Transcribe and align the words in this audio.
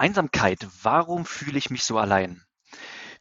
Einsamkeit, 0.00 0.66
warum 0.82 1.26
fühle 1.26 1.58
ich 1.58 1.68
mich 1.68 1.84
so 1.84 1.98
allein? 1.98 2.42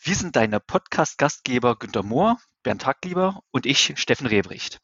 Wir 0.01 0.15
sind 0.15 0.37
deine 0.37 0.61
Podcast-Gastgeber 0.61 1.75
Günter 1.75 2.03
Mohr, 2.03 2.37
Bernd 2.63 2.85
Hacklieber 2.85 3.41
und 3.51 3.65
ich, 3.65 3.99
Steffen 3.99 4.27
Rehbricht. 4.27 4.79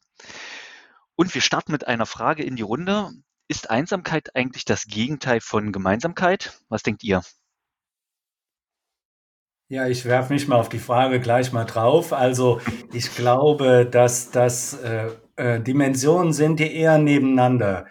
Und 1.14 1.34
wir 1.34 1.40
starten 1.40 1.72
mit 1.72 1.86
einer 1.86 2.04
Frage 2.04 2.42
in 2.42 2.54
die 2.54 2.62
Runde. 2.62 3.12
Ist 3.48 3.70
Einsamkeit 3.70 4.36
eigentlich 4.36 4.66
das 4.66 4.84
Gegenteil 4.84 5.40
von 5.40 5.72
Gemeinsamkeit? 5.72 6.60
Was 6.68 6.82
denkt 6.82 7.02
ihr? 7.02 7.22
Ja, 9.68 9.88
ich 9.88 10.04
werfe 10.04 10.34
mich 10.34 10.46
mal 10.48 10.60
auf 10.60 10.68
die 10.68 10.78
Frage 10.78 11.18
gleich 11.18 11.52
mal 11.52 11.64
drauf. 11.64 12.12
Also 12.12 12.60
ich 12.92 13.16
glaube, 13.16 13.88
dass 13.90 14.30
das 14.30 14.74
äh, 14.74 15.16
äh, 15.36 15.60
Dimensionen 15.60 16.34
sind, 16.34 16.60
die 16.60 16.76
eher 16.76 16.98
nebeneinander 16.98 17.86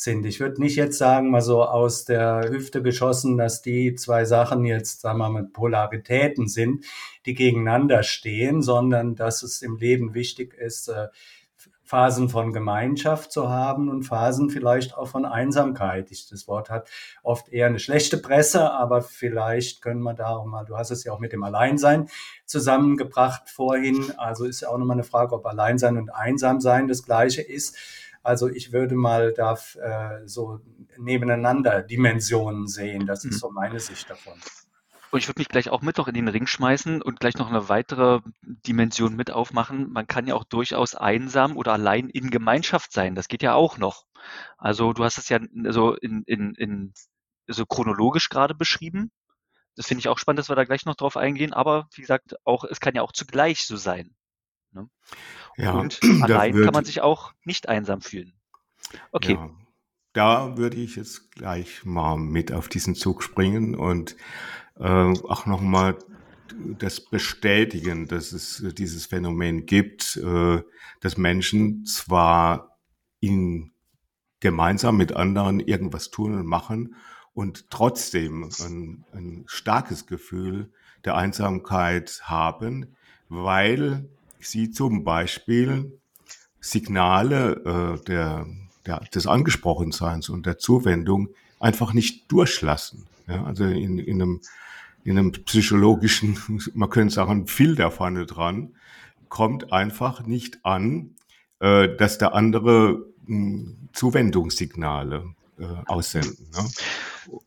sind. 0.00 0.24
Ich 0.26 0.38
würde 0.38 0.62
nicht 0.62 0.76
jetzt 0.76 0.96
sagen, 0.96 1.30
mal 1.30 1.42
so 1.42 1.64
aus 1.64 2.04
der 2.04 2.48
Hüfte 2.48 2.82
geschossen, 2.82 3.36
dass 3.36 3.62
die 3.62 3.94
zwei 3.96 4.24
Sachen 4.24 4.64
jetzt, 4.64 5.00
sagen 5.00 5.18
wir 5.18 5.28
mal, 5.28 5.42
mit 5.42 5.52
Polaritäten 5.52 6.46
sind, 6.46 6.84
die 7.26 7.34
gegeneinander 7.34 8.04
stehen, 8.04 8.62
sondern 8.62 9.16
dass 9.16 9.42
es 9.42 9.60
im 9.60 9.76
Leben 9.76 10.14
wichtig 10.14 10.54
ist, 10.54 10.88
äh, 10.88 11.08
Phasen 11.82 12.28
von 12.28 12.52
Gemeinschaft 12.52 13.32
zu 13.32 13.48
haben 13.48 13.88
und 13.88 14.02
Phasen 14.02 14.50
vielleicht 14.50 14.94
auch 14.94 15.08
von 15.08 15.24
Einsamkeit. 15.24 16.10
Ich, 16.10 16.28
das 16.28 16.46
Wort 16.46 16.68
hat 16.68 16.90
oft 17.22 17.48
eher 17.48 17.66
eine 17.66 17.78
schlechte 17.78 18.18
Presse, 18.18 18.70
aber 18.70 19.00
vielleicht 19.00 19.80
können 19.80 20.02
wir 20.02 20.12
da 20.12 20.36
auch 20.36 20.44
mal, 20.44 20.64
du 20.64 20.76
hast 20.76 20.90
es 20.90 21.02
ja 21.04 21.12
auch 21.12 21.18
mit 21.18 21.32
dem 21.32 21.42
Alleinsein 21.42 22.08
zusammengebracht 22.44 23.48
vorhin. 23.48 24.12
Also 24.18 24.44
ist 24.44 24.60
ja 24.60 24.68
auch 24.68 24.76
nochmal 24.76 24.96
eine 24.96 25.04
Frage, 25.04 25.34
ob 25.34 25.46
Alleinsein 25.46 25.96
und 25.96 26.10
Einsamsein 26.10 26.88
das 26.88 27.02
gleiche 27.04 27.40
ist. 27.40 27.74
Also 28.22 28.48
ich 28.48 28.72
würde 28.72 28.94
mal 28.94 29.32
da 29.32 29.54
äh, 29.54 30.26
so 30.26 30.60
nebeneinander 30.98 31.82
Dimensionen 31.82 32.66
sehen. 32.66 33.06
Das 33.06 33.24
ist 33.24 33.34
mhm. 33.34 33.38
so 33.38 33.50
meine 33.50 33.80
Sicht 33.80 34.08
davon. 34.10 34.34
Und 35.10 35.20
ich 35.20 35.28
würde 35.28 35.40
mich 35.40 35.48
gleich 35.48 35.70
auch 35.70 35.80
mit 35.80 35.96
noch 35.96 36.08
in 36.08 36.14
den 36.14 36.28
Ring 36.28 36.46
schmeißen 36.46 37.00
und 37.00 37.20
gleich 37.20 37.36
noch 37.36 37.48
eine 37.48 37.68
weitere 37.70 38.20
Dimension 38.42 39.16
mit 39.16 39.30
aufmachen. 39.30 39.90
Man 39.90 40.06
kann 40.06 40.26
ja 40.26 40.34
auch 40.34 40.44
durchaus 40.44 40.94
einsam 40.94 41.56
oder 41.56 41.72
allein 41.72 42.10
in 42.10 42.30
Gemeinschaft 42.30 42.92
sein. 42.92 43.14
Das 43.14 43.28
geht 43.28 43.42
ja 43.42 43.54
auch 43.54 43.78
noch. 43.78 44.04
Also 44.58 44.92
du 44.92 45.04
hast 45.04 45.16
es 45.16 45.30
ja 45.30 45.40
so 45.70 45.94
in, 45.94 46.24
in, 46.26 46.54
in 46.54 46.92
so 47.46 47.64
chronologisch 47.64 48.28
gerade 48.28 48.54
beschrieben. 48.54 49.10
Das 49.76 49.86
finde 49.86 50.00
ich 50.00 50.08
auch 50.08 50.18
spannend, 50.18 50.40
dass 50.40 50.50
wir 50.50 50.56
da 50.56 50.64
gleich 50.64 50.84
noch 50.84 50.96
drauf 50.96 51.16
eingehen. 51.16 51.54
Aber 51.54 51.88
wie 51.94 52.02
gesagt, 52.02 52.34
auch 52.44 52.64
es 52.64 52.80
kann 52.80 52.94
ja 52.94 53.02
auch 53.02 53.12
zugleich 53.12 53.66
so 53.66 53.76
sein. 53.76 54.14
Ne? 54.72 54.88
Ja, 55.56 55.72
und 55.72 56.00
allein 56.22 56.54
kann 56.54 56.72
man 56.72 56.84
sich 56.84 57.00
auch 57.00 57.32
nicht 57.44 57.68
einsam 57.68 58.00
fühlen. 58.00 58.32
Okay. 59.12 59.34
Ja, 59.34 59.50
da 60.12 60.56
würde 60.56 60.76
ich 60.76 60.96
jetzt 60.96 61.32
gleich 61.32 61.84
mal 61.84 62.16
mit 62.16 62.52
auf 62.52 62.68
diesen 62.68 62.94
Zug 62.94 63.22
springen 63.22 63.74
und 63.74 64.16
äh, 64.78 64.84
auch 64.84 65.46
nochmal 65.46 65.98
das 66.78 67.00
bestätigen, 67.00 68.08
dass 68.08 68.32
es 68.32 68.64
dieses 68.76 69.06
Phänomen 69.06 69.66
gibt, 69.66 70.16
äh, 70.16 70.62
dass 71.00 71.16
Menschen 71.16 71.84
zwar 71.84 72.78
in, 73.20 73.72
gemeinsam 74.40 74.96
mit 74.96 75.12
anderen 75.12 75.60
irgendwas 75.60 76.10
tun 76.10 76.34
und 76.34 76.46
machen 76.46 76.94
und 77.34 77.70
trotzdem 77.70 78.50
ein, 78.60 79.04
ein 79.12 79.44
starkes 79.46 80.06
Gefühl 80.06 80.72
der 81.04 81.16
Einsamkeit 81.16 82.20
haben, 82.24 82.96
weil 83.28 84.08
sie 84.40 84.70
zum 84.70 85.04
Beispiel 85.04 85.98
Signale 86.60 87.98
äh, 88.00 88.04
der, 88.04 88.46
der, 88.86 89.00
des 89.14 89.26
Angesprochenseins 89.26 90.28
und 90.28 90.46
der 90.46 90.58
Zuwendung 90.58 91.28
einfach 91.60 91.92
nicht 91.92 92.30
durchlassen. 92.30 93.06
Ja, 93.26 93.44
also 93.44 93.64
in, 93.64 93.98
in, 93.98 94.22
einem, 94.22 94.40
in 95.04 95.18
einem 95.18 95.32
psychologischen, 95.32 96.38
man 96.74 96.90
könnte 96.90 97.14
sagen, 97.14 97.46
Filter 97.46 97.90
vorne 97.90 98.26
dran, 98.26 98.74
kommt 99.28 99.72
einfach 99.72 100.24
nicht 100.24 100.64
an, 100.64 101.14
äh, 101.60 101.94
dass 101.96 102.18
der 102.18 102.34
andere 102.34 103.06
mh, 103.26 103.36
hm, 103.36 103.76
Zuwendungssignale 103.92 105.34
äh, 105.58 105.64
aussenden. 105.86 106.48
Ne? 106.52 107.40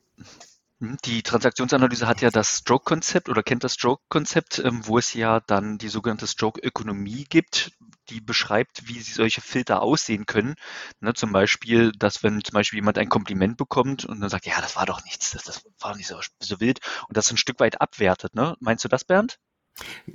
Mhm, 0.81 0.97
die 1.06 1.22
Transaktionsanalyse 1.22 2.08
hat 2.08 2.22
ja 2.22 2.31
das 2.31 2.58
Stroke-Konzept 2.58 3.30
oder 3.30 3.44
kennt 3.44 3.64
das 3.64 3.75
Stroke-Konzept, 3.75 4.59
ähm, 4.66 4.81
wo 4.84 4.97
es 4.97 5.14
ja 5.14 5.40
dann 5.40 5.78
die 5.78 5.90
sogenannte 5.90 6.25
Stroke-Ökonomie 6.25 7.25
gibt, 7.30 7.72
die 8.09 8.19
beschreibt, 8.19 8.88
wie 8.88 9.00
solche 9.00 9.41
Filter 9.41 9.84
aussehen 9.84 10.25
können. 10.25 10.56
Ne, 11.00 11.14
zum 11.14 11.31
Beispiel, 11.31 11.91
dass 11.91 12.24
wenn 12.24 12.44
zum 12.44 12.53
Beispiel 12.53 12.78
jemand 12.78 12.97
ein 12.97 13.09
Kompliment 13.09 13.58
bekommt 13.58 14.06
und 14.06 14.22
dann 14.22 14.30
sagt, 14.30 14.47
ja, 14.47 14.59
das 14.59 14.75
war 14.75 14.88
doch 14.88 15.03
nichts, 15.03 15.31
das, 15.31 15.44
das 15.44 15.64
war 15.80 15.96
nicht 15.96 16.08
so, 16.08 16.20
so 16.40 16.59
wild 16.59 16.80
und 17.08 17.16
das 17.16 17.30
ein 17.30 17.38
Stück 17.38 17.59
weit 17.59 17.80
abwertet. 17.80 18.34
Ne? 18.34 18.56
Meinst 18.59 18.84
du 18.84 18.90
das, 18.90 19.06
Bernd? 19.06 19.38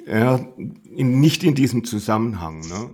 Ja, 0.05 0.37
in, 0.56 1.21
nicht 1.21 1.44
in 1.44 1.55
diesem 1.55 1.84
Zusammenhang, 1.84 2.60
ne? 2.66 2.93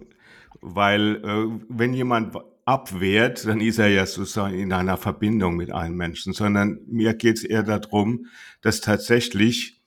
weil 0.61 1.17
äh, 1.25 1.65
wenn 1.71 1.95
jemand 1.95 2.37
abwehrt, 2.65 3.47
dann 3.47 3.61
ist 3.61 3.79
er 3.79 3.89
ja 3.89 4.07
sozusagen 4.07 4.55
in 4.55 4.73
einer 4.73 4.97
Verbindung 4.97 5.57
mit 5.57 5.73
einem 5.73 5.97
Menschen, 5.97 6.33
sondern 6.33 6.81
mir 6.87 7.15
geht 7.15 7.39
es 7.39 7.45
eher 7.45 7.63
darum, 7.63 8.27
dass 8.61 8.81
tatsächlich, 8.81 9.81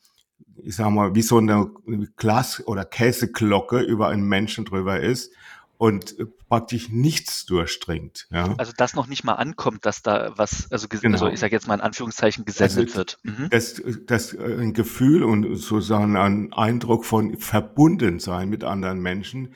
ich 0.58 0.75
sag 0.75 0.90
mal, 0.90 1.16
wie 1.16 1.22
so 1.22 1.38
eine 1.38 1.72
Glas- 2.18 2.66
oder 2.68 2.84
Käseglocke 2.84 3.80
über 3.80 4.09
einen 4.09 4.28
Menschen 4.28 4.66
drüber 4.66 5.00
ist 5.00 5.31
und 5.78 6.16
praktisch 6.50 6.90
nichts 6.90 7.46
durchdringt. 7.46 8.28
Ja. 8.30 8.53
Also 8.58 8.72
dass 8.75 8.94
noch 8.94 9.07
nicht 9.07 9.24
mal 9.24 9.34
ankommt, 9.34 9.86
dass 9.86 10.02
da 10.02 10.34
was, 10.36 10.72
also, 10.72 10.88
genau. 10.88 11.13
also 11.13 11.28
ich 11.28 11.40
sage 11.40 11.53
jetzt 11.53 11.68
mal 11.68 11.75
in 11.75 11.81
Anführungszeichen 11.81 12.46
gesendet 12.46 12.88
also, 12.88 12.97
wird. 12.97 13.18
Mhm. 13.24 13.50
Dass, 13.50 13.81
dass 14.06 14.38
ein 14.38 14.74
Gefühl 14.74 15.24
und 15.24 15.56
sozusagen 15.56 16.18
ein 16.18 16.53
Eindruck 16.53 17.06
von 17.06 17.38
Verbundensein 17.38 18.50
mit 18.50 18.63
anderen 18.63 19.02
Menschen, 19.02 19.53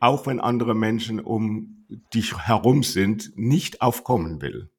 auch 0.00 0.26
wenn 0.26 0.40
andere 0.40 0.74
Menschen 0.74 1.20
um 1.20 1.77
dich 2.14 2.36
herum 2.46 2.82
sind, 2.82 3.32
nicht 3.36 3.80
aufkommen 3.82 4.42
will. 4.42 4.70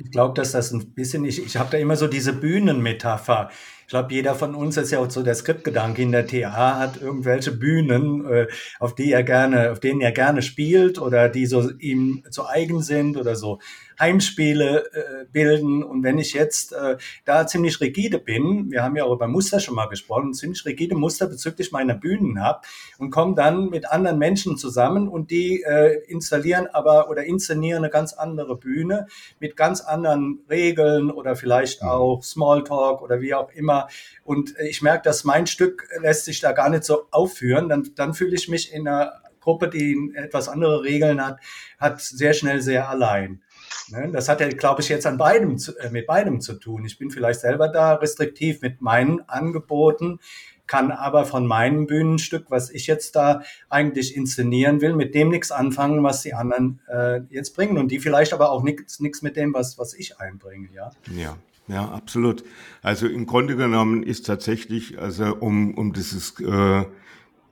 Ich 0.00 0.12
glaube, 0.12 0.34
dass 0.34 0.52
das 0.52 0.70
ein 0.70 0.94
bisschen, 0.94 1.24
ich, 1.24 1.44
ich 1.44 1.56
habe 1.56 1.70
da 1.72 1.78
immer 1.78 1.96
so 1.96 2.06
diese 2.06 2.32
Bühnenmetapher. 2.32 3.50
Ich 3.80 3.88
glaube, 3.88 4.14
jeder 4.14 4.36
von 4.36 4.54
uns 4.54 4.76
ist 4.76 4.92
ja 4.92 5.00
auch 5.00 5.10
so 5.10 5.24
der 5.24 5.34
Skriptgedanke 5.34 6.02
in 6.02 6.12
der 6.12 6.26
TA 6.26 6.78
hat 6.78 7.02
irgendwelche 7.02 7.50
Bühnen, 7.50 8.24
äh, 8.26 8.46
auf 8.78 8.94
die 8.94 9.10
er 9.10 9.24
gerne, 9.24 9.72
auf 9.72 9.80
denen 9.80 10.00
er 10.00 10.12
gerne 10.12 10.42
spielt 10.42 11.00
oder 11.00 11.28
die 11.28 11.46
so 11.46 11.68
ihm 11.78 12.22
zu 12.30 12.46
eigen 12.46 12.80
sind 12.80 13.16
oder 13.16 13.34
so 13.34 13.58
Heimspiele 13.98 14.90
äh, 14.92 15.24
bilden. 15.30 15.82
Und 15.82 16.02
wenn 16.02 16.18
ich 16.18 16.32
jetzt 16.32 16.72
äh, 16.72 16.96
da 17.24 17.46
ziemlich 17.46 17.80
rigide 17.80 18.18
bin, 18.18 18.70
wir 18.70 18.82
haben 18.82 18.96
ja 18.96 19.04
auch 19.04 19.12
über 19.12 19.28
Muster 19.28 19.60
schon 19.60 19.74
mal 19.74 19.86
gesprochen, 19.86 20.34
ziemlich 20.34 20.64
rigide 20.64 20.94
Muster 20.94 21.26
bezüglich 21.26 21.72
meiner 21.72 21.94
Bühnen 21.94 22.42
habe 22.42 22.60
und 22.98 23.10
komme 23.10 23.34
dann 23.34 23.70
mit 23.70 23.90
anderen 23.90 24.18
Menschen 24.18 24.56
zusammen 24.56 25.08
und 25.08 25.30
die 25.30 25.62
äh, 25.62 26.02
installieren 26.06 26.66
aber 26.72 27.10
oder 27.10 27.24
inszenieren 27.24 27.84
eine 27.84 27.90
ganz 27.90 28.12
andere 28.12 28.56
Bühne 28.56 29.06
mit 29.40 29.56
ganz 29.56 29.80
anderen 29.80 30.40
Regeln 30.48 31.10
oder 31.10 31.36
vielleicht 31.36 31.82
mhm. 31.82 31.88
auch 31.88 32.22
Smalltalk 32.22 33.02
oder 33.02 33.20
wie 33.20 33.34
auch 33.34 33.50
immer. 33.52 33.88
Und 34.24 34.54
ich 34.68 34.82
merke, 34.82 35.02
dass 35.02 35.24
mein 35.24 35.46
Stück 35.46 35.88
lässt 36.00 36.24
sich 36.24 36.40
da 36.40 36.52
gar 36.52 36.68
nicht 36.68 36.84
so 36.84 37.06
aufführen. 37.10 37.68
Dann, 37.68 37.90
dann 37.94 38.14
fühle 38.14 38.34
ich 38.34 38.48
mich 38.48 38.72
in 38.72 38.86
einer 38.86 39.22
Gruppe, 39.40 39.68
die 39.68 40.12
etwas 40.14 40.48
andere 40.48 40.82
Regeln 40.82 41.24
hat, 41.24 41.40
hat 41.78 42.00
sehr 42.00 42.34
schnell 42.34 42.60
sehr 42.60 42.88
allein. 42.88 43.42
Ne? 43.88 44.10
Das 44.12 44.28
hat 44.28 44.40
ja, 44.40 44.48
glaube 44.48 44.82
ich, 44.82 44.88
jetzt 44.88 45.06
an 45.06 45.18
beidem 45.18 45.56
äh, 45.80 45.90
mit 45.90 46.06
beidem 46.06 46.40
zu 46.40 46.54
tun. 46.54 46.84
Ich 46.84 46.98
bin 46.98 47.10
vielleicht 47.10 47.40
selber 47.40 47.68
da 47.68 47.94
restriktiv 47.94 48.62
mit 48.62 48.80
meinen 48.80 49.28
Angeboten, 49.28 50.20
kann 50.66 50.90
aber 50.92 51.24
von 51.24 51.46
meinem 51.46 51.86
Bühnenstück, 51.86 52.46
was 52.50 52.70
ich 52.70 52.86
jetzt 52.86 53.16
da 53.16 53.42
eigentlich 53.70 54.14
inszenieren 54.14 54.80
will, 54.80 54.94
mit 54.94 55.14
dem 55.14 55.30
nichts 55.30 55.50
anfangen, 55.50 56.02
was 56.04 56.22
die 56.22 56.34
anderen 56.34 56.80
äh, 56.88 57.20
jetzt 57.30 57.56
bringen 57.56 57.78
und 57.78 57.90
die 57.90 57.98
vielleicht 57.98 58.32
aber 58.32 58.50
auch 58.50 58.62
nichts 58.62 59.00
mit 59.22 59.36
dem, 59.36 59.54
was, 59.54 59.78
was 59.78 59.94
ich 59.94 60.20
einbringe, 60.20 60.68
ja. 60.74 60.90
Ja. 61.16 61.36
Ja, 61.68 61.86
absolut. 61.90 62.44
Also 62.80 63.06
im 63.06 63.26
Grunde 63.26 63.54
genommen 63.54 64.02
ist 64.02 64.24
tatsächlich, 64.24 64.98
also 64.98 65.36
um, 65.36 65.74
um 65.74 65.92
dieses 65.92 66.40
äh, 66.40 66.84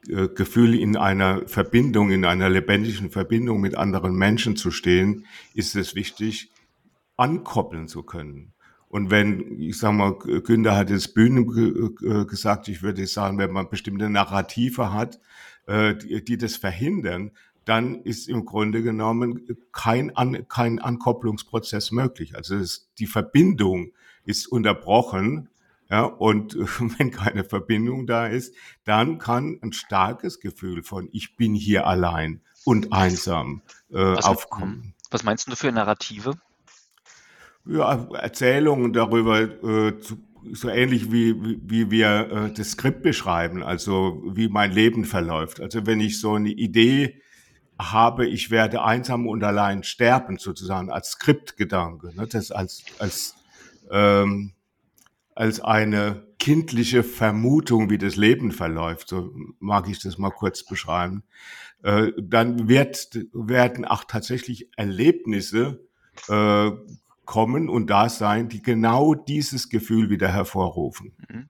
Gefühl, 0.06 0.74
in 0.74 0.96
einer 0.96 1.46
Verbindung, 1.48 2.10
in 2.10 2.24
einer 2.24 2.48
lebendigen 2.48 3.10
Verbindung 3.10 3.60
mit 3.60 3.76
anderen 3.76 4.14
Menschen 4.14 4.56
zu 4.56 4.70
stehen, 4.70 5.26
ist 5.54 5.74
es 5.76 5.94
wichtig, 5.94 6.50
ankoppeln 7.16 7.88
zu 7.88 8.02
können. 8.02 8.52
Und 8.88 9.10
wenn, 9.10 9.60
ich 9.60 9.78
sag 9.78 9.92
mal, 9.92 10.16
Günther 10.16 10.76
hat 10.76 10.90
jetzt 10.90 11.14
Bühnen 11.14 11.44
äh, 12.02 12.24
gesagt, 12.24 12.68
ich 12.68 12.82
würde 12.82 13.06
sagen, 13.06 13.36
wenn 13.38 13.50
man 13.50 13.68
bestimmte 13.68 14.08
Narrative 14.08 14.92
hat, 14.92 15.20
äh, 15.66 15.94
die, 15.96 16.38
das 16.38 16.56
verhindern, 16.56 17.32
dann 17.64 18.02
ist 18.02 18.28
im 18.28 18.44
Grunde 18.44 18.82
genommen 18.82 19.44
kein, 19.72 20.16
An 20.16 20.46
kein 20.48 20.78
Ankopplungsprozess 20.78 21.90
möglich. 21.90 22.36
Also 22.36 22.62
die 22.98 23.06
Verbindung 23.06 23.92
ist 24.24 24.46
unterbrochen 24.46 25.48
ja, 25.90 26.04
und 26.04 26.54
wenn 26.98 27.10
keine 27.10 27.44
Verbindung 27.44 28.06
da 28.06 28.26
ist, 28.26 28.54
dann 28.84 29.18
kann 29.18 29.58
ein 29.62 29.72
starkes 29.72 30.40
Gefühl 30.40 30.82
von 30.82 31.08
ich 31.12 31.36
bin 31.36 31.54
hier 31.54 31.86
allein 31.86 32.40
und 32.64 32.92
einsam 32.92 33.62
äh, 33.90 33.94
was, 33.96 34.24
aufkommen. 34.24 34.94
Was 35.10 35.22
meinst 35.22 35.46
du 35.46 35.56
für 35.56 35.70
Narrative? 35.70 36.34
ja, 37.66 38.06
Erzählungen 38.14 38.92
darüber, 38.92 39.40
äh, 39.40 39.98
zu, 39.98 40.18
so 40.52 40.68
ähnlich 40.68 41.10
wie, 41.10 41.34
wie, 41.42 41.60
wie 41.64 41.90
wir 41.90 42.30
äh, 42.30 42.52
das 42.52 42.72
Skript 42.72 43.02
beschreiben, 43.02 43.62
also 43.62 44.22
wie 44.26 44.48
mein 44.48 44.70
Leben 44.70 45.04
verläuft. 45.04 45.60
Also 45.60 45.86
wenn 45.86 46.00
ich 46.00 46.20
so 46.20 46.34
eine 46.34 46.50
Idee 46.50 47.20
habe, 47.78 48.26
ich 48.26 48.50
werde 48.50 48.82
einsam 48.82 49.26
und 49.26 49.42
allein 49.42 49.82
sterben, 49.82 50.38
sozusagen 50.38 50.90
als 50.90 51.12
Skriptgedanke, 51.12 52.14
ne, 52.14 52.26
das 52.26 52.52
als, 52.52 52.84
als, 52.98 53.34
ähm, 53.90 54.52
als 55.36 55.60
eine 55.60 56.26
kindliche 56.38 57.02
Vermutung, 57.02 57.90
wie 57.90 57.98
das 57.98 58.16
Leben 58.16 58.52
verläuft, 58.52 59.08
so 59.08 59.32
mag 59.60 59.88
ich 59.88 60.00
das 60.00 60.18
mal 60.18 60.30
kurz 60.30 60.64
beschreiben, 60.64 61.24
äh, 61.82 62.10
dann 62.18 62.68
wird, 62.68 63.10
werden 63.32 63.84
auch 63.84 64.04
tatsächlich 64.04 64.70
Erlebnisse 64.76 65.86
äh, 66.28 66.70
kommen 67.26 67.68
und 67.68 67.88
da 67.88 68.08
sein, 68.08 68.48
die 68.48 68.62
genau 68.62 69.14
dieses 69.14 69.68
Gefühl 69.68 70.08
wieder 70.08 70.28
hervorrufen. 70.28 71.14
Mhm. 71.28 71.48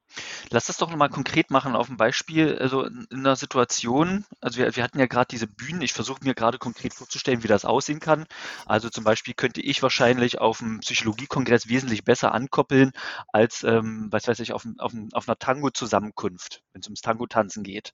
Lass 0.50 0.66
das 0.66 0.78
doch 0.78 0.90
nochmal 0.90 1.10
konkret 1.10 1.50
machen 1.50 1.76
auf 1.76 1.86
dem 1.86 1.96
Beispiel. 1.96 2.58
Also 2.58 2.84
in 2.84 3.06
einer 3.10 3.36
Situation, 3.36 4.24
also 4.40 4.58
wir, 4.58 4.74
wir 4.74 4.82
hatten 4.82 4.98
ja 4.98 5.06
gerade 5.06 5.28
diese 5.30 5.46
Bühnen, 5.46 5.82
ich 5.82 5.92
versuche 5.92 6.24
mir 6.24 6.34
gerade 6.34 6.58
konkret 6.58 6.94
vorzustellen, 6.94 7.42
wie 7.42 7.48
das 7.48 7.64
aussehen 7.64 8.00
kann. 8.00 8.26
Also 8.64 8.88
zum 8.88 9.04
Beispiel 9.04 9.34
könnte 9.34 9.60
ich 9.60 9.82
wahrscheinlich 9.82 10.40
auf 10.40 10.58
dem 10.58 10.80
Psychologiekongress 10.80 11.68
wesentlich 11.68 12.04
besser 12.04 12.32
ankoppeln 12.32 12.92
als, 13.32 13.62
ähm, 13.62 14.08
was 14.10 14.26
weiß 14.26 14.40
ich, 14.40 14.52
auf, 14.52 14.66
auf, 14.78 14.92
auf 15.12 15.28
einer 15.28 15.38
Tango-Zusammenkunft, 15.38 16.62
wenn 16.72 16.80
es 16.80 16.86
ums 16.86 17.02
Tango-Tanzen 17.02 17.62
geht. 17.62 17.92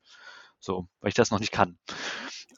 So, 0.61 0.87
weil 1.01 1.09
ich 1.09 1.15
das 1.15 1.33
noch 1.33 1.41
nicht 1.41 1.53
kann. 1.53 1.77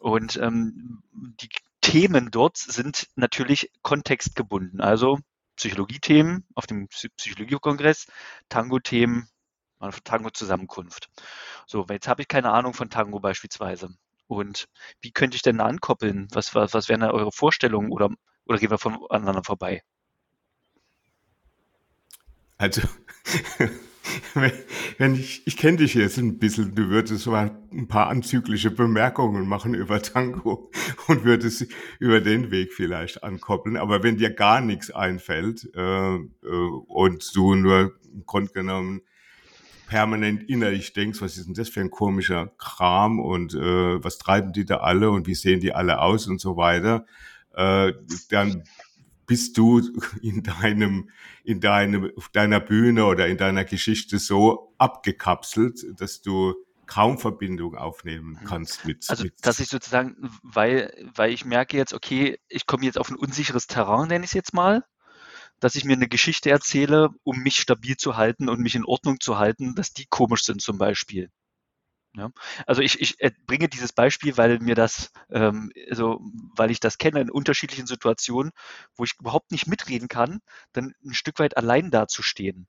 Und 0.00 0.36
ähm, 0.36 1.02
die 1.40 1.48
Themen 1.84 2.30
dort 2.30 2.56
sind 2.56 3.08
natürlich 3.14 3.70
kontextgebunden. 3.82 4.80
Also 4.80 5.18
Psychologiethemen 5.56 6.46
auf 6.54 6.66
dem 6.66 6.88
Psychologiekongress, 6.88 8.06
Tango-Themen, 8.48 9.28
Tango-Zusammenkunft. 10.02 11.10
So, 11.66 11.84
jetzt 11.90 12.08
habe 12.08 12.22
ich 12.22 12.28
keine 12.28 12.52
Ahnung 12.52 12.72
von 12.72 12.88
Tango 12.88 13.20
beispielsweise. 13.20 13.90
Und 14.26 14.66
wie 15.02 15.12
könnte 15.12 15.36
ich 15.36 15.42
denn 15.42 15.58
da 15.58 15.66
ankoppeln? 15.66 16.28
Was, 16.32 16.54
was, 16.54 16.72
was 16.72 16.88
wären 16.88 17.00
da 17.00 17.10
eure 17.10 17.32
Vorstellungen 17.32 17.92
oder, 17.92 18.08
oder 18.46 18.58
gehen 18.58 18.70
wir 18.70 18.78
voneinander 18.78 19.44
vorbei? 19.44 19.82
Also, 22.56 22.80
wenn 24.98 25.14
ich, 25.14 25.46
ich 25.46 25.56
kenne 25.56 25.78
dich 25.78 25.94
jetzt 25.94 26.18
ein 26.18 26.38
bisschen, 26.38 26.74
du 26.74 26.88
würdest 26.88 27.26
mal 27.26 27.56
ein 27.72 27.88
paar 27.88 28.08
anzügliche 28.08 28.70
Bemerkungen 28.70 29.48
machen 29.48 29.74
über 29.74 30.00
Tango 30.02 30.70
und 31.08 31.24
würdest 31.24 31.66
über 31.98 32.20
den 32.20 32.50
Weg 32.50 32.72
vielleicht 32.72 33.22
ankoppeln. 33.22 33.76
Aber 33.76 34.02
wenn 34.02 34.16
dir 34.16 34.30
gar 34.30 34.60
nichts 34.60 34.90
einfällt 34.90 35.68
äh, 35.74 36.14
äh, 36.16 36.20
und 36.86 37.34
du 37.34 37.54
nur 37.54 37.92
im 38.12 38.26
Grunde 38.26 38.52
genommen 38.52 39.02
permanent 39.86 40.48
innerlich 40.48 40.92
denkst, 40.92 41.20
was 41.20 41.36
ist 41.36 41.46
denn 41.46 41.54
das 41.54 41.68
für 41.68 41.80
ein 41.80 41.90
komischer 41.90 42.52
Kram 42.58 43.20
und 43.20 43.54
äh, 43.54 44.02
was 44.02 44.18
treiben 44.18 44.52
die 44.52 44.64
da 44.64 44.78
alle 44.78 45.10
und 45.10 45.26
wie 45.26 45.34
sehen 45.34 45.60
die 45.60 45.72
alle 45.72 46.00
aus 46.00 46.26
und 46.26 46.40
so 46.40 46.56
weiter, 46.56 47.06
äh, 47.54 47.92
dann 48.30 48.64
bist 49.26 49.56
du 49.58 49.80
in 50.22 50.42
deinem, 50.42 51.10
in 51.44 51.60
deinem, 51.60 52.10
deiner 52.32 52.60
Bühne 52.60 53.06
oder 53.06 53.26
in 53.26 53.36
deiner 53.36 53.64
Geschichte 53.64 54.18
so 54.18 54.74
abgekapselt, 54.78 55.84
dass 55.98 56.22
du 56.22 56.54
kaum 56.86 57.18
Verbindung 57.18 57.76
aufnehmen 57.76 58.38
mhm. 58.40 58.46
kannst 58.46 58.84
mit. 58.84 59.04
Also, 59.08 59.24
mit 59.24 59.34
dass 59.42 59.60
ich 59.60 59.68
sozusagen, 59.68 60.30
weil, 60.42 60.92
weil 61.14 61.32
ich 61.32 61.44
merke 61.44 61.76
jetzt, 61.76 61.94
okay, 61.94 62.38
ich 62.48 62.66
komme 62.66 62.84
jetzt 62.84 62.98
auf 62.98 63.10
ein 63.10 63.16
unsicheres 63.16 63.66
Terrain, 63.66 64.08
nenne 64.08 64.24
ich 64.24 64.30
es 64.30 64.34
jetzt 64.34 64.54
mal, 64.54 64.84
dass 65.60 65.76
ich 65.76 65.84
mir 65.84 65.94
eine 65.94 66.08
Geschichte 66.08 66.50
erzähle, 66.50 67.10
um 67.22 67.38
mich 67.38 67.56
stabil 67.56 67.96
zu 67.96 68.16
halten 68.16 68.48
und 68.48 68.60
mich 68.60 68.74
in 68.74 68.84
Ordnung 68.84 69.20
zu 69.20 69.38
halten, 69.38 69.74
dass 69.74 69.92
die 69.92 70.06
komisch 70.06 70.42
sind 70.42 70.60
zum 70.60 70.78
Beispiel. 70.78 71.30
Ja, 72.16 72.30
also 72.66 72.80
ich, 72.80 73.00
ich 73.00 73.20
äh, 73.20 73.32
bringe 73.46 73.68
dieses 73.68 73.92
Beispiel, 73.92 74.36
weil 74.36 74.60
mir 74.60 74.76
das, 74.76 75.10
ähm, 75.30 75.72
also 75.90 76.20
weil 76.56 76.70
ich 76.70 76.78
das 76.78 76.98
kenne 76.98 77.20
in 77.20 77.30
unterschiedlichen 77.30 77.86
Situationen, 77.86 78.52
wo 78.94 79.02
ich 79.02 79.14
überhaupt 79.18 79.50
nicht 79.50 79.66
mitreden 79.66 80.06
kann, 80.06 80.40
dann 80.72 80.94
ein 81.04 81.14
Stück 81.14 81.40
weit 81.40 81.56
allein 81.56 81.90
dazustehen. 81.90 82.68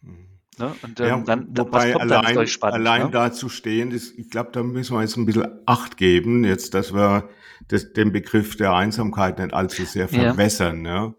Mhm. 0.00 0.32
Ne? 0.58 0.74
Und 0.82 1.00
ähm, 1.00 1.06
ja, 1.06 1.16
dann, 1.20 1.54
dann 1.54 1.66
wobei 1.66 1.94
allein, 1.94 2.34
dann 2.34 2.46
spannend, 2.46 2.74
allein 2.74 3.02
ne? 3.04 3.10
dazustehen, 3.10 3.90
ist, 3.90 4.18
ich 4.18 4.28
glaube, 4.30 4.50
da 4.52 4.62
müssen 4.62 4.94
wir 4.94 5.00
jetzt 5.00 5.16
ein 5.16 5.26
bisschen 5.26 5.46
Acht 5.64 5.96
geben, 5.96 6.44
jetzt, 6.44 6.74
dass 6.74 6.92
wir 6.92 7.30
das, 7.68 7.92
den 7.92 8.12
Begriff 8.12 8.56
der 8.56 8.74
Einsamkeit 8.74 9.38
nicht 9.38 9.54
allzu 9.54 9.84
sehr 9.84 10.08
verwässern. 10.08 10.84
Ja. 10.84 11.06
Ne? 11.06 11.14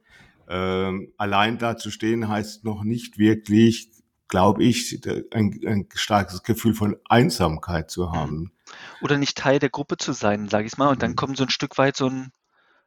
Ähm, 0.50 1.13
allein 1.18 1.57
dazustehen 1.57 2.27
heißt 2.27 2.63
noch 2.63 2.83
nicht 2.83 3.18
wirklich 3.18 3.93
glaube 4.34 4.64
ich, 4.64 5.00
ein, 5.32 5.62
ein 5.64 5.88
starkes 5.94 6.42
Gefühl 6.42 6.74
von 6.74 6.98
Einsamkeit 7.08 7.92
zu 7.92 8.06
mhm. 8.06 8.12
haben. 8.14 8.52
Oder 9.00 9.20
nicht 9.20 9.38
Teil 9.38 9.60
der 9.60 9.70
Gruppe 9.70 9.98
zu 9.98 10.12
sein, 10.12 10.50
sage 10.50 10.66
ich 10.66 10.76
mal. 10.76 10.90
Und 10.90 11.04
dann 11.04 11.12
mhm. 11.12 11.18
kommt 11.18 11.38
so 11.38 11.44
ein 11.44 11.52
Stück 11.52 11.78
weit 11.78 11.96
so 11.96 12.08
ein, 12.08 12.32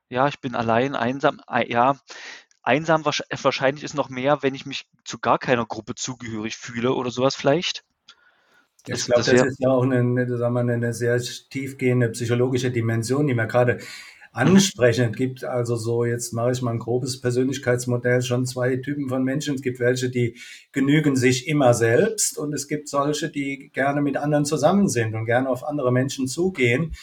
ja, 0.08 0.26
ich 0.26 0.40
bin 0.40 0.56
allein, 0.56 0.96
einsam, 0.96 1.40
ja, 1.68 2.00
einsam 2.64 3.04
wahrscheinlich 3.04 3.84
ist 3.84 3.94
noch 3.94 4.08
mehr, 4.08 4.42
wenn 4.42 4.56
ich 4.56 4.66
mich 4.66 4.88
zu 5.04 5.20
gar 5.20 5.38
keiner 5.38 5.66
Gruppe 5.66 5.94
zugehörig 5.94 6.56
fühle 6.56 6.94
oder 6.94 7.12
sowas 7.12 7.36
vielleicht. 7.36 7.84
Ich 8.78 8.82
glaube, 8.82 8.98
das, 8.98 9.26
das 9.26 9.28
ist 9.28 9.60
ja 9.60 9.70
auch 9.70 9.84
eine, 9.84 10.26
sagen 10.36 10.54
wir, 10.54 10.60
eine 10.62 10.94
sehr 10.94 11.20
tiefgehende 11.20 12.08
psychologische 12.08 12.72
Dimension, 12.72 13.28
die 13.28 13.34
wir 13.34 13.46
gerade 13.46 13.78
ansprechend. 14.36 15.16
gibt 15.16 15.44
also 15.44 15.76
so, 15.76 16.04
jetzt 16.04 16.32
mache 16.32 16.52
ich 16.52 16.62
mal 16.62 16.72
ein 16.72 16.78
grobes 16.78 17.20
Persönlichkeitsmodell, 17.20 18.22
schon 18.22 18.44
zwei 18.44 18.76
Typen 18.76 19.08
von 19.08 19.24
Menschen. 19.24 19.54
Es 19.54 19.62
gibt 19.62 19.80
welche, 19.80 20.10
die 20.10 20.38
genügen 20.72 21.16
sich 21.16 21.48
immer 21.48 21.72
selbst 21.72 22.38
und 22.38 22.52
es 22.52 22.68
gibt 22.68 22.88
solche, 22.88 23.30
die 23.30 23.70
gerne 23.72 24.02
mit 24.02 24.16
anderen 24.16 24.44
zusammen 24.44 24.88
sind 24.88 25.14
und 25.14 25.24
gerne 25.24 25.48
auf 25.48 25.64
andere 25.64 25.90
Menschen 25.90 26.28
zugehen. 26.28 26.94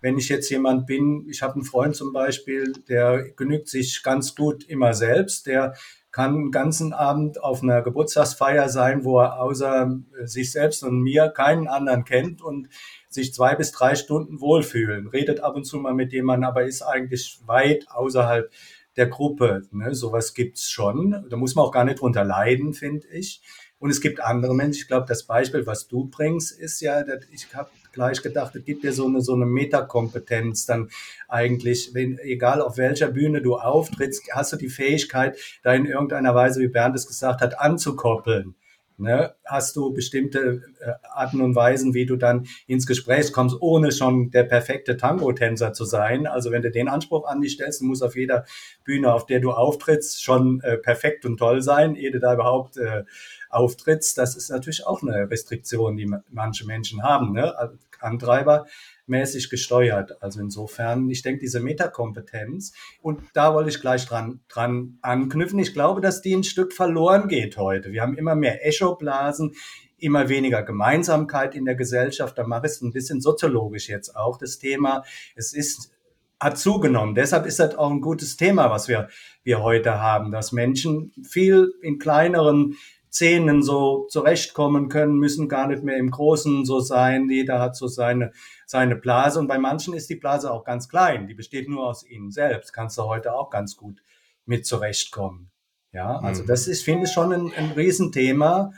Wenn 0.00 0.18
ich 0.18 0.28
jetzt 0.28 0.50
jemand 0.50 0.86
bin, 0.86 1.26
ich 1.28 1.42
habe 1.42 1.54
einen 1.54 1.64
Freund 1.64 1.94
zum 1.94 2.12
Beispiel, 2.12 2.72
der 2.88 3.30
genügt 3.36 3.68
sich 3.68 4.02
ganz 4.02 4.34
gut 4.34 4.64
immer 4.64 4.94
selbst, 4.94 5.46
der 5.46 5.74
kann 6.10 6.34
einen 6.34 6.50
ganzen 6.50 6.92
Abend 6.92 7.40
auf 7.40 7.62
einer 7.62 7.82
Geburtstagsfeier 7.82 8.68
sein, 8.68 9.04
wo 9.04 9.20
er 9.20 9.40
außer 9.40 9.96
sich 10.24 10.50
selbst 10.50 10.82
und 10.82 11.00
mir 11.02 11.28
keinen 11.28 11.68
anderen 11.68 12.04
kennt 12.04 12.42
und 12.42 12.68
sich 13.10 13.34
zwei 13.34 13.54
bis 13.56 13.72
drei 13.72 13.96
Stunden 13.96 14.40
wohlfühlen, 14.40 15.08
redet 15.08 15.40
ab 15.40 15.56
und 15.56 15.64
zu 15.64 15.78
mal 15.78 15.94
mit 15.94 16.12
jemandem, 16.12 16.48
aber 16.48 16.64
ist 16.64 16.82
eigentlich 16.82 17.40
weit 17.46 17.86
außerhalb 17.90 18.50
der 18.96 19.06
Gruppe. 19.08 19.62
Ne? 19.72 19.94
Sowas 19.94 20.34
gibt's 20.34 20.70
schon. 20.70 21.26
Da 21.28 21.36
muss 21.36 21.54
man 21.54 21.64
auch 21.64 21.72
gar 21.72 21.84
nicht 21.84 22.00
drunter 22.00 22.24
leiden, 22.24 22.72
finde 22.72 23.08
ich. 23.08 23.42
Und 23.78 23.90
es 23.90 24.00
gibt 24.00 24.20
andere 24.20 24.54
Menschen. 24.54 24.82
Ich 24.82 24.88
glaube, 24.88 25.06
das 25.08 25.24
Beispiel, 25.24 25.66
was 25.66 25.88
du 25.88 26.04
bringst, 26.04 26.58
ist 26.58 26.80
ja, 26.82 27.02
ich 27.32 27.52
habe 27.54 27.70
gleich 27.92 28.20
gedacht, 28.22 28.54
es 28.54 28.64
gibt 28.64 28.84
dir 28.84 28.92
so 28.92 29.06
eine, 29.06 29.22
so 29.22 29.34
eine 29.34 29.46
Metakompetenz 29.46 30.66
dann 30.66 30.90
eigentlich, 31.28 31.94
wenn, 31.94 32.18
egal 32.18 32.60
auf 32.60 32.76
welcher 32.76 33.08
Bühne 33.08 33.40
du 33.40 33.56
auftrittst, 33.56 34.28
hast 34.32 34.52
du 34.52 34.56
die 34.56 34.68
Fähigkeit, 34.68 35.38
da 35.62 35.72
in 35.72 35.86
irgendeiner 35.86 36.34
Weise, 36.34 36.60
wie 36.60 36.68
Bernd 36.68 36.94
es 36.94 37.06
gesagt 37.06 37.40
hat, 37.40 37.58
anzukoppeln. 37.58 38.54
Ne? 39.00 39.34
Hast 39.44 39.76
du 39.76 39.92
bestimmte 39.92 40.62
äh, 40.80 40.92
Arten 41.10 41.40
und 41.40 41.54
Weisen, 41.54 41.94
wie 41.94 42.06
du 42.06 42.16
dann 42.16 42.46
ins 42.66 42.86
Gespräch 42.86 43.32
kommst, 43.32 43.56
ohne 43.60 43.92
schon 43.92 44.30
der 44.30 44.44
perfekte 44.44 44.96
Tango-Tänzer 44.96 45.72
zu 45.72 45.84
sein? 45.84 46.26
Also 46.26 46.50
wenn 46.50 46.62
du 46.62 46.70
den 46.70 46.88
Anspruch 46.88 47.26
an 47.26 47.40
dich 47.40 47.54
stellst, 47.54 47.80
du 47.80 47.86
musst 47.86 48.02
auf 48.02 48.16
jeder 48.16 48.44
Bühne, 48.84 49.12
auf 49.12 49.26
der 49.26 49.40
du 49.40 49.52
auftrittst, 49.52 50.22
schon 50.22 50.60
äh, 50.62 50.76
perfekt 50.76 51.24
und 51.24 51.38
toll 51.38 51.62
sein, 51.62 51.96
ehe 51.96 52.10
du 52.10 52.20
da 52.20 52.34
überhaupt 52.34 52.76
äh, 52.76 53.04
auftrittst. 53.48 54.16
Das 54.18 54.36
ist 54.36 54.50
natürlich 54.50 54.86
auch 54.86 55.02
eine 55.02 55.30
Restriktion, 55.30 55.96
die 55.96 56.10
manche 56.30 56.66
Menschen 56.66 57.02
haben. 57.02 57.32
Ne? 57.32 57.54
Antreiber 58.00 58.66
mäßig 59.10 59.50
gesteuert. 59.50 60.22
Also 60.22 60.40
insofern, 60.40 61.10
ich 61.10 61.22
denke, 61.22 61.40
diese 61.40 61.60
Metakompetenz, 61.60 62.72
und 63.02 63.22
da 63.34 63.52
wollte 63.52 63.70
ich 63.70 63.80
gleich 63.80 64.06
dran, 64.06 64.40
dran 64.48 64.98
anknüpfen, 65.02 65.58
ich 65.58 65.74
glaube, 65.74 66.00
dass 66.00 66.22
die 66.22 66.34
ein 66.34 66.44
Stück 66.44 66.72
verloren 66.72 67.28
geht 67.28 67.56
heute. 67.58 67.92
Wir 67.92 68.02
haben 68.02 68.16
immer 68.16 68.34
mehr 68.34 68.66
Echoblasen, 68.66 69.54
immer 69.98 70.28
weniger 70.28 70.62
Gemeinsamkeit 70.62 71.54
in 71.54 71.66
der 71.66 71.74
Gesellschaft. 71.74 72.38
Da 72.38 72.46
mache 72.46 72.66
ich 72.66 72.72
es 72.72 72.80
ein 72.80 72.92
bisschen 72.92 73.20
soziologisch 73.20 73.88
jetzt 73.88 74.16
auch, 74.16 74.38
das 74.38 74.58
Thema. 74.58 75.04
Es 75.34 75.52
ist 75.52 75.92
hat 76.40 76.58
zugenommen. 76.58 77.14
Deshalb 77.14 77.44
ist 77.44 77.60
das 77.60 77.76
auch 77.76 77.90
ein 77.90 78.00
gutes 78.00 78.36
Thema, 78.38 78.70
was 78.70 78.88
wir, 78.88 79.08
wir 79.42 79.62
heute 79.62 80.00
haben, 80.00 80.32
dass 80.32 80.52
Menschen 80.52 81.12
viel 81.22 81.74
in 81.82 81.98
kleineren 81.98 82.76
Szenen 83.10 83.62
so 83.62 84.06
zurechtkommen 84.08 84.88
können, 84.88 85.16
müssen 85.16 85.48
gar 85.48 85.66
nicht 85.66 85.82
mehr 85.82 85.96
im 85.96 86.10
Großen 86.10 86.64
so 86.64 86.80
sein. 86.80 87.28
Jeder 87.28 87.58
hat 87.58 87.76
so 87.76 87.88
seine, 87.88 88.32
seine 88.66 88.96
Blase. 88.96 89.40
Und 89.40 89.48
bei 89.48 89.58
manchen 89.58 89.94
ist 89.94 90.08
die 90.10 90.16
Blase 90.16 90.52
auch 90.52 90.64
ganz 90.64 90.88
klein. 90.88 91.26
Die 91.26 91.34
besteht 91.34 91.68
nur 91.68 91.86
aus 91.86 92.06
ihnen 92.06 92.30
selbst. 92.30 92.72
Kannst 92.72 92.96
du 92.98 93.04
heute 93.04 93.34
auch 93.34 93.50
ganz 93.50 93.76
gut 93.76 94.00
mit 94.46 94.64
zurechtkommen. 94.64 95.50
Ja, 95.92 96.18
also 96.18 96.44
mhm. 96.44 96.46
das 96.46 96.68
ist, 96.68 96.84
finde 96.84 97.06
ich, 97.06 97.12
schon 97.12 97.32
ein, 97.32 97.52
ein 97.56 97.72
Riesenthema. 97.72 98.72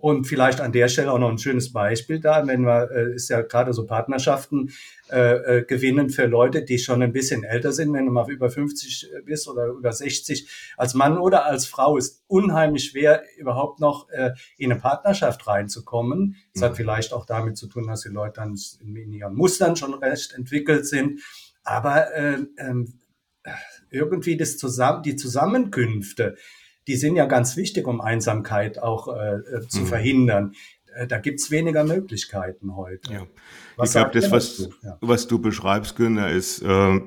Und 0.00 0.28
vielleicht 0.28 0.60
an 0.60 0.70
der 0.70 0.88
Stelle 0.88 1.10
auch 1.10 1.18
noch 1.18 1.30
ein 1.30 1.38
schönes 1.38 1.72
Beispiel 1.72 2.20
da, 2.20 2.46
wenn 2.46 2.62
man, 2.62 2.88
äh, 2.88 3.14
ist 3.14 3.28
ja 3.30 3.42
gerade 3.42 3.72
so 3.72 3.84
Partnerschaften 3.84 4.70
äh, 5.10 5.58
äh, 5.58 5.64
gewinnen 5.64 6.08
für 6.10 6.26
Leute, 6.26 6.62
die 6.62 6.78
schon 6.78 7.02
ein 7.02 7.12
bisschen 7.12 7.42
älter 7.42 7.72
sind, 7.72 7.92
wenn 7.92 8.06
du 8.06 8.12
mal 8.12 8.30
über 8.30 8.48
50 8.48 9.10
bist 9.24 9.48
oder 9.48 9.66
über 9.66 9.92
60. 9.92 10.48
Als 10.76 10.94
Mann 10.94 11.18
oder 11.18 11.46
als 11.46 11.66
Frau 11.66 11.96
ist 11.96 12.22
unheimlich 12.28 12.90
schwer, 12.90 13.24
überhaupt 13.38 13.80
noch 13.80 14.08
äh, 14.10 14.32
in 14.56 14.70
eine 14.70 14.80
Partnerschaft 14.80 15.46
reinzukommen. 15.48 16.36
Das 16.54 16.62
hat 16.62 16.72
mhm. 16.72 16.76
vielleicht 16.76 17.12
auch 17.12 17.26
damit 17.26 17.56
zu 17.56 17.66
tun, 17.66 17.88
dass 17.88 18.02
die 18.02 18.08
Leute 18.08 18.34
dann 18.36 18.56
in 18.80 19.12
ihren 19.12 19.34
Mustern 19.34 19.74
schon 19.74 19.94
recht 19.94 20.32
entwickelt 20.32 20.86
sind. 20.86 21.22
Aber 21.64 22.14
äh, 22.14 22.38
äh, 22.56 22.84
irgendwie 23.90 24.36
das 24.36 24.58
zusammen, 24.58 25.02
die 25.02 25.16
Zusammenkünfte, 25.16 26.36
die 26.88 26.96
sind 26.96 27.16
ja 27.16 27.26
ganz 27.26 27.56
wichtig, 27.56 27.86
um 27.86 28.00
Einsamkeit 28.00 28.82
auch 28.82 29.08
äh, 29.08 29.36
äh 29.36 29.68
zu 29.68 29.80
mhm. 29.80 29.86
verhindern. 29.86 30.54
Äh, 30.94 31.06
da 31.06 31.18
gibt's 31.18 31.50
weniger 31.50 31.84
Möglichkeiten 31.84 32.74
heute. 32.74 33.12
Ja. 33.12 33.26
Was 33.76 33.90
ich 33.90 33.94
glaube, 33.94 34.10
das, 34.18 34.30
was, 34.32 34.68
ja. 34.82 34.98
was 35.00 35.28
du 35.28 35.38
beschreibst, 35.38 35.94
Günter, 35.96 36.30
ist, 36.30 36.62
äh, 36.62 36.96
äh, 36.96 37.02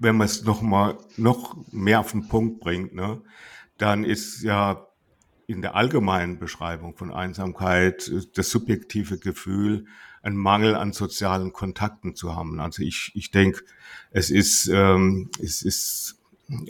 wenn 0.00 0.16
man 0.16 0.26
es 0.26 0.44
noch 0.44 0.62
mal 0.62 0.96
noch 1.16 1.56
mehr 1.72 2.00
auf 2.00 2.12
den 2.12 2.28
Punkt 2.28 2.60
bringt, 2.60 2.94
ne, 2.94 3.20
dann 3.76 4.04
ist 4.04 4.42
ja 4.42 4.86
in 5.48 5.62
der 5.62 5.74
allgemeinen 5.74 6.38
Beschreibung 6.38 6.96
von 6.96 7.12
Einsamkeit 7.12 8.08
äh, 8.08 8.22
das 8.34 8.50
subjektive 8.50 9.18
Gefühl, 9.18 9.86
einen 10.22 10.36
Mangel 10.36 10.74
an 10.74 10.92
sozialen 10.92 11.52
Kontakten 11.52 12.14
zu 12.14 12.34
haben. 12.34 12.58
Also 12.58 12.82
ich, 12.82 13.12
ich 13.14 13.30
denke, 13.30 13.62
es 14.10 14.30
ist, 14.30 14.68
ähm, 14.68 15.30
es 15.40 15.62
ist 15.62 16.18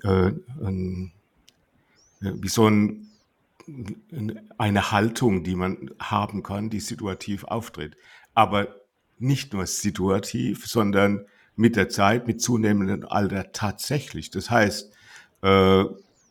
äh, 0.02 0.32
ein 0.60 1.12
wie 2.20 2.48
so 2.48 2.68
ein, 2.68 3.08
eine 4.58 4.92
Haltung, 4.92 5.42
die 5.44 5.56
man 5.56 5.90
haben 5.98 6.42
kann, 6.42 6.70
die 6.70 6.80
situativ 6.80 7.44
auftritt. 7.44 7.96
Aber 8.34 8.68
nicht 9.18 9.52
nur 9.52 9.66
situativ, 9.66 10.66
sondern 10.66 11.26
mit 11.56 11.76
der 11.76 11.88
Zeit, 11.88 12.26
mit 12.26 12.40
zunehmendem 12.40 13.06
Alter 13.08 13.52
tatsächlich. 13.52 14.30
Das 14.30 14.50
heißt, 14.50 14.92
äh, 15.42 15.84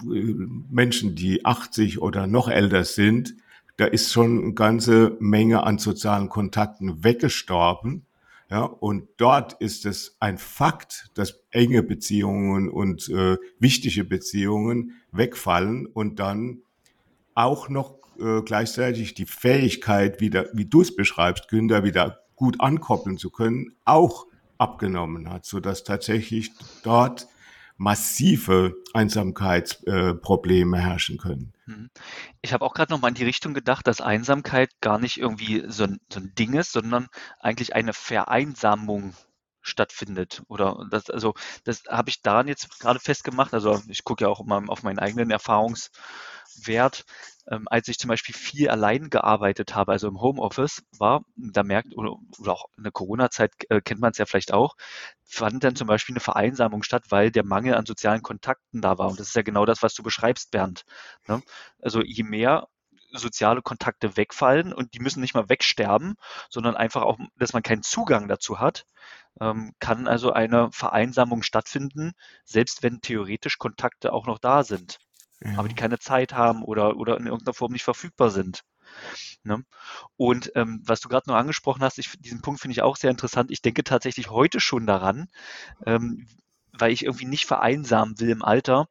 Menschen, 0.04 1.16
die 1.16 1.46
80 1.46 2.02
oder 2.02 2.28
noch 2.28 2.48
älter 2.48 2.84
sind, 2.84 3.36
da 3.78 3.86
ist 3.86 4.12
schon 4.12 4.44
eine 4.44 4.54
ganze 4.54 5.18
Menge 5.20 5.64
an 5.64 5.80
sozialen 5.80 6.30
Kontakten 6.30 7.04
weggestorben. 7.04 8.06
Ja, 8.50 8.64
und 8.64 9.08
dort 9.18 9.54
ist 9.54 9.86
es 9.86 10.18
ein 10.20 10.38
Fakt, 10.38 11.10
dass 11.16 11.40
enge 11.50 11.82
Beziehungen 11.82 12.70
und 12.70 13.10
äh, 13.10 13.38
wichtige 13.60 14.04
Beziehungen 14.04 14.94
wegfallen 15.12 15.88
und 15.88 16.20
dann 16.20 16.62
auch 17.34 17.70
noch 17.70 17.98
äh, 18.20 18.42
gleichzeitig 18.44 19.16
die 19.16 19.26
Fähigkeit, 19.26 20.22
wieder, 20.22 20.46
wie 20.54 20.66
du 20.66 20.82
es 20.82 20.96
beschreibst, 20.96 21.48
Günther, 21.48 21.84
wieder 21.84 22.20
gut 22.36 22.62
ankoppeln 22.62 23.18
zu 23.18 23.32
können, 23.32 23.76
auch 23.84 24.28
abgenommen 24.58 25.30
hat, 25.30 25.46
so 25.46 25.60
dass 25.60 25.84
tatsächlich 25.84 26.52
dort 26.84 27.28
massive 27.78 28.76
Einsamkeitsprobleme 28.94 30.78
äh, 30.78 30.82
herrschen 30.82 31.18
können. 31.18 31.54
Mhm. 31.66 31.90
Ich 32.42 32.54
habe 32.54 32.66
auch 32.66 32.74
gerade 32.74 32.94
noch 32.94 33.02
mal 33.02 33.10
in 33.10 33.16
die 33.16 33.26
Richtung 33.26 33.54
gedacht, 33.54 33.88
dass 33.88 34.02
Einsamkeit 34.02 34.70
gar 34.82 35.00
nicht 35.00 35.18
irgendwie 35.18 35.64
so 35.68 35.84
ein, 35.84 36.00
so 36.12 36.20
ein 36.20 36.34
Ding 36.36 36.54
ist, 36.54 36.72
sondern 36.72 37.08
eigentlich 37.40 37.76
eine 37.76 37.94
Vereinsamung 37.94 39.14
stattfindet. 39.66 40.44
Oder 40.48 40.86
das, 40.90 41.10
also 41.10 41.34
das 41.64 41.84
habe 41.90 42.10
ich 42.10 42.22
daran 42.22 42.48
jetzt 42.48 42.80
gerade 42.80 43.00
festgemacht. 43.00 43.54
Also 43.54 43.82
ich 43.88 44.04
gucke 44.04 44.26
ja 44.26 44.30
auch 44.30 44.44
mal 44.46 44.64
auf 44.68 44.84
meinen 44.84 45.00
eigenen 45.00 45.32
Erfahrungswert, 45.32 47.06
ähm, 47.48 47.68
als 47.70 47.88
ich 47.88 47.98
zum 47.98 48.10
Beispiel 48.10 48.36
viel 48.36 48.70
allein 48.70 49.10
gearbeitet 49.10 49.76
habe, 49.76 49.92
also 49.92 50.08
im 50.08 50.22
Homeoffice 50.22 50.84
war, 50.98 51.24
da 51.36 51.64
merkt, 51.64 51.96
oder, 51.96 52.16
oder 52.40 52.54
auch 52.54 52.66
in 52.78 52.84
der 52.84 52.92
Corona-Zeit 52.92 53.54
äh, 53.70 53.82
kennt 53.82 54.02
man 54.02 54.12
es 54.12 54.18
ja 54.18 54.26
vielleicht 54.26 54.54
auch, 54.54 54.76
fand 55.24 55.64
dann 55.64 55.76
zum 55.76 55.88
Beispiel 55.88 56.14
eine 56.14 56.22
Vereinsamung 56.22 56.84
statt, 56.84 57.06
weil 57.10 57.32
der 57.32 57.46
Mangel 57.46 57.76
an 57.76 57.86
sozialen 57.86 58.22
Kontakten 58.22 58.82
da 58.82 58.98
war. 58.98 59.10
Und 59.10 59.20
das 59.20 59.28
ist 59.28 59.36
ja 59.36 59.42
genau 59.42 59.66
das, 59.66 59.84
was 59.84 59.94
du 59.94 60.04
beschreibst, 60.04 60.52
Bernd. 60.52 60.86
Ne? 61.28 61.42
Also 61.82 62.02
je 62.02 62.24
mehr 62.24 62.68
soziale 63.12 63.62
Kontakte 63.62 64.18
wegfallen 64.18 64.74
und 64.74 64.94
die 64.94 65.00
müssen 65.00 65.22
nicht 65.22 65.34
mal 65.34 65.50
wegsterben, 65.50 66.16
sondern 66.50 66.76
einfach 66.76 67.04
auch, 67.04 67.18
dass 67.38 67.54
man 67.54 67.64
keinen 67.64 67.84
Zugang 67.84 68.28
dazu 68.28 68.60
hat, 68.60 68.86
ähm, 69.42 69.74
kann 69.80 70.08
also 70.08 70.32
eine 70.32 70.72
Vereinsamung 70.72 71.44
stattfinden, 71.44 72.14
selbst 72.44 72.84
wenn 72.84 73.02
theoretisch 73.02 73.58
Kontakte 73.58 74.14
auch 74.14 74.28
noch 74.28 74.40
da 74.40 74.64
sind 74.64 75.00
ja. 75.42 75.58
aber 75.58 75.68
die 75.68 75.76
keine 75.76 76.00
Zeit 76.00 76.34
haben 76.34 76.64
oder, 76.64 76.98
oder 76.98 77.18
in 77.18 77.28
irgendeiner 77.28 77.54
Form 77.54 77.72
nicht 77.72 77.84
verfügbar 77.84 78.32
sind. 78.32 78.64
Ne? 79.44 79.64
Und 80.16 80.52
ähm, 80.56 80.82
was 80.86 81.02
du 81.02 81.10
gerade 81.10 81.30
noch 81.30 81.36
angesprochen 81.36 81.84
hast, 81.84 81.98
ich, 82.00 82.14
diesen 82.20 82.42
Punkt 82.42 82.62
finde 82.62 82.74
ich 82.74 82.82
auch 82.82 82.98
sehr 82.98 83.12
interessant. 83.12 83.52
Ich 83.52 83.62
denke 83.62 83.84
tatsächlich 83.84 84.30
heute 84.30 84.60
schon 84.60 84.86
daran, 84.86 85.28
ähm, 85.86 86.28
weil 86.78 86.92
ich 86.92 87.06
irgendwie 87.06 87.26
nicht 87.26 87.46
vereinsamen 87.46 88.20
will 88.20 88.30
im 88.30 88.44
Alter, 88.44 88.88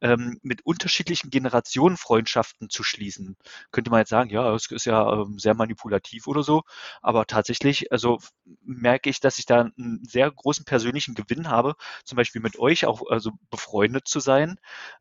ähm, 0.00 0.38
mit 0.42 0.64
unterschiedlichen 0.66 1.30
Generationen 1.30 1.96
Freundschaften 1.96 2.70
zu 2.70 2.82
schließen. 2.82 3.36
Könnte 3.70 3.90
man 3.90 4.00
jetzt 4.00 4.10
sagen, 4.10 4.30
ja, 4.30 4.50
das 4.52 4.70
ist 4.70 4.86
ja 4.86 5.22
ähm, 5.22 5.38
sehr 5.38 5.54
manipulativ 5.54 6.26
oder 6.26 6.42
so, 6.42 6.62
aber 7.02 7.26
tatsächlich, 7.26 7.90
also 7.92 8.18
merke 8.62 9.10
ich, 9.10 9.20
dass 9.20 9.38
ich 9.38 9.46
da 9.46 9.62
einen 9.62 10.04
sehr 10.04 10.30
großen 10.30 10.64
persönlichen 10.64 11.14
Gewinn 11.14 11.48
habe, 11.48 11.74
zum 12.04 12.16
Beispiel 12.16 12.42
mit 12.42 12.58
euch 12.58 12.86
auch 12.86 13.02
also 13.08 13.32
befreundet 13.50 14.08
zu 14.08 14.20
sein, 14.20 14.56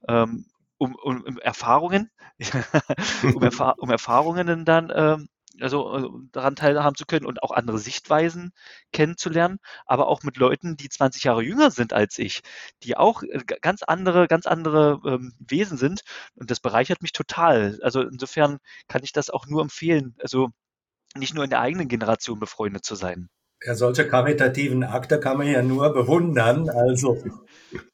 ähm, 0.08 0.46
um, 0.78 0.96
um, 0.96 1.22
um 1.22 1.38
Erfahrungen, 1.40 2.12
um, 3.36 3.42
Erfa 3.44 3.72
um, 3.78 3.90
Erfahrungen 3.90 4.66
dann 4.66 4.92
also 5.60 5.98
äh, 5.98 6.27
daran 6.31 6.55
teilhaben 6.55 6.95
zu 6.95 7.05
können 7.05 7.25
und 7.25 7.43
auch 7.43 7.51
andere 7.51 7.79
Sichtweisen 7.79 8.53
kennenzulernen, 8.91 9.60
aber 9.86 10.07
auch 10.07 10.24
mit 10.24 10.38
Leuten, 10.38 10.77
die 10.77 10.89
20 10.89 11.24
Jahre 11.24 11.43
jünger 11.43 11.72
sind 11.72 11.93
als 11.93 12.17
ich, 12.19 12.41
die 12.83 12.98
auch 12.98 13.24
äh, 13.24 13.43
ganz 13.62 13.83
andere, 13.83 14.27
ganz 14.27 14.45
andere 14.45 15.00
ähm, 15.05 15.33
Wesen 15.39 15.77
sind 15.77 16.03
und 16.36 16.51
das 16.51 16.60
bereichert 16.60 17.01
mich 17.01 17.12
total. 17.13 17.79
Also 17.83 18.01
insofern 18.01 18.60
kann 18.88 19.03
ich 19.03 19.12
das 19.13 19.29
auch 19.29 19.48
nur 19.48 19.62
empfehlen, 19.62 20.15
also 20.19 20.50
nicht 21.15 21.33
nur 21.36 21.43
in 21.43 21.50
der 21.51 21.62
eigenen 21.62 21.88
Generation 21.89 22.39
befreundet 22.39 22.86
zu 22.86 22.95
sein. 22.95 23.29
Ja, 23.65 23.75
solche 23.75 24.05
karitativen 24.05 24.84
Akte 24.84 25.22
kann 25.22 25.38
man 25.38 25.48
ja 25.48 25.62
nur 25.62 25.93
bewundern. 25.93 26.70
Also, 26.70 27.17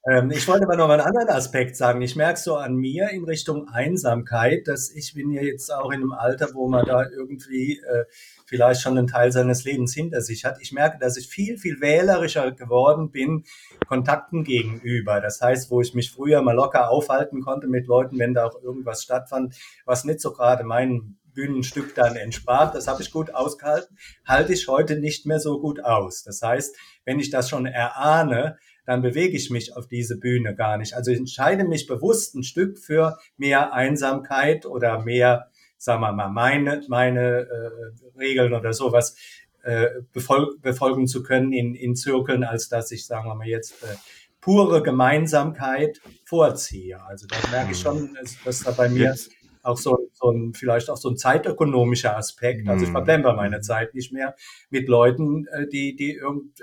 ähm, 0.10 0.32
ich 0.32 0.48
wollte 0.48 0.64
aber 0.64 0.76
noch 0.76 0.88
mal 0.88 1.00
einen 1.00 1.16
anderen 1.16 1.30
Aspekt 1.30 1.76
sagen. 1.76 2.02
Ich 2.02 2.16
merke 2.16 2.40
so 2.40 2.56
an 2.56 2.76
mir 2.76 3.10
in 3.10 3.24
Richtung 3.24 3.68
Einsamkeit, 3.68 4.68
dass 4.68 4.90
ich 4.90 5.14
bin 5.14 5.32
ja 5.32 5.44
jetzt 5.44 5.72
auch 5.72 5.92
in 5.92 6.02
einem 6.02 6.14
Alter, 6.14 6.50
wo 6.56 6.68
man 6.68 6.88
da 6.88 7.08
irgendwie 7.08 7.80
äh, 7.88 8.06
vielleicht 8.48 8.82
schon 8.82 8.98
einen 8.98 9.06
Teil 9.06 9.32
seines 9.32 9.64
Lebens 9.64 9.94
hinter 9.94 10.22
sich 10.22 10.44
hat. 10.44 10.58
Ich 10.60 10.72
merke, 10.72 10.98
dass 10.98 11.18
ich 11.18 11.28
viel, 11.28 11.60
viel 11.60 11.80
wählerischer 11.82 12.52
geworden 12.52 13.12
bin 13.12 13.44
Kontakten 13.88 14.44
gegenüber. 14.44 15.22
Das 15.22 15.40
heißt, 15.40 15.70
wo 15.70 15.82
ich 15.82 15.94
mich 15.94 16.12
früher 16.12 16.42
mal 16.42 16.56
locker 16.56 16.90
aufhalten 16.90 17.42
konnte 17.42 17.68
mit 17.68 17.86
Leuten, 17.86 18.18
wenn 18.18 18.34
da 18.34 18.48
auch 18.48 18.60
irgendwas 18.64 19.04
stattfand, 19.04 19.56
was 19.86 20.04
nicht 20.04 20.20
so 20.20 20.32
gerade 20.34 20.64
meinen 20.64 21.20
Bühnenstück 21.40 21.96
dann 21.96 22.18
entsprach. 22.18 22.74
Das 22.74 22.88
habe 22.88 23.02
ich 23.02 23.12
gut 23.12 23.34
ausgehalten, 23.34 23.98
halte 24.26 24.52
ich 24.52 24.68
heute 24.68 25.00
nicht 25.00 25.26
mehr 25.26 25.40
so 25.40 25.62
gut 25.62 25.82
aus. 25.84 26.24
Das 26.24 26.42
heißt, 26.42 26.76
wenn 27.06 27.20
ich 27.20 27.30
das 27.30 27.50
schon 27.50 27.66
erahne, 27.66 28.58
dann 28.86 29.02
bewege 29.02 29.38
ich 29.38 29.50
mich 29.50 29.78
auf 29.78 29.88
diese 29.88 30.18
Bühne 30.18 30.54
gar 30.54 30.78
nicht. 30.78 30.96
Also 30.96 31.12
ich 31.12 31.18
entscheide 31.18 31.64
mich 31.64 31.88
bewusst 31.88 32.36
ein 32.36 32.44
Stück 32.44 32.78
für 32.78 33.18
mehr 33.38 33.72
Einsamkeit 33.72 34.66
oder 34.66 35.02
mehr, 35.04 35.50
sagen 35.78 36.02
wir 36.02 36.12
mal, 36.12 36.30
meine, 36.30 36.84
meine 36.90 37.48
äh, 37.48 38.18
Regeln 38.18 38.54
oder 38.54 38.74
sowas 38.74 39.16
äh, 39.64 39.88
befol 40.12 40.58
befolgen 40.62 41.08
zu 41.08 41.24
können 41.24 41.54
in, 41.54 41.74
in 41.74 41.96
Zirkeln, 41.96 42.44
als 42.44 42.68
dass 42.68 42.92
ich, 42.92 43.06
sagen 43.06 43.30
wir 43.30 43.36
mal, 43.36 43.48
jetzt 43.48 43.82
äh, 43.84 43.96
pure 44.42 44.84
Gemeinsamkeit 44.84 46.02
vorziehe. 46.26 47.02
Also 47.06 47.28
da 47.28 47.38
merke 47.50 47.72
ich 47.72 47.80
schon, 47.80 48.14
dass, 48.16 48.36
dass 48.44 48.64
da 48.64 48.72
bei 48.72 48.90
mir 48.90 49.06
jetzt 49.12 49.32
auch 49.64 49.78
so, 49.78 50.10
so 50.14 50.32
ein, 50.32 50.54
vielleicht 50.54 50.90
auch 50.90 50.98
so 50.98 51.10
ein 51.10 51.18
zeitökonomischer 51.18 52.16
Aspekt. 52.16 52.68
Also 52.68 52.86
ich 52.86 52.92
verplemper 52.92 53.34
meine 53.34 53.58
mhm. 53.58 53.62
Zeit 53.62 53.94
nicht 53.94 54.12
mehr 54.12 54.36
mit 54.70 54.88
Leuten, 54.88 55.48
äh, 55.48 55.68
die, 55.68 55.96
die 55.96 56.14
irgend, 56.14 56.62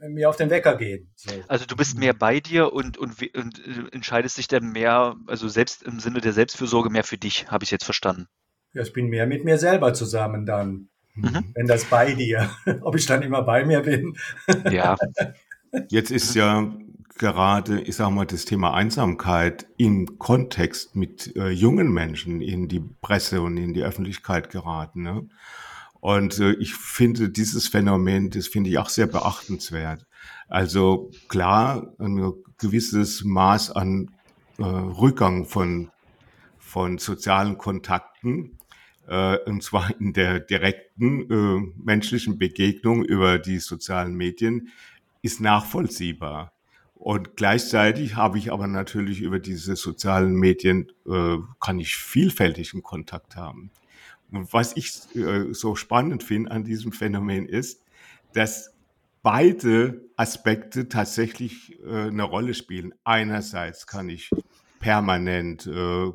äh, 0.00 0.08
mir 0.08 0.28
auf 0.28 0.36
den 0.36 0.50
Wecker 0.50 0.76
gehen. 0.76 1.10
So. 1.14 1.30
Also 1.48 1.66
du 1.66 1.76
bist 1.76 1.98
mehr 1.98 2.14
bei 2.14 2.40
dir 2.40 2.72
und, 2.72 2.98
und, 2.98 3.22
und 3.34 3.58
äh, 3.66 3.94
entscheidest 3.94 4.38
dich 4.38 4.48
dann 4.48 4.72
mehr, 4.72 5.16
also 5.26 5.48
selbst 5.48 5.82
im 5.82 6.00
Sinne 6.00 6.20
der 6.20 6.32
Selbstfürsorge 6.32 6.90
mehr 6.90 7.04
für 7.04 7.18
dich, 7.18 7.50
habe 7.50 7.64
ich 7.64 7.70
jetzt 7.70 7.84
verstanden. 7.84 8.28
Ja, 8.74 8.82
ich 8.82 8.92
bin 8.92 9.08
mehr 9.08 9.26
mit 9.26 9.44
mir 9.44 9.58
selber 9.58 9.94
zusammen 9.94 10.46
dann. 10.46 10.88
Mhm. 11.14 11.52
Wenn 11.54 11.66
das 11.66 11.84
bei 11.84 12.14
dir, 12.14 12.50
ob 12.82 12.96
ich 12.96 13.06
dann 13.06 13.22
immer 13.22 13.42
bei 13.42 13.64
mir 13.64 13.80
bin. 13.80 14.16
Ja. 14.70 14.96
Jetzt 15.90 16.10
ist 16.10 16.34
ja 16.34 16.72
gerade, 17.18 17.80
ich 17.82 17.96
sage 17.96 18.12
mal, 18.12 18.26
das 18.26 18.44
Thema 18.44 18.74
Einsamkeit 18.74 19.66
im 19.76 20.18
Kontext 20.18 20.96
mit 20.96 21.36
äh, 21.36 21.50
jungen 21.50 21.92
Menschen 21.92 22.40
in 22.40 22.68
die 22.68 22.80
Presse 22.80 23.42
und 23.42 23.56
in 23.56 23.74
die 23.74 23.82
Öffentlichkeit 23.82 24.50
geraten. 24.50 25.02
Ne? 25.02 25.28
Und 26.00 26.38
äh, 26.38 26.52
ich 26.52 26.74
finde 26.74 27.28
dieses 27.28 27.68
Phänomen, 27.68 28.30
das 28.30 28.46
finde 28.46 28.70
ich 28.70 28.78
auch 28.78 28.88
sehr 28.88 29.06
beachtenswert. 29.06 30.06
Also 30.48 31.10
klar, 31.28 31.92
ein 31.98 32.32
gewisses 32.58 33.24
Maß 33.24 33.72
an 33.72 34.10
äh, 34.58 34.62
Rückgang 34.62 35.44
von, 35.44 35.90
von 36.58 36.98
sozialen 36.98 37.58
Kontakten 37.58 38.58
äh, 39.08 39.38
und 39.46 39.62
zwar 39.62 39.90
in 40.00 40.12
der 40.12 40.40
direkten 40.40 41.30
äh, 41.30 41.72
menschlichen 41.82 42.38
Begegnung 42.38 43.04
über 43.04 43.38
die 43.38 43.58
sozialen 43.58 44.14
Medien, 44.14 44.68
ist 45.22 45.40
nachvollziehbar. 45.40 46.52
Und 46.98 47.36
gleichzeitig 47.36 48.16
habe 48.16 48.38
ich 48.38 48.52
aber 48.52 48.66
natürlich 48.66 49.20
über 49.20 49.38
diese 49.38 49.76
sozialen 49.76 50.34
Medien, 50.34 50.90
äh, 51.06 51.36
kann 51.60 51.78
ich 51.78 51.96
vielfältigen 51.96 52.82
Kontakt 52.82 53.36
haben. 53.36 53.70
Und 54.32 54.52
was 54.52 54.76
ich 54.76 54.92
äh, 55.14 55.52
so 55.54 55.76
spannend 55.76 56.22
finde 56.24 56.50
an 56.50 56.64
diesem 56.64 56.92
Phänomen 56.92 57.46
ist, 57.46 57.84
dass 58.34 58.74
beide 59.22 60.02
Aspekte 60.16 60.88
tatsächlich 60.88 61.78
äh, 61.84 62.08
eine 62.08 62.24
Rolle 62.24 62.52
spielen. 62.54 62.92
Einerseits 63.04 63.86
kann 63.86 64.08
ich 64.08 64.30
permanent 64.80 65.66
äh, 65.66 66.12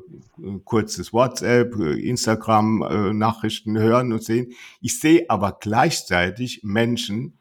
kurzes 0.64 1.12
WhatsApp, 1.12 1.76
Instagram 1.76 2.82
äh, 2.82 3.12
Nachrichten 3.12 3.78
hören 3.78 4.12
und 4.12 4.22
sehen. 4.22 4.52
Ich 4.80 5.00
sehe 5.00 5.26
aber 5.28 5.58
gleichzeitig 5.60 6.60
Menschen 6.62 7.38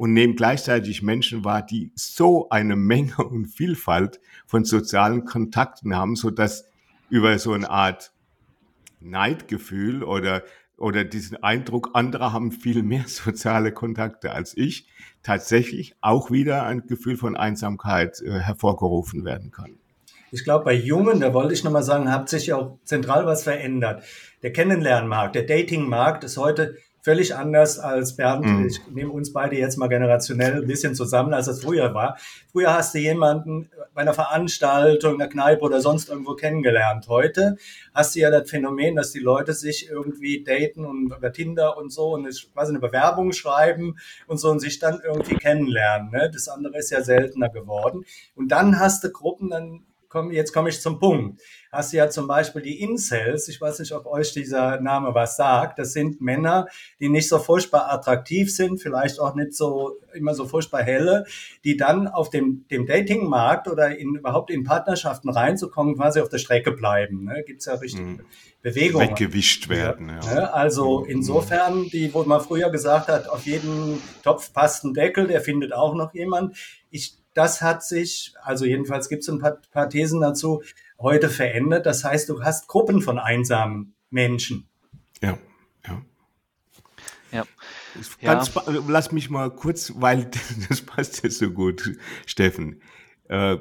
und 0.00 0.14
nehme 0.14 0.32
gleichzeitig 0.34 1.02
Menschen 1.02 1.44
wahr, 1.44 1.60
die 1.60 1.92
so 1.94 2.48
eine 2.48 2.74
Menge 2.74 3.16
und 3.18 3.48
Vielfalt 3.48 4.18
von 4.46 4.64
sozialen 4.64 5.26
Kontakten 5.26 5.94
haben, 5.94 6.16
so 6.16 6.30
dass 6.30 6.64
über 7.10 7.38
so 7.38 7.52
eine 7.52 7.68
Art 7.68 8.10
Neidgefühl 9.00 10.02
oder 10.02 10.42
oder 10.78 11.04
diesen 11.04 11.42
Eindruck, 11.42 11.90
andere 11.92 12.32
haben 12.32 12.50
viel 12.50 12.82
mehr 12.82 13.04
soziale 13.08 13.72
Kontakte 13.72 14.32
als 14.32 14.56
ich, 14.56 14.88
tatsächlich 15.22 15.94
auch 16.00 16.30
wieder 16.30 16.62
ein 16.62 16.86
Gefühl 16.86 17.18
von 17.18 17.36
Einsamkeit 17.36 18.22
äh, 18.22 18.38
hervorgerufen 18.38 19.26
werden 19.26 19.50
kann. 19.50 19.78
Ich 20.32 20.44
glaube, 20.44 20.64
bei 20.64 20.72
Jungen, 20.72 21.20
da 21.20 21.34
wollte 21.34 21.52
ich 21.52 21.62
nochmal 21.62 21.82
sagen, 21.82 22.10
hat 22.10 22.30
sich 22.30 22.54
auch 22.54 22.78
zentral 22.84 23.26
was 23.26 23.42
verändert. 23.42 24.02
Der 24.42 24.54
Kennenlernmarkt, 24.54 25.34
der 25.34 25.42
Datingmarkt 25.42 26.24
ist 26.24 26.38
heute 26.38 26.78
völlig 27.02 27.34
anders 27.34 27.78
als 27.78 28.16
Bernd. 28.16 28.46
Mhm. 28.46 28.66
Ich 28.66 28.80
nehme 28.90 29.10
uns 29.10 29.32
beide 29.32 29.56
jetzt 29.56 29.76
mal 29.78 29.88
generationell 29.88 30.62
ein 30.62 30.66
bisschen 30.66 30.94
zusammen, 30.94 31.32
als 31.32 31.46
es 31.46 31.62
früher 31.62 31.94
war. 31.94 32.18
Früher 32.52 32.72
hast 32.72 32.94
du 32.94 32.98
jemanden 32.98 33.70
bei 33.94 34.02
einer 34.02 34.14
Veranstaltung, 34.14 35.14
einer 35.14 35.28
Kneipe 35.28 35.62
oder 35.62 35.80
sonst 35.80 36.08
irgendwo 36.08 36.34
kennengelernt. 36.34 37.08
Heute 37.08 37.56
hast 37.94 38.14
du 38.14 38.20
ja 38.20 38.30
das 38.30 38.50
Phänomen, 38.50 38.96
dass 38.96 39.12
die 39.12 39.18
Leute 39.18 39.54
sich 39.54 39.88
irgendwie 39.88 40.44
daten 40.44 40.84
und 40.84 41.12
über 41.16 41.32
Tinder 41.32 41.76
und 41.76 41.92
so 41.92 42.14
und 42.14 42.26
quasi 42.52 42.70
eine 42.70 42.80
Bewerbung 42.80 43.32
schreiben 43.32 43.96
und 44.26 44.38
so 44.38 44.50
und 44.50 44.60
sich 44.60 44.78
dann 44.78 45.00
irgendwie 45.02 45.36
kennenlernen. 45.36 46.10
Ne? 46.10 46.30
Das 46.32 46.48
andere 46.48 46.78
ist 46.78 46.90
ja 46.90 47.02
seltener 47.02 47.48
geworden. 47.48 48.04
Und 48.34 48.48
dann 48.48 48.78
hast 48.78 49.04
du 49.04 49.10
Gruppen, 49.10 49.50
dann 49.50 49.84
komm, 50.10 50.32
jetzt 50.32 50.52
komme 50.52 50.68
ich 50.68 50.82
zum 50.82 50.98
Punkt. 50.98 51.40
Hast 51.72 51.92
du 51.92 51.98
ja 51.98 52.10
zum 52.10 52.26
Beispiel 52.26 52.62
die 52.62 52.80
Incels, 52.80 53.48
ich 53.48 53.60
weiß 53.60 53.78
nicht, 53.78 53.92
ob 53.92 54.06
euch 54.06 54.32
dieser 54.32 54.80
Name 54.80 55.14
was 55.14 55.36
sagt, 55.36 55.78
das 55.78 55.92
sind 55.92 56.20
Männer, 56.20 56.66
die 56.98 57.08
nicht 57.08 57.28
so 57.28 57.38
furchtbar 57.38 57.90
attraktiv 57.92 58.52
sind, 58.54 58.82
vielleicht 58.82 59.20
auch 59.20 59.36
nicht 59.36 59.54
so 59.54 59.96
immer 60.12 60.34
so 60.34 60.46
furchtbar 60.46 60.82
helle, 60.82 61.26
die 61.62 61.76
dann 61.76 62.08
auf 62.08 62.28
dem, 62.28 62.66
dem 62.72 62.86
Datingmarkt 62.86 63.68
oder 63.68 63.96
in, 63.96 64.16
überhaupt 64.16 64.50
in 64.50 64.64
Partnerschaften 64.64 65.30
reinzukommen, 65.30 65.94
quasi 65.94 66.20
auf 66.20 66.28
der 66.28 66.38
Strecke 66.38 66.72
bleiben. 66.72 67.24
Ne? 67.24 67.44
Gibt 67.46 67.64
ja 67.64 67.74
richtig 67.74 68.00
mhm. 68.00 68.20
Bewegungen. 68.62 69.10
Weggewischt 69.10 69.68
werden, 69.68 70.08
ja. 70.08 70.20
ja. 70.20 70.34
Ne? 70.34 70.52
Also 70.52 71.00
mhm. 71.00 71.06
insofern, 71.06 71.84
die, 71.84 72.12
wo 72.12 72.24
man 72.24 72.40
früher 72.40 72.70
gesagt 72.70 73.06
hat, 73.06 73.28
auf 73.28 73.46
jeden 73.46 74.02
Topf 74.24 74.52
passt 74.52 74.84
ein 74.84 74.92
Deckel, 74.92 75.28
der 75.28 75.40
findet 75.40 75.72
auch 75.72 75.94
noch 75.94 76.12
jemand. 76.14 76.56
Ich 76.90 77.19
das 77.40 77.62
hat 77.62 77.82
sich, 77.82 78.34
also 78.42 78.66
jedenfalls 78.66 79.08
gibt 79.08 79.22
es 79.22 79.30
ein 79.30 79.38
paar, 79.38 79.56
paar 79.72 79.88
Thesen 79.88 80.20
dazu, 80.20 80.62
heute 80.98 81.30
verändert. 81.30 81.86
Das 81.86 82.04
heißt, 82.04 82.28
du 82.28 82.42
hast 82.42 82.68
Gruppen 82.68 83.00
von 83.00 83.18
einsamen 83.18 83.94
Menschen. 84.10 84.68
Ja, 85.22 85.38
ja. 85.86 86.02
Ja. 87.32 87.44
Ganz, 88.20 88.54
ja. 88.54 88.62
Lass 88.86 89.10
mich 89.10 89.30
mal 89.30 89.50
kurz, 89.50 89.94
weil 89.96 90.30
das 90.68 90.82
passt 90.82 91.24
jetzt 91.24 91.38
so 91.38 91.50
gut, 91.50 91.96
Steffen. 92.26 92.82
Äh, 93.28 93.56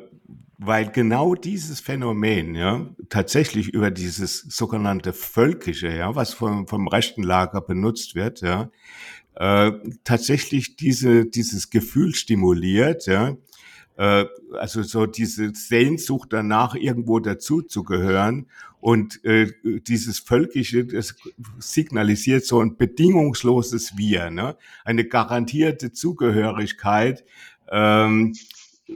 weil 0.58 0.92
genau 0.92 1.36
dieses 1.36 1.80
Phänomen, 1.80 2.56
ja, 2.56 2.86
tatsächlich 3.08 3.70
über 3.70 3.92
dieses 3.92 4.42
sogenannte 4.42 5.14
Völkische, 5.14 5.88
ja, 5.88 6.16
was 6.16 6.34
vom, 6.34 6.68
vom 6.68 6.90
rechten 6.90 7.24
Lager 7.24 7.62
benutzt 7.62 8.14
wird, 8.14 8.42
ja, 8.42 8.70
äh, 9.36 9.72
tatsächlich 10.04 10.76
diese, 10.76 11.26
dieses 11.26 11.70
Gefühl 11.70 12.14
stimuliert, 12.14 13.06
ja, 13.06 13.38
äh, 14.00 14.28
also 14.54 14.82
so 14.82 15.06
diese 15.06 15.54
Sehnsucht 15.54 16.30
danach, 16.32 16.74
irgendwo 16.74 17.20
dazuzugehören. 17.20 18.48
Und 18.80 19.24
äh, 19.26 19.52
dieses 19.64 20.20
Völkische, 20.20 20.86
das 20.86 21.16
signalisiert 21.60 22.46
so 22.46 22.62
ein 22.62 22.78
bedingungsloses 22.78 23.98
Wir, 23.98 24.30
ne? 24.30 24.56
eine 24.86 25.04
garantierte 25.04 25.92
Zugehörigkeit. 25.92 27.26
Ähm, 27.70 28.36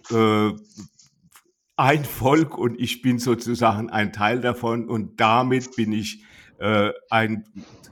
äh, 0.10 0.52
ein 1.76 2.06
Volk 2.06 2.58
und 2.58 2.80
ich 2.80 3.02
bin 3.02 3.20
sozusagen 3.20 3.90
ein 3.90 4.14
Teil 4.14 4.40
davon 4.40 4.88
und 4.88 5.20
damit 5.20 5.76
bin 5.76 5.92
ich 5.92 6.24
äh, 6.60 6.92
ein, 7.10 7.44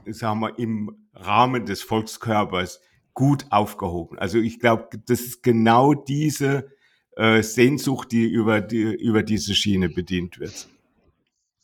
sagen 0.06 0.40
wir, 0.40 0.58
im 0.58 0.96
Rahmen 1.12 1.66
des 1.66 1.82
Volkskörpers 1.82 2.80
gut 3.12 3.44
aufgehoben. 3.50 4.18
Also 4.18 4.38
ich 4.38 4.60
glaube, 4.60 4.88
das 5.06 5.20
ist 5.20 5.42
genau 5.42 5.92
diese 5.92 6.70
äh, 7.16 7.42
Sehnsucht, 7.42 8.12
die 8.12 8.24
über, 8.24 8.60
die 8.60 8.82
über 8.82 9.22
diese 9.22 9.54
Schiene 9.54 9.88
bedient 9.88 10.38
wird. 10.40 10.68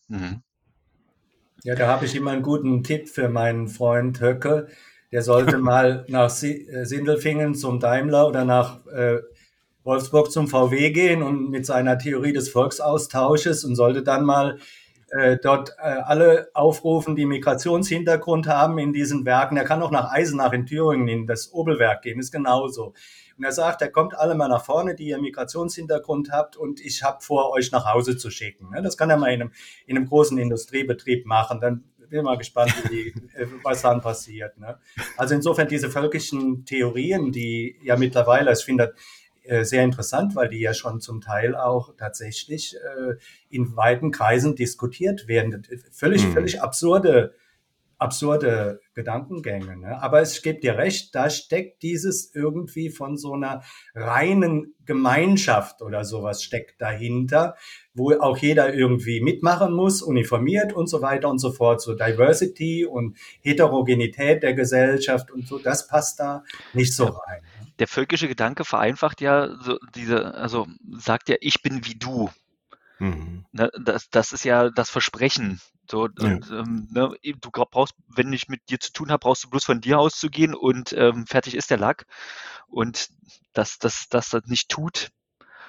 Mhm. 0.08 0.42
Ja, 1.64 1.74
da 1.74 1.88
habe 1.88 2.04
ich 2.04 2.14
immer 2.14 2.30
einen 2.30 2.42
guten 2.42 2.82
Tipp 2.84 3.08
für 3.08 3.28
meinen 3.28 3.68
Freund 3.68 4.20
Höcke. 4.20 4.68
Der 5.10 5.22
sollte 5.22 5.58
mal 5.58 6.04
nach 6.08 6.30
äh, 6.42 6.84
Sindelfingen 6.84 7.54
zum 7.54 7.80
Daimler 7.80 8.28
oder 8.28 8.44
nach 8.44 8.86
äh, 8.86 9.18
Wolfsburg 9.84 10.30
zum 10.30 10.48
VW 10.48 10.90
gehen 10.90 11.22
und 11.22 11.50
mit 11.50 11.64
seiner 11.66 11.98
Theorie 11.98 12.32
des 12.32 12.50
Volksaustausches 12.50 13.64
und 13.64 13.74
sollte 13.74 14.02
dann 14.02 14.24
mal 14.24 14.58
äh, 15.10 15.38
dort 15.42 15.70
äh, 15.78 15.82
alle 15.82 16.50
aufrufen, 16.52 17.16
die 17.16 17.24
Migrationshintergrund 17.24 18.46
haben 18.46 18.78
in 18.78 18.92
diesen 18.92 19.24
Werken. 19.24 19.56
Er 19.56 19.64
kann 19.64 19.82
auch 19.82 19.90
nach 19.90 20.12
Eisenach 20.12 20.52
in 20.52 20.66
Thüringen 20.66 21.08
in 21.08 21.26
das 21.26 21.52
Obelwerk 21.52 22.02
gehen, 22.02 22.20
ist 22.20 22.32
genauso. 22.32 22.92
Und 23.38 23.44
er 23.44 23.52
sagt, 23.52 23.82
er 23.82 23.90
kommt 23.90 24.18
alle 24.18 24.34
mal 24.34 24.48
nach 24.48 24.64
vorne, 24.64 24.94
die 24.94 25.08
ihr 25.08 25.18
Migrationshintergrund 25.18 26.30
habt 26.32 26.56
und 26.56 26.80
ich 26.80 27.02
habe 27.02 27.22
vor, 27.22 27.52
euch 27.52 27.70
nach 27.70 27.86
Hause 27.86 28.16
zu 28.16 28.30
schicken. 28.30 28.70
Das 28.82 28.96
kann 28.96 29.10
er 29.10 29.16
mal 29.16 29.28
in 29.28 29.42
einem, 29.42 29.52
in 29.86 29.96
einem 29.96 30.06
großen 30.06 30.36
Industriebetrieb 30.36 31.24
machen. 31.24 31.60
Dann 31.60 31.84
bin 32.08 32.24
mal 32.24 32.38
gespannt, 32.38 32.74
wie, 32.90 33.08
äh, 33.34 33.46
was 33.62 33.82
dann 33.82 34.00
passiert. 34.00 34.58
Ne? 34.58 34.78
Also 35.16 35.34
insofern 35.34 35.68
diese 35.68 35.90
völkischen 35.90 36.64
Theorien, 36.64 37.32
die 37.32 37.76
ja 37.82 37.96
mittlerweile, 37.96 38.52
ich 38.52 38.64
finde 38.64 38.94
äh, 39.44 39.64
sehr 39.64 39.84
interessant, 39.84 40.34
weil 40.34 40.48
die 40.48 40.60
ja 40.60 40.74
schon 40.74 41.00
zum 41.00 41.20
Teil 41.20 41.54
auch 41.54 41.94
tatsächlich 41.96 42.76
äh, 42.76 43.14
in 43.48 43.76
weiten 43.76 44.10
Kreisen 44.10 44.56
diskutiert 44.56 45.28
werden. 45.28 45.66
Völlig, 45.92 46.26
mhm. 46.26 46.32
völlig 46.32 46.60
absurde 46.60 47.34
absurde 47.98 48.80
Gedankengänge. 48.94 49.76
Ne? 49.76 50.00
Aber 50.00 50.20
es 50.20 50.42
gibt 50.42 50.62
dir 50.62 50.76
recht, 50.76 51.14
da 51.14 51.30
steckt 51.30 51.82
dieses 51.82 52.34
irgendwie 52.34 52.90
von 52.90 53.16
so 53.16 53.34
einer 53.34 53.62
reinen 53.94 54.74
Gemeinschaft 54.84 55.82
oder 55.82 56.04
sowas 56.04 56.42
steckt 56.42 56.80
dahinter, 56.80 57.56
wo 57.94 58.12
auch 58.12 58.38
jeder 58.38 58.72
irgendwie 58.72 59.20
mitmachen 59.20 59.72
muss, 59.72 60.00
uniformiert 60.00 60.72
und 60.72 60.86
so 60.86 61.02
weiter 61.02 61.28
und 61.28 61.38
so 61.38 61.52
fort. 61.52 61.82
So 61.82 61.94
Diversity 61.94 62.86
und 62.86 63.16
Heterogenität 63.42 64.42
der 64.42 64.54
Gesellschaft 64.54 65.30
und 65.30 65.46
so, 65.46 65.58
das 65.58 65.88
passt 65.88 66.20
da 66.20 66.44
nicht 66.72 66.94
so 66.94 67.04
rein. 67.04 67.42
Ne? 67.42 67.66
Der 67.80 67.88
völkische 67.88 68.28
Gedanke 68.28 68.64
vereinfacht 68.64 69.20
ja 69.20 69.56
so 69.60 69.78
diese, 69.94 70.34
also 70.34 70.66
sagt 70.96 71.28
ja, 71.28 71.36
ich 71.40 71.62
bin 71.62 71.84
wie 71.84 71.94
du. 71.96 72.30
Mhm. 72.98 73.44
Ne, 73.52 73.70
das, 73.80 74.10
das 74.10 74.32
ist 74.32 74.44
ja 74.44 74.70
das 74.70 74.90
Versprechen 74.90 75.60
so, 75.90 76.08
ja. 76.18 76.34
und, 76.34 76.50
ähm, 76.50 76.88
ne, 76.90 77.14
du 77.22 77.50
brauchst, 77.50 77.94
wenn 78.08 78.32
ich 78.32 78.48
mit 78.48 78.68
dir 78.70 78.80
zu 78.80 78.92
tun 78.92 79.10
habe, 79.10 79.20
brauchst 79.20 79.44
du 79.44 79.50
bloß 79.50 79.64
von 79.64 79.80
dir 79.80 79.98
auszugehen 79.98 80.54
und 80.54 80.92
ähm, 80.92 81.26
fertig 81.26 81.54
ist 81.54 81.70
der 81.70 81.78
Lack. 81.78 82.06
Und 82.66 83.08
dass 83.52 83.78
das, 83.78 84.08
das 84.08 84.36
nicht 84.46 84.68
tut 84.68 85.10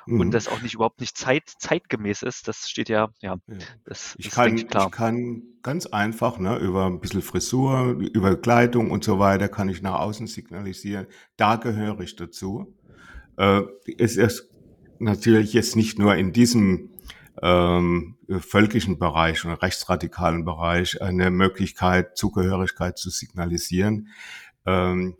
mhm. 0.05 0.19
und 0.19 0.31
das 0.31 0.47
auch 0.47 0.61
nicht 0.61 0.73
überhaupt 0.73 0.99
nicht 0.99 1.17
zeit, 1.17 1.43
zeitgemäß 1.59 2.23
ist, 2.23 2.47
das 2.47 2.69
steht 2.69 2.89
ja, 2.89 3.09
ja, 3.21 3.37
ja. 3.47 3.57
das 3.85 4.15
ich 4.17 4.27
ist 4.27 4.33
kann, 4.33 4.55
ich 4.55 4.67
klar. 4.67 4.87
Ich 4.87 4.91
kann 4.91 5.43
ganz 5.63 5.85
einfach, 5.85 6.39
ne, 6.39 6.57
über 6.57 6.85
ein 6.85 6.99
bisschen 6.99 7.21
Frisur, 7.21 7.97
über 8.13 8.35
Kleidung 8.35 8.91
und 8.91 9.03
so 9.03 9.19
weiter, 9.19 9.47
kann 9.47 9.69
ich 9.69 9.81
nach 9.81 9.99
außen 9.99 10.27
signalisieren, 10.27 11.07
da 11.37 11.55
gehöre 11.55 11.99
ich 12.01 12.15
dazu. 12.15 12.75
Äh, 13.37 13.61
es 13.97 14.17
ist 14.17 14.49
natürlich 14.99 15.53
jetzt 15.53 15.75
nicht 15.75 15.97
nur 15.97 16.15
in 16.15 16.33
diesem 16.33 16.88
ähm, 17.41 18.17
völkischen 18.39 18.99
Bereich 18.99 19.45
und 19.45 19.53
rechtsradikalen 19.53 20.45
Bereich 20.45 21.01
eine 21.01 21.31
Möglichkeit, 21.31 22.17
Zugehörigkeit 22.17 22.97
zu 22.97 23.09
signalisieren. 23.09 24.09
Ähm, 24.65 25.15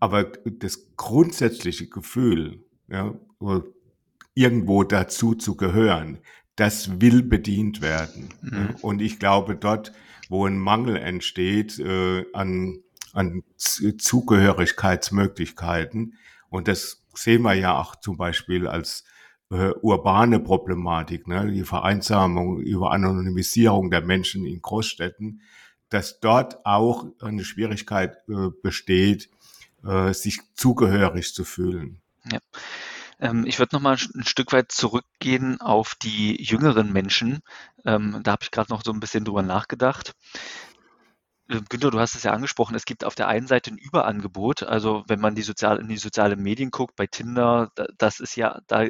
aber 0.00 0.24
das 0.24 0.96
grundsätzliche 0.96 1.88
Gefühl, 1.88 2.64
ja, 2.88 3.14
irgendwo 4.34 4.84
dazu 4.84 5.34
zu 5.34 5.56
gehören, 5.56 6.18
das 6.56 7.00
will 7.00 7.22
bedient 7.22 7.80
werden. 7.80 8.28
Mhm. 8.42 8.76
Und 8.82 9.00
ich 9.00 9.18
glaube, 9.18 9.56
dort 9.56 9.92
wo 10.32 10.44
ein 10.46 10.58
Mangel 10.58 10.96
entsteht 10.96 11.78
äh, 11.78 12.24
an, 12.32 12.82
an 13.12 13.44
Zugehörigkeitsmöglichkeiten. 13.58 16.14
Und 16.48 16.68
das 16.68 17.04
sehen 17.14 17.42
wir 17.42 17.52
ja 17.52 17.78
auch 17.78 17.96
zum 17.96 18.16
Beispiel 18.16 18.66
als 18.66 19.04
äh, 19.52 19.74
urbane 19.82 20.40
Problematik, 20.40 21.28
ne? 21.28 21.52
die 21.52 21.64
Vereinsamung 21.64 22.58
über 22.60 22.90
Anonymisierung 22.92 23.90
der 23.90 24.00
Menschen 24.00 24.46
in 24.46 24.62
Großstädten, 24.62 25.42
dass 25.90 26.20
dort 26.20 26.64
auch 26.64 27.04
eine 27.20 27.44
Schwierigkeit 27.44 28.16
äh, 28.28 28.48
besteht, 28.62 29.28
äh, 29.84 30.14
sich 30.14 30.40
zugehörig 30.54 31.34
zu 31.34 31.44
fühlen. 31.44 32.00
Ja. 32.30 32.38
Ähm, 33.20 33.44
ich 33.46 33.58
würde 33.58 33.76
noch 33.76 33.82
mal 33.82 33.98
ein 34.14 34.24
Stück 34.24 34.52
weit 34.52 34.72
zurückgehen 34.72 35.60
auf 35.60 35.96
die 35.96 36.42
jüngeren 36.42 36.90
Menschen. 36.90 37.40
Ähm, 37.84 38.20
da 38.22 38.32
habe 38.32 38.44
ich 38.44 38.50
gerade 38.50 38.72
noch 38.72 38.82
so 38.82 38.90
ein 38.90 39.00
bisschen 39.00 39.26
drüber 39.26 39.42
nachgedacht. 39.42 40.14
Äh, 41.48 41.60
Günther, 41.68 41.90
du 41.90 42.00
hast 42.00 42.14
es 42.14 42.22
ja 42.22 42.32
angesprochen, 42.32 42.74
es 42.74 42.86
gibt 42.86 43.04
auf 43.04 43.16
der 43.16 43.28
einen 43.28 43.46
Seite 43.46 43.70
ein 43.70 43.76
Überangebot. 43.76 44.62
Also 44.62 45.04
wenn 45.08 45.20
man 45.20 45.34
die 45.34 45.42
sozial, 45.42 45.78
in 45.78 45.88
die 45.88 45.98
sozialen 45.98 46.42
Medien 46.42 46.70
guckt, 46.70 46.96
bei 46.96 47.06
Tinder, 47.06 47.70
das 47.98 48.18
ist 48.18 48.34
ja, 48.36 48.62
da 48.66 48.88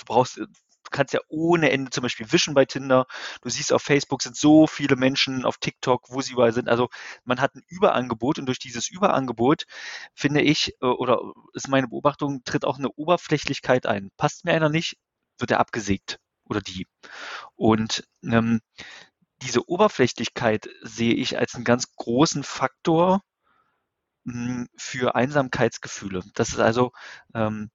du 0.00 0.04
brauchst, 0.06 0.36
du 0.38 0.46
kannst 0.90 1.14
ja 1.14 1.20
ohne 1.28 1.70
Ende 1.70 1.90
zum 1.90 2.02
Beispiel 2.02 2.30
wischen 2.32 2.54
bei 2.54 2.64
Tinder. 2.64 3.06
Du 3.42 3.48
siehst 3.48 3.72
auf 3.72 3.82
Facebook 3.82 4.22
sind 4.22 4.36
so 4.36 4.66
viele 4.66 4.96
Menschen, 4.96 5.44
auf 5.44 5.58
TikTok, 5.58 6.06
wo 6.10 6.20
sie 6.20 6.32
überall 6.32 6.52
sind. 6.52 6.68
Also 6.68 6.88
man 7.24 7.40
hat 7.40 7.54
ein 7.54 7.62
Überangebot 7.68 8.38
und 8.38 8.46
durch 8.46 8.58
dieses 8.58 8.88
Überangebot 8.88 9.64
finde 10.14 10.42
ich, 10.42 10.74
äh, 10.82 10.86
oder 10.86 11.20
ist 11.54 11.68
meine 11.68 11.88
Beobachtung, 11.88 12.42
tritt 12.44 12.64
auch 12.64 12.78
eine 12.78 12.90
Oberflächlichkeit 12.90 13.86
ein. 13.86 14.10
Passt 14.16 14.44
mir 14.44 14.52
einer 14.52 14.68
nicht, 14.68 14.96
wird 15.38 15.50
er 15.50 15.60
abgesägt 15.60 16.18
oder 16.44 16.60
die. 16.60 16.86
Und 17.56 18.04
ähm, 18.24 18.60
diese 19.42 19.68
Oberflächlichkeit 19.68 20.68
sehe 20.82 21.14
ich 21.14 21.38
als 21.38 21.54
einen 21.54 21.64
ganz 21.64 21.94
großen 21.96 22.42
Faktor 22.42 23.22
hm, 24.26 24.68
für 24.76 25.14
Einsamkeitsgefühle. 25.14 26.22
Das 26.34 26.50
ist 26.50 26.58
also 26.60 26.92
ähm, 27.34 27.70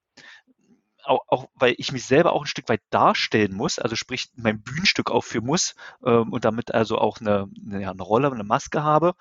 auch, 1.05 1.21
auch 1.27 1.49
weil 1.55 1.75
ich 1.77 1.91
mich 1.91 2.05
selber 2.05 2.33
auch 2.33 2.41
ein 2.41 2.47
Stück 2.47 2.69
weit 2.69 2.81
darstellen 2.89 3.53
muss, 3.53 3.79
also 3.79 3.95
sprich 3.95 4.29
mein 4.35 4.61
Bühnenstück 4.61 5.11
aufführen 5.11 5.45
muss 5.45 5.75
ähm, 6.05 6.31
und 6.31 6.45
damit 6.45 6.73
also 6.73 6.97
auch 6.97 7.19
eine, 7.19 7.47
eine, 7.65 7.81
ja, 7.81 7.91
eine 7.91 8.03
Rolle, 8.03 8.31
eine 8.31 8.43
Maske 8.43 8.83
habe 8.83 9.13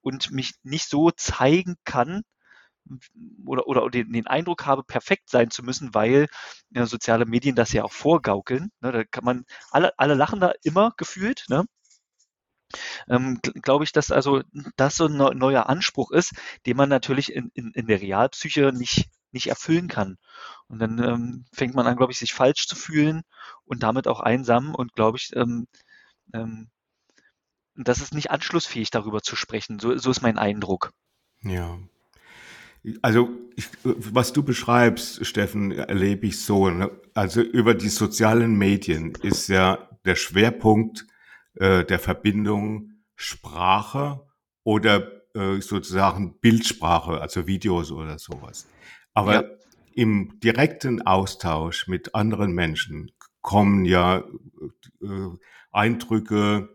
und 0.00 0.30
mich 0.30 0.54
nicht 0.62 0.88
so 0.88 1.10
zeigen 1.10 1.76
kann, 1.84 2.22
oder, 3.46 3.66
oder 3.66 3.88
den, 3.90 4.12
den, 4.12 4.26
Eindruck 4.26 4.66
habe, 4.66 4.82
perfekt 4.84 5.30
sein 5.30 5.50
zu 5.50 5.62
müssen, 5.62 5.94
weil 5.94 6.28
ja, 6.70 6.86
soziale 6.86 7.26
Medien 7.26 7.54
das 7.54 7.72
ja 7.72 7.84
auch 7.84 7.92
vorgaukeln. 7.92 8.70
Ne? 8.80 8.92
Da 8.92 9.04
kann 9.04 9.24
man, 9.24 9.44
alle, 9.70 9.96
alle 9.98 10.14
lachen 10.14 10.40
da 10.40 10.52
immer 10.62 10.92
gefühlt, 10.96 11.44
ne? 11.48 11.64
Ähm, 13.08 13.38
glaube 13.42 13.84
ich, 13.84 13.92
dass 13.92 14.10
also 14.10 14.42
das 14.76 14.96
so 14.96 15.06
ein 15.06 15.16
neuer 15.16 15.68
Anspruch 15.68 16.10
ist, 16.10 16.32
den 16.66 16.76
man 16.76 16.88
natürlich 16.88 17.32
in, 17.32 17.50
in, 17.54 17.72
in 17.72 17.86
der 17.86 18.00
Realpsyche 18.00 18.72
nicht 18.72 19.10
nicht 19.32 19.48
erfüllen 19.48 19.88
kann. 19.88 20.18
Und 20.68 20.78
dann 20.78 20.98
ähm, 21.02 21.44
fängt 21.52 21.74
man 21.74 21.86
an, 21.86 21.96
glaube 21.96 22.12
ich, 22.12 22.18
sich 22.18 22.32
falsch 22.32 22.66
zu 22.66 22.76
fühlen 22.76 23.22
und 23.64 23.82
damit 23.82 24.06
auch 24.06 24.20
einsam 24.20 24.74
und 24.74 24.94
glaube 24.94 25.18
ich, 25.18 25.30
ähm, 25.34 25.66
ähm, 26.32 26.68
das 27.74 28.00
ist 28.00 28.14
nicht 28.14 28.30
anschlussfähig, 28.30 28.90
darüber 28.90 29.22
zu 29.22 29.36
sprechen. 29.36 29.78
So, 29.78 29.96
so 29.96 30.10
ist 30.10 30.22
mein 30.22 30.38
Eindruck. 30.38 30.92
Ja. 31.42 31.78
Also, 33.00 33.30
ich, 33.56 33.68
was 33.84 34.32
du 34.32 34.42
beschreibst, 34.42 35.24
Steffen, 35.24 35.70
erlebe 35.70 36.26
ich 36.26 36.40
so. 36.40 36.68
Ne? 36.68 36.90
Also 37.14 37.40
über 37.40 37.74
die 37.74 37.88
sozialen 37.88 38.56
Medien 38.56 39.14
ist 39.22 39.48
ja 39.48 39.88
der 40.04 40.16
Schwerpunkt 40.16 41.06
äh, 41.54 41.84
der 41.84 41.98
Verbindung 41.98 42.90
Sprache 43.14 44.26
oder 44.64 45.22
äh, 45.34 45.60
sozusagen 45.60 46.38
Bildsprache, 46.40 47.20
also 47.20 47.46
Videos 47.46 47.92
oder 47.92 48.18
sowas. 48.18 48.66
Aber 49.14 49.34
ja. 49.34 49.44
im 49.94 50.40
direkten 50.40 51.02
Austausch 51.02 51.88
mit 51.88 52.14
anderen 52.14 52.52
Menschen 52.52 53.12
kommen 53.40 53.84
ja 53.84 54.24
äh, 55.02 55.28
Eindrücke, 55.72 56.68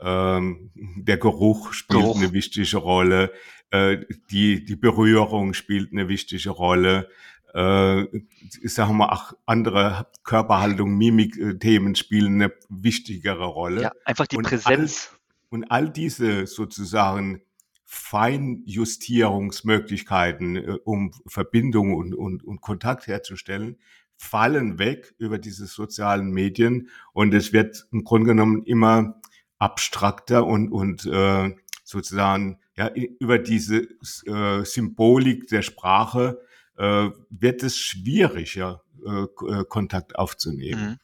ähm, 0.00 0.70
der 0.74 1.18
Geruch 1.18 1.72
spielt 1.72 2.00
Geruch. 2.00 2.18
eine 2.18 2.32
wichtige 2.32 2.76
Rolle, 2.76 3.32
äh, 3.70 3.98
die, 4.30 4.64
die 4.64 4.76
Berührung 4.76 5.54
spielt 5.54 5.92
eine 5.92 6.08
wichtige 6.08 6.50
Rolle. 6.50 7.08
Äh, 7.54 8.04
ich 8.04 8.74
sage 8.74 8.92
mal, 8.92 9.10
auch 9.10 9.32
andere 9.46 10.06
Körperhaltung, 10.24 10.96
Mimik-Themen 10.96 11.94
spielen 11.94 12.42
eine 12.42 12.52
wichtigere 12.68 13.46
Rolle. 13.46 13.82
Ja, 13.82 13.92
einfach 14.04 14.26
die 14.26 14.36
und 14.36 14.44
Präsenz. 14.44 15.10
All, 15.10 15.18
und 15.50 15.70
all 15.70 15.90
diese 15.90 16.46
sozusagen 16.46 17.42
Feinjustierungsmöglichkeiten, 17.90 20.56
äh, 20.56 20.76
um 20.84 21.10
Verbindung 21.26 21.94
und, 21.94 22.14
und, 22.14 22.44
und 22.44 22.60
Kontakt 22.60 23.06
herzustellen, 23.06 23.78
fallen 24.18 24.78
weg 24.78 25.14
über 25.16 25.38
diese 25.38 25.66
sozialen 25.66 26.30
Medien 26.30 26.90
und 27.14 27.32
es 27.32 27.54
wird 27.54 27.86
im 27.90 28.04
Grunde 28.04 28.26
genommen 28.26 28.62
immer 28.64 29.22
abstrakter 29.58 30.44
und, 30.44 30.70
und 30.70 31.06
äh, 31.06 31.56
sozusagen 31.82 32.58
ja, 32.76 32.92
über 32.94 33.38
diese 33.38 33.88
äh, 34.26 34.64
Symbolik 34.64 35.48
der 35.48 35.62
Sprache 35.62 36.42
äh, 36.76 37.08
wird 37.30 37.62
es 37.62 37.78
schwieriger, 37.78 38.82
äh, 39.02 39.22
äh 39.22 39.64
Kontakt 39.66 40.16
aufzunehmen. 40.16 40.90
Mhm. 40.90 40.98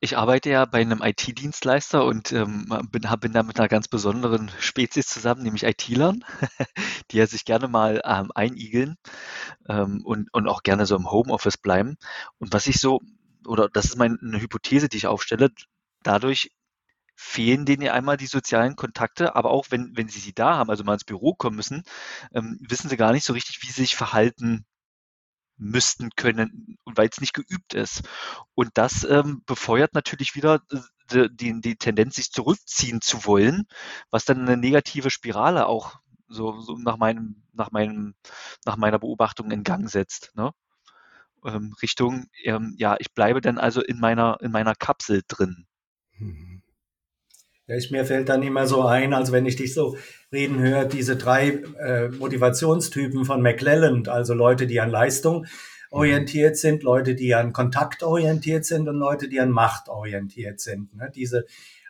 Ich 0.00 0.16
arbeite 0.16 0.50
ja 0.50 0.64
bei 0.64 0.80
einem 0.80 1.02
IT-Dienstleister 1.02 2.04
und 2.04 2.32
ähm, 2.32 2.66
bin, 2.92 3.02
bin 3.20 3.32
da 3.32 3.42
mit 3.42 3.58
einer 3.58 3.68
ganz 3.68 3.88
besonderen 3.88 4.48
Spezies 4.60 5.08
zusammen, 5.08 5.42
nämlich 5.42 5.64
IT-Lern, 5.64 6.24
die 7.10 7.16
ja 7.16 7.26
sich 7.26 7.44
gerne 7.44 7.66
mal 7.66 8.00
ähm, 8.04 8.30
einigeln 8.34 8.96
ähm, 9.68 10.02
und, 10.04 10.32
und 10.32 10.46
auch 10.46 10.62
gerne 10.62 10.86
so 10.86 10.94
im 10.94 11.10
Homeoffice 11.10 11.58
bleiben. 11.58 11.96
Und 12.38 12.52
was 12.52 12.68
ich 12.68 12.80
so, 12.80 13.00
oder 13.44 13.68
das 13.68 13.86
ist 13.86 13.96
meine 13.96 14.18
Hypothese, 14.40 14.88
die 14.88 14.98
ich 14.98 15.08
aufstelle, 15.08 15.50
dadurch 16.04 16.52
fehlen 17.16 17.66
denen 17.66 17.82
ja 17.82 17.92
einmal 17.92 18.16
die 18.16 18.26
sozialen 18.26 18.76
Kontakte, 18.76 19.34
aber 19.34 19.50
auch 19.50 19.66
wenn, 19.70 19.96
wenn 19.96 20.08
sie 20.08 20.20
sie 20.20 20.32
da 20.32 20.56
haben, 20.56 20.70
also 20.70 20.84
mal 20.84 20.94
ins 20.94 21.04
Büro 21.04 21.34
kommen 21.34 21.56
müssen, 21.56 21.82
ähm, 22.32 22.58
wissen 22.60 22.88
sie 22.88 22.96
gar 22.96 23.12
nicht 23.12 23.24
so 23.24 23.32
richtig, 23.32 23.62
wie 23.62 23.66
sie 23.66 23.82
sich 23.82 23.96
verhalten 23.96 24.64
müssten 25.58 26.10
können, 26.16 26.78
weil 26.84 27.08
es 27.10 27.20
nicht 27.20 27.34
geübt 27.34 27.74
ist. 27.74 28.02
Und 28.54 28.70
das 28.74 29.04
ähm, 29.04 29.42
befeuert 29.46 29.94
natürlich 29.94 30.34
wieder 30.34 30.60
die, 31.10 31.28
die, 31.30 31.60
die 31.60 31.76
Tendenz, 31.76 32.16
sich 32.16 32.30
zurückziehen 32.30 33.00
zu 33.00 33.24
wollen, 33.24 33.66
was 34.10 34.24
dann 34.24 34.40
eine 34.40 34.56
negative 34.56 35.10
Spirale 35.10 35.66
auch 35.66 35.98
so, 36.28 36.60
so 36.60 36.76
nach 36.76 36.96
meinem, 36.96 37.42
nach 37.52 37.70
meinem, 37.70 38.14
nach 38.64 38.76
meiner 38.76 38.98
Beobachtung 38.98 39.50
in 39.50 39.64
Gang 39.64 39.88
setzt. 39.90 40.32
Ne? 40.36 40.52
Ähm, 41.44 41.74
Richtung, 41.82 42.26
ähm, 42.42 42.74
ja, 42.78 42.96
ich 42.98 43.12
bleibe 43.14 43.40
dann 43.40 43.58
also 43.58 43.82
in 43.82 43.98
meiner, 43.98 44.38
in 44.40 44.50
meiner 44.50 44.74
Kapsel 44.74 45.22
drin. 45.26 45.66
Mhm. 46.18 46.57
Ja, 47.68 47.76
ich, 47.76 47.90
mir 47.90 48.06
fällt 48.06 48.30
dann 48.30 48.42
immer 48.42 48.66
so 48.66 48.82
ein, 48.84 49.12
als 49.12 49.30
wenn 49.30 49.44
ich 49.44 49.56
dich 49.56 49.74
so 49.74 49.98
reden 50.32 50.58
höre, 50.58 50.86
diese 50.86 51.16
drei 51.16 51.60
äh, 51.78 52.08
Motivationstypen 52.08 53.26
von 53.26 53.42
McClelland, 53.42 54.08
also 54.08 54.32
Leute, 54.32 54.66
die 54.66 54.80
an 54.80 54.90
Leistung 54.90 55.44
orientiert 55.90 56.56
sind, 56.56 56.82
Leute, 56.82 57.14
die 57.14 57.34
an 57.34 57.52
Kontakt 57.52 58.02
orientiert 58.02 58.64
sind 58.64 58.88
und 58.88 58.96
Leute, 58.96 59.28
die 59.28 59.38
an 59.38 59.50
Macht 59.50 59.90
orientiert 59.90 60.60
sind. 60.60 60.94
Ne? 60.94 61.12
Diese, 61.14 61.44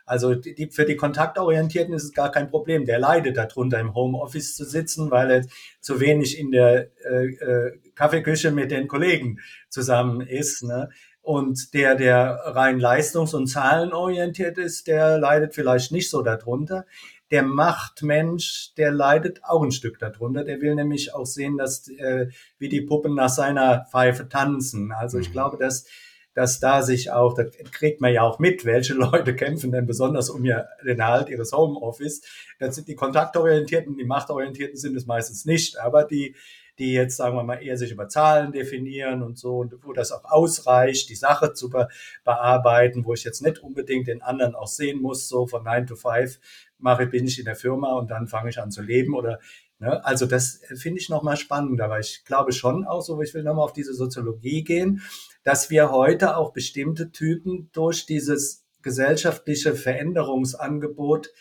also 0.05 0.35
die, 0.35 0.69
für 0.69 0.83
die 0.83 0.97
Kontaktorientierten 0.97 1.93
ist 1.93 2.03
es 2.03 2.13
gar 2.13 2.31
kein 2.31 2.49
Problem. 2.49 2.85
Der 2.85 2.99
leidet 2.99 3.37
darunter, 3.37 3.79
im 3.79 3.95
Homeoffice 3.95 4.55
zu 4.55 4.65
sitzen, 4.65 5.11
weil 5.11 5.31
er 5.31 5.45
zu 5.79 6.01
wenig 6.01 6.37
in 6.37 6.51
der 6.51 6.89
äh, 7.05 7.25
äh, 7.25 7.79
Kaffeeküche 7.95 8.51
mit 8.51 8.71
den 8.71 8.89
Kollegen 8.89 9.39
zusammen 9.69 10.21
ist. 10.21 10.63
Ne? 10.63 10.89
Und 11.29 11.75
der, 11.75 11.93
der 11.93 12.41
rein 12.43 12.79
leistungs- 12.79 13.35
und 13.35 13.45
zahlenorientiert 13.45 14.57
ist, 14.57 14.87
der 14.87 15.19
leidet 15.19 15.53
vielleicht 15.53 15.91
nicht 15.91 16.09
so 16.09 16.23
darunter. 16.23 16.87
Der 17.29 17.43
Machtmensch, 17.43 18.73
der 18.77 18.89
leidet 18.89 19.43
auch 19.43 19.61
ein 19.61 19.71
Stück 19.71 19.99
darunter. 19.99 20.43
Der 20.43 20.59
will 20.59 20.73
nämlich 20.73 21.13
auch 21.13 21.27
sehen, 21.27 21.55
dass 21.55 21.87
äh, 21.87 22.29
wie 22.57 22.67
die 22.67 22.81
Puppen 22.81 23.13
nach 23.13 23.29
seiner 23.29 23.85
Pfeife 23.91 24.27
tanzen. 24.27 24.91
Also 24.91 25.19
ich 25.19 25.29
mhm. 25.29 25.33
glaube, 25.33 25.57
dass 25.57 25.85
dass 26.33 26.59
da 26.59 26.83
sich 26.83 27.11
auch, 27.11 27.33
das 27.33 27.51
kriegt 27.71 28.01
man 28.01 28.13
ja 28.13 28.21
auch 28.23 28.39
mit, 28.39 28.65
welche 28.65 28.93
Leute 28.95 29.35
kämpfen 29.35 29.71
denn 29.71 29.85
besonders 29.85 30.29
um 30.31 30.43
ihr, 30.45 30.67
den 30.83 30.99
Erhalt 30.99 31.29
ihres 31.29 31.51
Homeoffice. 31.51 32.21
Das 32.59 32.75
sind 32.75 32.87
die 32.87 32.95
Kontaktorientierten, 32.95 33.97
die 33.97 34.05
Machtorientierten 34.05 34.77
sind 34.77 34.95
es 34.95 35.05
meistens 35.05 35.45
nicht, 35.45 35.79
aber 35.79 36.05
die 36.05 36.35
die 36.79 36.93
jetzt, 36.93 37.17
sagen 37.17 37.35
wir 37.35 37.43
mal, 37.43 37.61
eher 37.61 37.77
sich 37.77 37.91
über 37.91 38.07
Zahlen 38.07 38.51
definieren 38.51 39.21
und 39.21 39.37
so, 39.37 39.57
und 39.57 39.75
wo 39.83 39.93
das 39.93 40.11
auch 40.11 40.23
ausreicht, 40.25 41.09
die 41.09 41.15
Sache 41.15 41.53
zu 41.53 41.69
be 41.69 41.87
bearbeiten, 42.23 43.05
wo 43.05 43.13
ich 43.13 43.23
jetzt 43.23 43.41
nicht 43.41 43.59
unbedingt 43.59 44.07
den 44.07 44.21
anderen 44.21 44.55
auch 44.55 44.67
sehen 44.67 45.01
muss, 45.01 45.27
so 45.27 45.45
von 45.45 45.63
9 45.63 45.87
to 45.87 45.95
5 45.95 46.39
mache, 46.77 47.07
bin 47.07 47.27
ich 47.27 47.37
in 47.39 47.45
der 47.45 47.55
Firma 47.55 47.93
und 47.93 48.09
dann 48.09 48.27
fange 48.27 48.49
ich 48.49 48.59
an 48.59 48.71
zu 48.71 48.81
leben 48.81 49.13
oder 49.15 49.39
Ne? 49.79 50.03
Also 50.05 50.25
das 50.25 50.61
finde 50.75 50.99
ich 50.99 51.09
nochmal 51.09 51.37
spannend, 51.37 51.79
aber 51.81 51.99
ich 51.99 52.25
glaube 52.25 52.51
schon 52.51 52.85
auch 52.85 53.01
so, 53.01 53.21
ich 53.21 53.33
will 53.33 53.43
nochmal 53.43 53.63
auf 53.63 53.73
diese 53.73 53.93
Soziologie 53.93 54.63
gehen, 54.63 55.01
dass 55.43 55.69
wir 55.69 55.89
heute 55.91 56.35
auch 56.35 56.51
bestimmte 56.51 57.11
Typen 57.11 57.69
durch 57.71 58.05
dieses 58.05 58.65
gesellschaftliche 58.81 59.75
Veränderungsangebot 59.75 61.31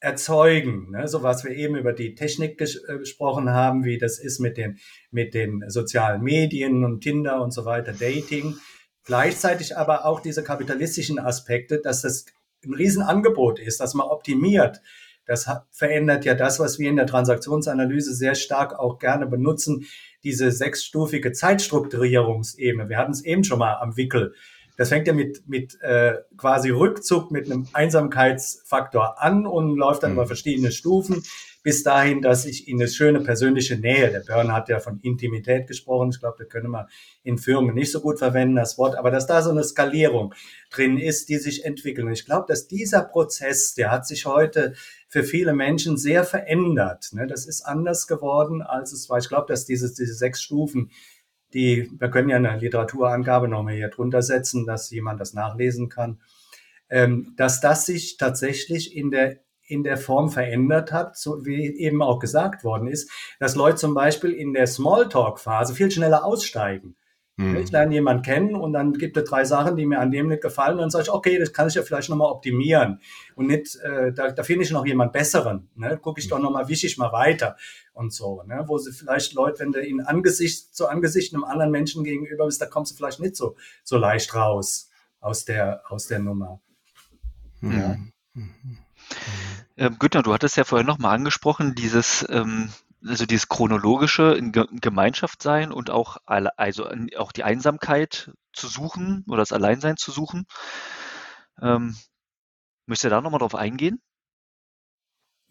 erzeugen. 0.00 0.90
Ne? 0.90 1.08
So 1.08 1.22
was 1.22 1.44
wir 1.44 1.52
eben 1.52 1.76
über 1.76 1.92
die 1.92 2.14
Technik 2.14 2.58
ges 2.58 2.76
äh, 2.88 2.98
gesprochen 2.98 3.50
haben, 3.50 3.84
wie 3.84 3.98
das 3.98 4.18
ist 4.18 4.40
mit 4.40 4.56
den, 4.56 4.78
mit 5.10 5.34
den 5.34 5.64
sozialen 5.68 6.22
Medien 6.22 6.84
und 6.84 7.00
Tinder 7.00 7.42
und 7.42 7.52
so 7.52 7.64
weiter, 7.64 7.92
Dating. 7.92 8.56
Gleichzeitig 9.04 9.76
aber 9.76 10.04
auch 10.04 10.20
diese 10.20 10.42
kapitalistischen 10.42 11.18
Aspekte, 11.18 11.80
dass 11.80 12.02
das 12.02 12.26
ein 12.64 12.74
Riesenangebot 12.74 13.58
ist, 13.58 13.80
dass 13.80 13.94
man 13.94 14.08
optimiert. 14.08 14.80
Das 15.26 15.48
verändert 15.70 16.24
ja 16.24 16.34
das, 16.34 16.60
was 16.60 16.78
wir 16.78 16.88
in 16.88 16.96
der 16.96 17.06
Transaktionsanalyse 17.06 18.14
sehr 18.14 18.34
stark 18.34 18.78
auch 18.78 18.98
gerne 18.98 19.26
benutzen, 19.26 19.86
diese 20.22 20.52
sechsstufige 20.52 21.32
Zeitstrukturierungsebene. 21.32 22.88
Wir 22.88 22.98
hatten 22.98 23.12
es 23.12 23.24
eben 23.24 23.44
schon 23.44 23.58
mal 23.58 23.74
am 23.74 23.96
Wickel. 23.96 24.34
Das 24.76 24.90
fängt 24.90 25.06
ja 25.06 25.12
mit, 25.12 25.48
mit 25.48 25.80
äh, 25.80 26.14
quasi 26.36 26.70
Rückzug 26.70 27.30
mit 27.30 27.46
einem 27.46 27.66
Einsamkeitsfaktor 27.72 29.22
an 29.22 29.46
und 29.46 29.76
läuft 29.76 30.02
dann 30.02 30.12
mhm. 30.12 30.18
über 30.18 30.26
verschiedene 30.26 30.72
Stufen 30.72 31.22
bis 31.66 31.82
dahin, 31.82 32.22
dass 32.22 32.44
ich 32.46 32.68
in 32.68 32.80
eine 32.80 32.86
schöne 32.86 33.18
persönliche 33.22 33.76
Nähe, 33.76 34.08
der 34.12 34.20
Börn 34.20 34.52
hat 34.52 34.68
ja 34.68 34.78
von 34.78 35.00
Intimität 35.00 35.66
gesprochen, 35.66 36.10
ich 36.10 36.20
glaube, 36.20 36.36
das 36.38 36.48
können 36.48 36.70
wir 36.70 36.86
in 37.24 37.38
Firmen 37.38 37.74
nicht 37.74 37.90
so 37.90 38.00
gut 38.00 38.20
verwenden, 38.20 38.54
das 38.54 38.78
Wort, 38.78 38.94
aber 38.94 39.10
dass 39.10 39.26
da 39.26 39.42
so 39.42 39.50
eine 39.50 39.64
Skalierung 39.64 40.32
drin 40.70 40.96
ist, 40.96 41.28
die 41.28 41.38
sich 41.38 41.64
entwickeln. 41.64 42.06
Und 42.06 42.12
ich 42.12 42.24
glaube, 42.24 42.44
dass 42.46 42.68
dieser 42.68 43.02
Prozess, 43.02 43.74
der 43.74 43.90
hat 43.90 44.06
sich 44.06 44.26
heute 44.26 44.74
für 45.08 45.24
viele 45.24 45.54
Menschen 45.54 45.96
sehr 45.96 46.22
verändert. 46.22 47.08
Ne? 47.10 47.26
Das 47.26 47.46
ist 47.46 47.62
anders 47.62 48.06
geworden, 48.06 48.62
als 48.62 48.92
es 48.92 49.10
war. 49.10 49.18
Ich 49.18 49.28
glaube, 49.28 49.46
dass 49.48 49.64
diese, 49.64 49.92
diese 49.92 50.14
sechs 50.14 50.40
Stufen, 50.40 50.92
die, 51.56 51.90
wir 51.98 52.10
können 52.10 52.28
ja 52.28 52.36
eine 52.36 52.58
Literaturangabe 52.58 53.48
nochmal 53.48 53.74
hier 53.74 53.88
drunter 53.88 54.20
setzen, 54.20 54.66
dass 54.66 54.90
jemand 54.90 55.20
das 55.20 55.32
nachlesen 55.32 55.88
kann, 55.88 56.20
ähm, 56.90 57.32
dass 57.36 57.60
das 57.60 57.86
sich 57.86 58.18
tatsächlich 58.18 58.94
in 58.94 59.10
der 59.10 59.38
in 59.68 59.82
der 59.82 59.96
Form 59.96 60.30
verändert 60.30 60.92
hat, 60.92 61.16
so 61.16 61.44
wie 61.44 61.66
eben 61.66 62.00
auch 62.00 62.20
gesagt 62.20 62.62
worden 62.62 62.86
ist, 62.86 63.10
dass 63.40 63.56
Leute 63.56 63.78
zum 63.78 63.94
Beispiel 63.94 64.30
in 64.30 64.52
der 64.52 64.68
Smalltalk-Phase 64.68 65.74
viel 65.74 65.90
schneller 65.90 66.24
aussteigen. 66.24 66.94
Mhm. 67.38 67.56
Ich 67.56 67.70
lerne 67.70 67.92
jemanden 67.92 68.22
kennen 68.22 68.54
und 68.54 68.72
dann 68.72 68.94
gibt 68.94 69.16
es 69.18 69.24
drei 69.24 69.44
Sachen, 69.44 69.76
die 69.76 69.84
mir 69.84 70.00
an 70.00 70.10
dem 70.10 70.28
nicht 70.28 70.42
gefallen. 70.42 70.74
Und 70.74 70.80
dann 70.80 70.90
sage 70.90 71.02
ich, 71.04 71.10
okay, 71.10 71.38
das 71.38 71.52
kann 71.52 71.68
ich 71.68 71.74
ja 71.74 71.82
vielleicht 71.82 72.08
nochmal 72.08 72.30
optimieren. 72.30 73.00
Und 73.34 73.48
nicht, 73.48 73.76
äh, 73.76 74.12
da, 74.12 74.30
da 74.30 74.42
finde 74.42 74.64
ich 74.64 74.70
noch 74.70 74.86
jemand 74.86 75.12
Besseren. 75.12 75.68
Ne? 75.74 75.98
Gucke 75.98 76.20
ich 76.20 76.28
doch 76.28 76.38
nochmal, 76.38 76.68
wische 76.68 76.86
ich 76.86 76.96
mal 76.96 77.12
weiter 77.12 77.56
und 77.92 78.14
so. 78.14 78.42
Ne? 78.46 78.64
Wo 78.66 78.78
sie 78.78 78.92
vielleicht 78.92 79.34
Leute, 79.34 79.60
wenn 79.60 79.72
du 79.72 79.80
in 79.80 80.00
Angesicht 80.00 80.74
zu 80.74 80.88
Angesicht 80.88 81.34
einem 81.34 81.44
anderen 81.44 81.70
Menschen 81.70 82.04
gegenüber 82.04 82.46
bist, 82.46 82.62
da 82.62 82.66
kommst 82.66 82.92
du 82.92 82.96
vielleicht 82.96 83.20
nicht 83.20 83.36
so, 83.36 83.56
so 83.84 83.98
leicht 83.98 84.34
raus 84.34 84.88
aus 85.20 85.44
der, 85.44 85.82
aus 85.90 86.06
der 86.06 86.20
Nummer. 86.20 86.60
Mhm. 87.60 87.78
Ja. 87.78 87.96
Mhm. 88.32 88.78
Ähm, 89.76 89.96
Günther, 89.98 90.22
du 90.22 90.32
hattest 90.32 90.56
ja 90.56 90.64
vorher 90.64 90.86
nochmal 90.86 91.14
angesprochen, 91.14 91.74
dieses, 91.74 92.24
ähm, 92.30 92.70
also 93.06 93.26
dieses 93.26 93.48
chronologische 93.48 94.34
in 94.34 94.52
Gemeinschaft 94.52 95.42
sein 95.42 95.72
und 95.72 95.90
auch, 95.90 96.18
also 96.26 96.88
auch 97.16 97.32
die 97.32 97.44
Einsamkeit 97.44 98.32
zu 98.52 98.68
suchen 98.68 99.24
oder 99.28 99.38
das 99.38 99.52
Alleinsein 99.52 99.96
zu 99.96 100.10
suchen. 100.10 100.46
Ähm, 101.60 101.96
müsst 102.86 103.04
ihr 103.04 103.10
da 103.10 103.20
nochmal 103.20 103.40
drauf 103.40 103.54
eingehen? 103.54 104.00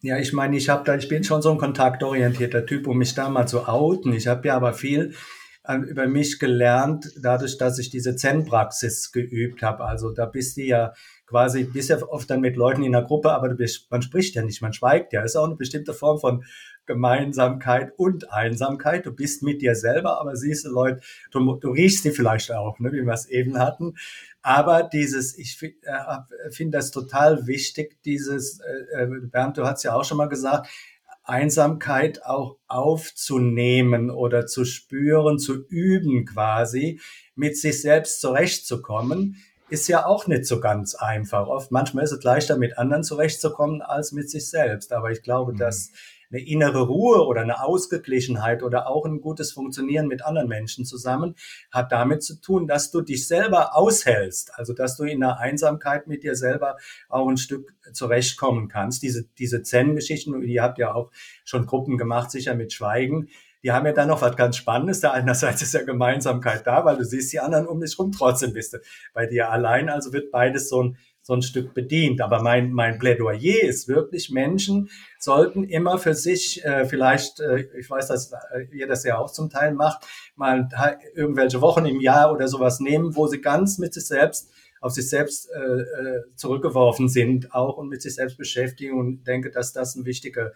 Ja, 0.02 0.18
ich 0.18 0.34
meine, 0.34 0.58
ich 0.58 0.70
habe 0.70 0.84
da, 0.84 0.96
ich 0.96 1.08
bin 1.08 1.24
schon 1.24 1.42
so 1.42 1.52
ein 1.52 1.58
kontaktorientierter 1.58 2.66
Typ, 2.66 2.88
um 2.88 2.98
mich 2.98 3.16
da 3.16 3.30
mal 3.30 3.48
zu 3.48 3.68
outen. 3.68 4.14
Ich 4.14 4.28
habe 4.28 4.48
ja 4.48 4.56
aber 4.56 4.74
viel 4.74 5.16
äh, 5.64 5.78
über 5.78 6.08
mich 6.08 6.38
gelernt, 6.38 7.12
dadurch, 7.20 7.58
dass 7.58 7.80
ich 7.80 7.90
diese 7.90 8.16
Zen-Praxis 8.16 9.12
geübt 9.12 9.64
habe. 9.64 9.86
Also 9.86 10.12
da 10.12 10.26
bist 10.26 10.58
du 10.58 10.62
ja 10.62 10.94
quasi, 11.26 11.64
bist 11.64 11.90
ja 11.90 12.02
oft 12.04 12.30
dann 12.30 12.42
mit 12.42 12.56
Leuten 12.56 12.84
in 12.84 12.92
der 12.92 13.02
Gruppe, 13.02 13.32
aber 13.32 13.50
bist, 13.56 13.90
man 13.90 14.02
spricht 14.02 14.36
ja 14.36 14.44
nicht, 14.44 14.62
man 14.62 14.74
schweigt 14.74 15.14
ja. 15.14 15.24
Ist 15.24 15.36
auch 15.36 15.46
eine 15.46 15.56
bestimmte 15.56 15.94
Form 15.94 16.20
von 16.20 16.44
Gemeinsamkeit 16.86 17.94
und 17.98 18.32
Einsamkeit. 18.32 19.06
Du 19.06 19.12
bist 19.12 19.44
mit 19.44 19.62
dir 19.62 19.76
selber, 19.76 20.20
aber 20.20 20.36
siehst 20.36 20.66
du 20.66 20.70
Leute, 20.70 21.02
du, 21.32 21.56
du 21.56 21.70
riechst 21.70 22.04
sie 22.04 22.12
vielleicht 22.12 22.52
auch, 22.52 22.80
ne, 22.80 22.92
wie 22.92 23.02
wir 23.02 23.14
es 23.14 23.28
eben 23.28 23.58
hatten. 23.58 23.96
Aber 24.42 24.84
dieses, 24.84 25.38
ich 25.38 25.62
äh, 25.62 26.52
finde 26.52 26.78
das 26.78 26.92
total 26.92 27.48
wichtig, 27.48 27.98
dieses, 28.04 28.60
äh, 28.60 29.04
äh, 29.04 29.08
Bernd, 29.32 29.58
du 29.58 29.66
hast 29.66 29.84
ja 29.84 29.96
auch 29.96 30.04
schon 30.04 30.18
mal 30.18 30.30
gesagt, 30.30 30.68
Einsamkeit 31.24 32.24
auch 32.24 32.58
aufzunehmen 32.68 34.12
oder 34.12 34.46
zu 34.46 34.64
spüren, 34.64 35.40
zu 35.40 35.66
üben 35.68 36.26
quasi, 36.26 37.00
mit 37.36 37.58
sich 37.58 37.82
selbst 37.82 38.22
zurechtzukommen, 38.22 39.38
ist 39.70 39.88
ja 39.88 40.06
auch 40.06 40.28
nicht 40.28 40.46
so 40.46 40.60
ganz 40.60 40.94
einfach. 40.94 41.48
Oft, 41.48 41.72
manchmal 41.72 42.04
ist 42.04 42.12
es 42.12 42.24
leichter, 42.24 42.58
mit 42.58 42.78
anderen 42.78 43.04
zurechtzukommen, 43.04 43.82
als 43.82 44.12
mit 44.12 44.30
sich 44.30 44.50
selbst. 44.50 44.94
Aber 44.94 45.12
ich 45.12 45.24
glaube, 45.24 45.54
mhm. 45.54 45.58
dass 45.58 45.92
eine 46.32 46.42
innere 46.42 46.88
Ruhe 46.88 47.26
oder 47.26 47.42
eine 47.42 47.64
Ausgeglichenheit 47.64 48.64
oder 48.64 48.88
auch 48.88 49.06
ein 49.06 49.22
gutes 49.22 49.52
Funktionieren 49.52 50.08
mit 50.08 50.24
anderen 50.24 50.48
Menschen 50.48 50.86
zusammen 50.86 51.36
hat 51.72 51.92
damit 51.92 52.24
zu 52.24 52.40
tun, 52.42 52.68
dass 52.68 52.92
du 52.92 53.02
dich 53.02 53.28
selber 53.28 53.76
aushältst, 53.76 54.54
also 54.56 54.74
dass 54.74 54.98
du 54.98 55.04
in 55.04 55.20
der 55.20 55.40
Einsamkeit 55.40 56.08
mit 56.08 56.24
dir 56.24 56.36
selber 56.36 56.78
auch 57.10 57.28
ein 57.28 57.38
Stück 57.38 57.74
zurechtkommen 57.94 58.68
kannst. 58.68 59.04
Diese, 59.04 59.26
diese 59.38 59.64
Zen-Geschichten, 59.64 60.42
ihr 60.44 60.64
habt 60.64 60.78
ja 60.78 60.94
auch 60.94 61.12
schon 61.44 61.66
Gruppen 61.66 61.98
gemacht, 61.98 62.32
sicher 62.32 62.56
mit 62.56 62.74
Schweigen, 62.74 63.30
die 63.66 63.72
haben 63.72 63.88
ja 63.88 63.94
dann 63.94 64.10
noch 64.10 64.22
was 64.22 64.36
ganz 64.36 64.58
Spannendes. 64.58 65.00
Da 65.00 65.10
einerseits 65.10 65.64
ist 65.64 65.74
ja 65.74 65.82
Gemeinsamkeit 65.82 66.68
da, 66.68 66.86
weil 66.86 66.98
du 66.98 67.04
siehst 67.04 67.34
die 67.34 67.40
anderen 67.40 67.66
um 67.66 67.82
dich 67.82 67.98
rum, 67.98 68.12
trotzdem 68.12 68.54
bist 68.54 68.74
du 68.74 68.78
bei 69.12 69.26
dir 69.26 69.50
allein. 69.50 69.90
Also 69.90 70.14
wird 70.14 70.30
beides 70.30 70.70
so 70.70 70.84
ein 70.84 70.98
so 71.26 71.34
ein 71.34 71.42
Stück 71.42 71.74
bedient. 71.74 72.22
Aber 72.22 72.44
mein, 72.44 72.72
mein 72.72 73.00
Plädoyer 73.00 73.64
ist 73.64 73.88
wirklich, 73.88 74.30
Menschen 74.30 74.92
sollten 75.18 75.64
immer 75.64 75.98
für 75.98 76.14
sich, 76.14 76.64
äh, 76.64 76.86
vielleicht, 76.86 77.40
äh, 77.40 77.66
ich 77.80 77.90
weiß, 77.90 78.10
dass 78.10 78.32
äh, 78.32 78.68
ihr 78.72 78.86
das 78.86 79.04
ja 79.04 79.18
auch 79.18 79.32
zum 79.32 79.50
Teil 79.50 79.74
macht, 79.74 80.06
mal 80.36 80.70
irgendwelche 81.16 81.62
Wochen 81.62 81.86
im 81.88 82.00
Jahr 82.00 82.32
oder 82.32 82.48
sowas 82.48 82.80
nehmen, 82.80 83.16
wo 83.16 83.26
sie 83.26 83.42
ganz 83.42 83.80
mit 83.80 83.96
sich 83.96 84.06
selbst 84.06 84.52
auf 84.82 84.92
sich 84.92 85.10
selbst 85.10 85.50
äh, 85.50 85.82
äh, 85.82 86.22
zurückgeworfen 86.36 87.10
sind, 87.10 87.56
auch 87.56 87.78
und 87.78 87.90
mit 87.90 88.04
sich 88.04 88.14
selbst 88.14 88.38
beschäftigen 88.38 89.00
und 89.00 89.24
denke, 89.24 89.50
dass 89.50 89.74
das 89.74 89.96
eine 89.96 90.06
wichtige 90.06 90.54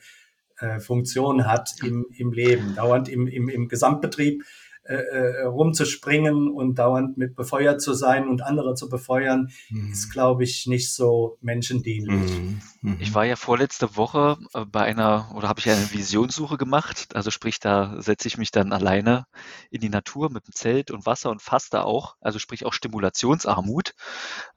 äh, 0.60 0.80
Funktion 0.80 1.48
hat 1.48 1.72
im, 1.84 2.06
im 2.16 2.32
Leben, 2.32 2.76
dauernd 2.76 3.10
im, 3.10 3.26
im, 3.26 3.50
im 3.50 3.68
Gesamtbetrieb 3.70 4.44
äh, 4.90 4.96
äh, 4.96 5.44
rumzuspringen 5.44 6.50
und 6.50 6.80
dauernd 6.80 7.16
mit 7.16 7.36
befeuert 7.36 7.80
zu 7.80 7.94
sein 7.94 8.28
und 8.28 8.42
andere 8.42 8.74
zu 8.74 8.90
befeuern, 8.90 9.52
mhm. 9.70 9.92
ist, 9.92 10.10
glaube 10.12 10.44
ich, 10.44 10.66
nicht 10.66 10.92
so 10.96 11.38
menschendienlich. 11.42 12.40
Mhm. 12.40 12.62
mhm. 12.82 12.98
Ich 13.00 13.14
war 13.14 13.24
ja 13.24 13.36
vorletzte 13.36 13.96
Woche 13.96 14.40
äh, 14.56 14.66
bei 14.66 14.82
einer, 14.82 15.32
oder 15.36 15.48
habe 15.48 15.60
ich 15.60 15.70
eine 15.70 15.94
Visionssuche 15.94 16.58
gemacht. 16.58 17.16
Also 17.16 17.30
sprich, 17.30 17.60
da 17.60 18.02
setze 18.02 18.28
ich 18.28 18.40
mich 18.40 18.50
dann 18.50 18.74
alleine 18.74 19.26
in 19.70 19.80
die 19.80 19.90
Natur 19.90 20.32
mit 20.32 20.48
dem 20.48 20.56
Zelt 20.56 20.90
und 20.90 21.06
Wasser 21.06 21.30
und 21.30 21.44
faste 21.44 21.86
auch. 21.86 22.16
Also 22.20 22.40
sprich 22.40 22.66
auch 22.66 22.74
Stimulationsarmut. 22.74 23.94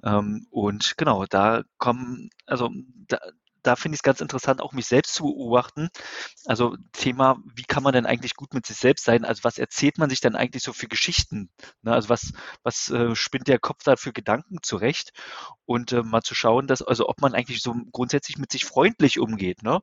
Ähm, 0.02 0.46
und 0.48 0.94
genau, 0.96 1.26
da 1.28 1.62
kommen, 1.76 2.30
also 2.46 2.70
da, 3.06 3.18
da 3.62 3.76
finde 3.76 3.94
ich 3.94 4.00
es 4.00 4.02
ganz 4.02 4.20
interessant, 4.20 4.60
auch 4.60 4.72
mich 4.72 4.86
selbst 4.86 5.14
zu 5.14 5.24
beobachten. 5.24 5.88
Also 6.46 6.76
Thema, 6.92 7.36
wie 7.54 7.62
kann 7.62 7.82
man 7.82 7.92
denn 7.92 8.06
eigentlich 8.06 8.34
gut 8.34 8.54
mit 8.54 8.66
sich 8.66 8.76
selbst 8.76 9.04
sein? 9.04 9.24
Also 9.24 9.44
was 9.44 9.58
erzählt 9.58 9.98
man 9.98 10.10
sich 10.10 10.20
denn 10.20 10.36
eigentlich 10.36 10.62
so 10.62 10.72
für 10.72 10.88
Geschichten? 10.88 11.50
Ne? 11.82 11.92
Also 11.92 12.08
was, 12.08 12.32
was 12.62 12.90
äh, 12.90 13.14
spinnt 13.14 13.48
der 13.48 13.58
Kopf 13.58 13.84
da 13.84 13.96
für 13.96 14.12
Gedanken 14.12 14.58
zurecht? 14.62 15.12
Und 15.64 15.92
äh, 15.92 16.02
mal 16.02 16.22
zu 16.22 16.34
schauen, 16.34 16.66
dass, 16.66 16.82
also 16.82 17.08
ob 17.08 17.20
man 17.20 17.34
eigentlich 17.34 17.62
so 17.62 17.74
grundsätzlich 17.92 18.36
mit 18.36 18.52
sich 18.52 18.64
freundlich 18.64 19.18
umgeht. 19.18 19.62
Ne? 19.62 19.80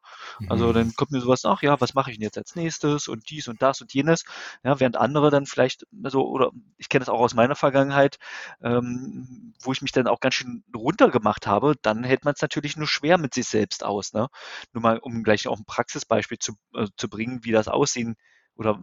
Also 0.47 0.67
mhm. 0.67 0.73
dann 0.73 0.95
kommt 0.95 1.11
mir 1.11 1.21
sowas 1.21 1.43
nach, 1.43 1.63
ja, 1.63 1.79
was 1.81 1.93
mache 1.93 2.11
ich 2.11 2.17
denn 2.17 2.23
jetzt 2.23 2.37
als 2.37 2.55
nächstes 2.55 3.07
und 3.07 3.29
dies 3.29 3.47
und 3.47 3.61
das 3.61 3.81
und 3.81 3.93
jenes. 3.93 4.23
Ja, 4.63 4.79
während 4.79 4.97
andere 4.97 5.31
dann 5.31 5.45
vielleicht, 5.45 5.87
also, 6.03 6.27
oder 6.27 6.51
ich 6.77 6.89
kenne 6.89 7.05
das 7.05 7.09
auch 7.09 7.21
aus 7.21 7.33
meiner 7.33 7.55
Vergangenheit, 7.55 8.17
ähm, 8.61 9.53
wo 9.61 9.71
ich 9.71 9.81
mich 9.81 9.91
dann 9.91 10.07
auch 10.07 10.19
ganz 10.19 10.35
schön 10.35 10.63
runtergemacht 10.75 11.47
habe, 11.47 11.75
dann 11.81 12.03
hält 12.03 12.25
man 12.25 12.33
es 12.35 12.41
natürlich 12.41 12.77
nur 12.77 12.87
schwer 12.87 13.17
mit 13.17 13.33
sich 13.33 13.47
selbst 13.47 13.68
selbst 13.69 13.83
aus. 13.83 14.13
Ne? 14.13 14.27
Nur 14.73 14.81
mal, 14.81 14.97
um 14.97 15.23
gleich 15.23 15.47
auch 15.47 15.57
ein 15.57 15.65
Praxisbeispiel 15.65 16.39
zu, 16.39 16.53
äh, 16.73 16.87
zu 16.97 17.09
bringen, 17.09 17.43
wie 17.43 17.51
das 17.51 17.67
aussehen 17.67 18.15
oder 18.55 18.79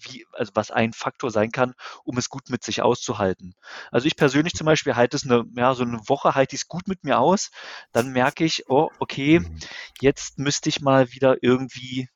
wie, 0.00 0.24
also 0.32 0.52
was 0.54 0.70
ein 0.70 0.92
Faktor 0.92 1.30
sein 1.30 1.50
kann, 1.50 1.74
um 2.04 2.16
es 2.16 2.28
gut 2.28 2.48
mit 2.48 2.62
sich 2.62 2.82
auszuhalten. 2.82 3.54
Also 3.90 4.06
ich 4.06 4.16
persönlich 4.16 4.54
zum 4.54 4.66
Beispiel 4.66 4.94
halte 4.94 5.16
es 5.16 5.24
eine, 5.24 5.44
ja, 5.56 5.74
so 5.74 5.82
eine 5.82 6.00
Woche 6.06 6.34
halte 6.34 6.54
ich 6.54 6.62
es 6.62 6.68
gut 6.68 6.86
mit 6.86 7.02
mir 7.02 7.18
aus, 7.18 7.50
dann 7.92 8.12
merke 8.12 8.44
ich, 8.44 8.68
oh, 8.68 8.90
okay, 9.00 9.40
mhm. 9.40 9.58
jetzt 10.00 10.38
müsste 10.38 10.68
ich 10.68 10.80
mal 10.80 11.10
wieder 11.10 11.42
irgendwie 11.42 12.08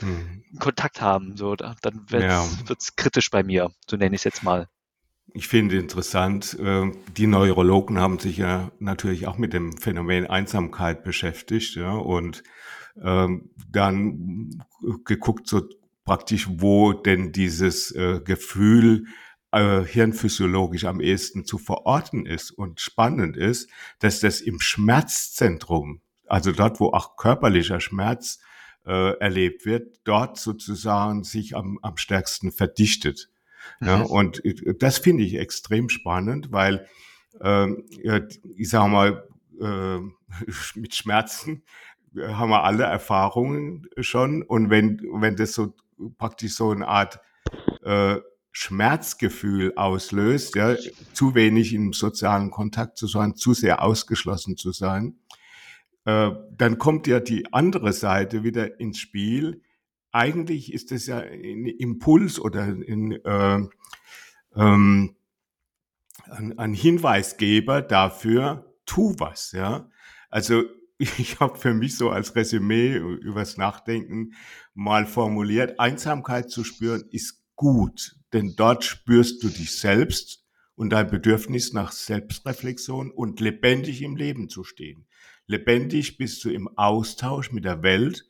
mhm. 0.00 0.42
Kontakt 0.58 1.02
haben. 1.02 1.36
So, 1.36 1.54
dann 1.54 1.76
wird 2.08 2.24
es 2.24 2.86
ja. 2.86 2.92
kritisch 2.96 3.30
bei 3.30 3.42
mir, 3.42 3.70
so 3.88 3.96
nenne 3.96 4.14
ich 4.14 4.20
es 4.20 4.24
jetzt 4.24 4.42
mal. 4.42 4.68
Ich 5.32 5.48
finde 5.48 5.78
interessant, 5.78 6.56
äh, 6.60 6.90
die 7.16 7.26
Neurologen 7.26 7.98
haben 7.98 8.18
sich 8.18 8.36
ja 8.36 8.70
natürlich 8.78 9.26
auch 9.26 9.38
mit 9.38 9.52
dem 9.52 9.76
Phänomen 9.78 10.26
Einsamkeit 10.26 11.02
beschäftigt 11.02 11.74
ja, 11.74 11.92
und 11.92 12.42
ähm, 13.02 13.50
dann 13.70 14.64
geguckt, 15.04 15.48
so 15.48 15.62
praktisch, 16.04 16.48
wo 16.50 16.92
denn 16.92 17.32
dieses 17.32 17.90
äh, 17.92 18.20
Gefühl 18.24 19.06
äh, 19.50 19.80
hirnphysiologisch 19.82 20.84
am 20.84 21.00
ehesten 21.00 21.44
zu 21.44 21.58
verorten 21.58 22.26
ist 22.26 22.52
und 22.52 22.80
spannend 22.80 23.36
ist, 23.36 23.68
dass 23.98 24.20
das 24.20 24.40
im 24.40 24.60
Schmerzzentrum 24.60 26.00
also 26.26 26.52
dort, 26.52 26.80
wo 26.80 26.88
auch 26.88 27.16
körperlicher 27.16 27.80
Schmerz 27.80 28.40
äh, 28.86 29.16
erlebt 29.18 29.66
wird, 29.66 29.98
dort 30.04 30.38
sozusagen 30.38 31.24
sich 31.24 31.56
am, 31.56 31.78
am 31.82 31.96
stärksten 31.96 32.52
verdichtet. 32.52 33.30
Mhm. 33.80 33.86
Ja, 33.86 34.00
und 34.02 34.42
das 34.78 34.98
finde 34.98 35.24
ich 35.24 35.36
extrem 35.36 35.88
spannend, 35.88 36.52
weil 36.52 36.86
äh, 37.40 37.68
ich 38.56 38.68
sage 38.68 38.90
mal, 38.90 39.28
äh, 39.60 39.98
mit 40.78 40.94
Schmerzen 40.94 41.62
haben 42.16 42.50
wir 42.50 42.64
alle 42.64 42.84
Erfahrungen 42.84 43.86
schon. 43.98 44.42
Und 44.42 44.70
wenn, 44.70 45.00
wenn 45.12 45.36
das 45.36 45.52
so 45.52 45.74
praktisch 46.18 46.54
so 46.54 46.70
eine 46.70 46.86
Art 46.86 47.20
äh, 47.82 48.16
Schmerzgefühl 48.52 49.72
auslöst, 49.76 50.54
ja, 50.54 50.76
zu 51.12 51.34
wenig 51.34 51.74
im 51.74 51.92
sozialen 51.92 52.50
Kontakt 52.50 52.98
zu 52.98 53.08
sein, 53.08 53.34
zu 53.34 53.52
sehr 53.52 53.82
ausgeschlossen 53.82 54.56
zu 54.56 54.70
sein, 54.72 55.18
äh, 56.04 56.30
dann 56.56 56.78
kommt 56.78 57.06
ja 57.06 57.20
die 57.20 57.52
andere 57.52 57.92
Seite 57.92 58.44
wieder 58.44 58.78
ins 58.78 58.98
Spiel. 58.98 59.62
Eigentlich 60.14 60.72
ist 60.72 60.92
es 60.92 61.08
ja 61.08 61.18
ein 61.18 61.66
Impuls 61.66 62.38
oder 62.38 62.62
ein, 62.62 63.10
äh, 63.24 63.58
ähm, 64.54 65.16
ein, 66.30 66.56
ein 66.56 66.72
Hinweisgeber 66.72 67.82
dafür, 67.82 68.72
tu 68.86 69.16
was, 69.18 69.50
ja. 69.50 69.90
Also 70.30 70.62
ich 70.98 71.40
habe 71.40 71.58
für 71.58 71.74
mich 71.74 71.96
so 71.96 72.10
als 72.10 72.36
Resümee 72.36 72.94
übers 72.94 73.56
Nachdenken 73.56 74.34
mal 74.72 75.04
formuliert, 75.04 75.80
Einsamkeit 75.80 76.48
zu 76.48 76.62
spüren 76.62 77.02
ist 77.10 77.42
gut, 77.56 78.14
denn 78.32 78.54
dort 78.56 78.84
spürst 78.84 79.42
du 79.42 79.48
dich 79.48 79.76
selbst 79.76 80.44
und 80.76 80.90
dein 80.90 81.10
Bedürfnis 81.10 81.72
nach 81.72 81.90
Selbstreflexion 81.90 83.10
und 83.10 83.40
lebendig 83.40 84.00
im 84.00 84.14
Leben 84.14 84.48
zu 84.48 84.62
stehen. 84.62 85.08
Lebendig 85.48 86.18
bist 86.18 86.44
du 86.44 86.50
im 86.50 86.68
Austausch 86.78 87.50
mit 87.50 87.64
der 87.64 87.82
Welt 87.82 88.24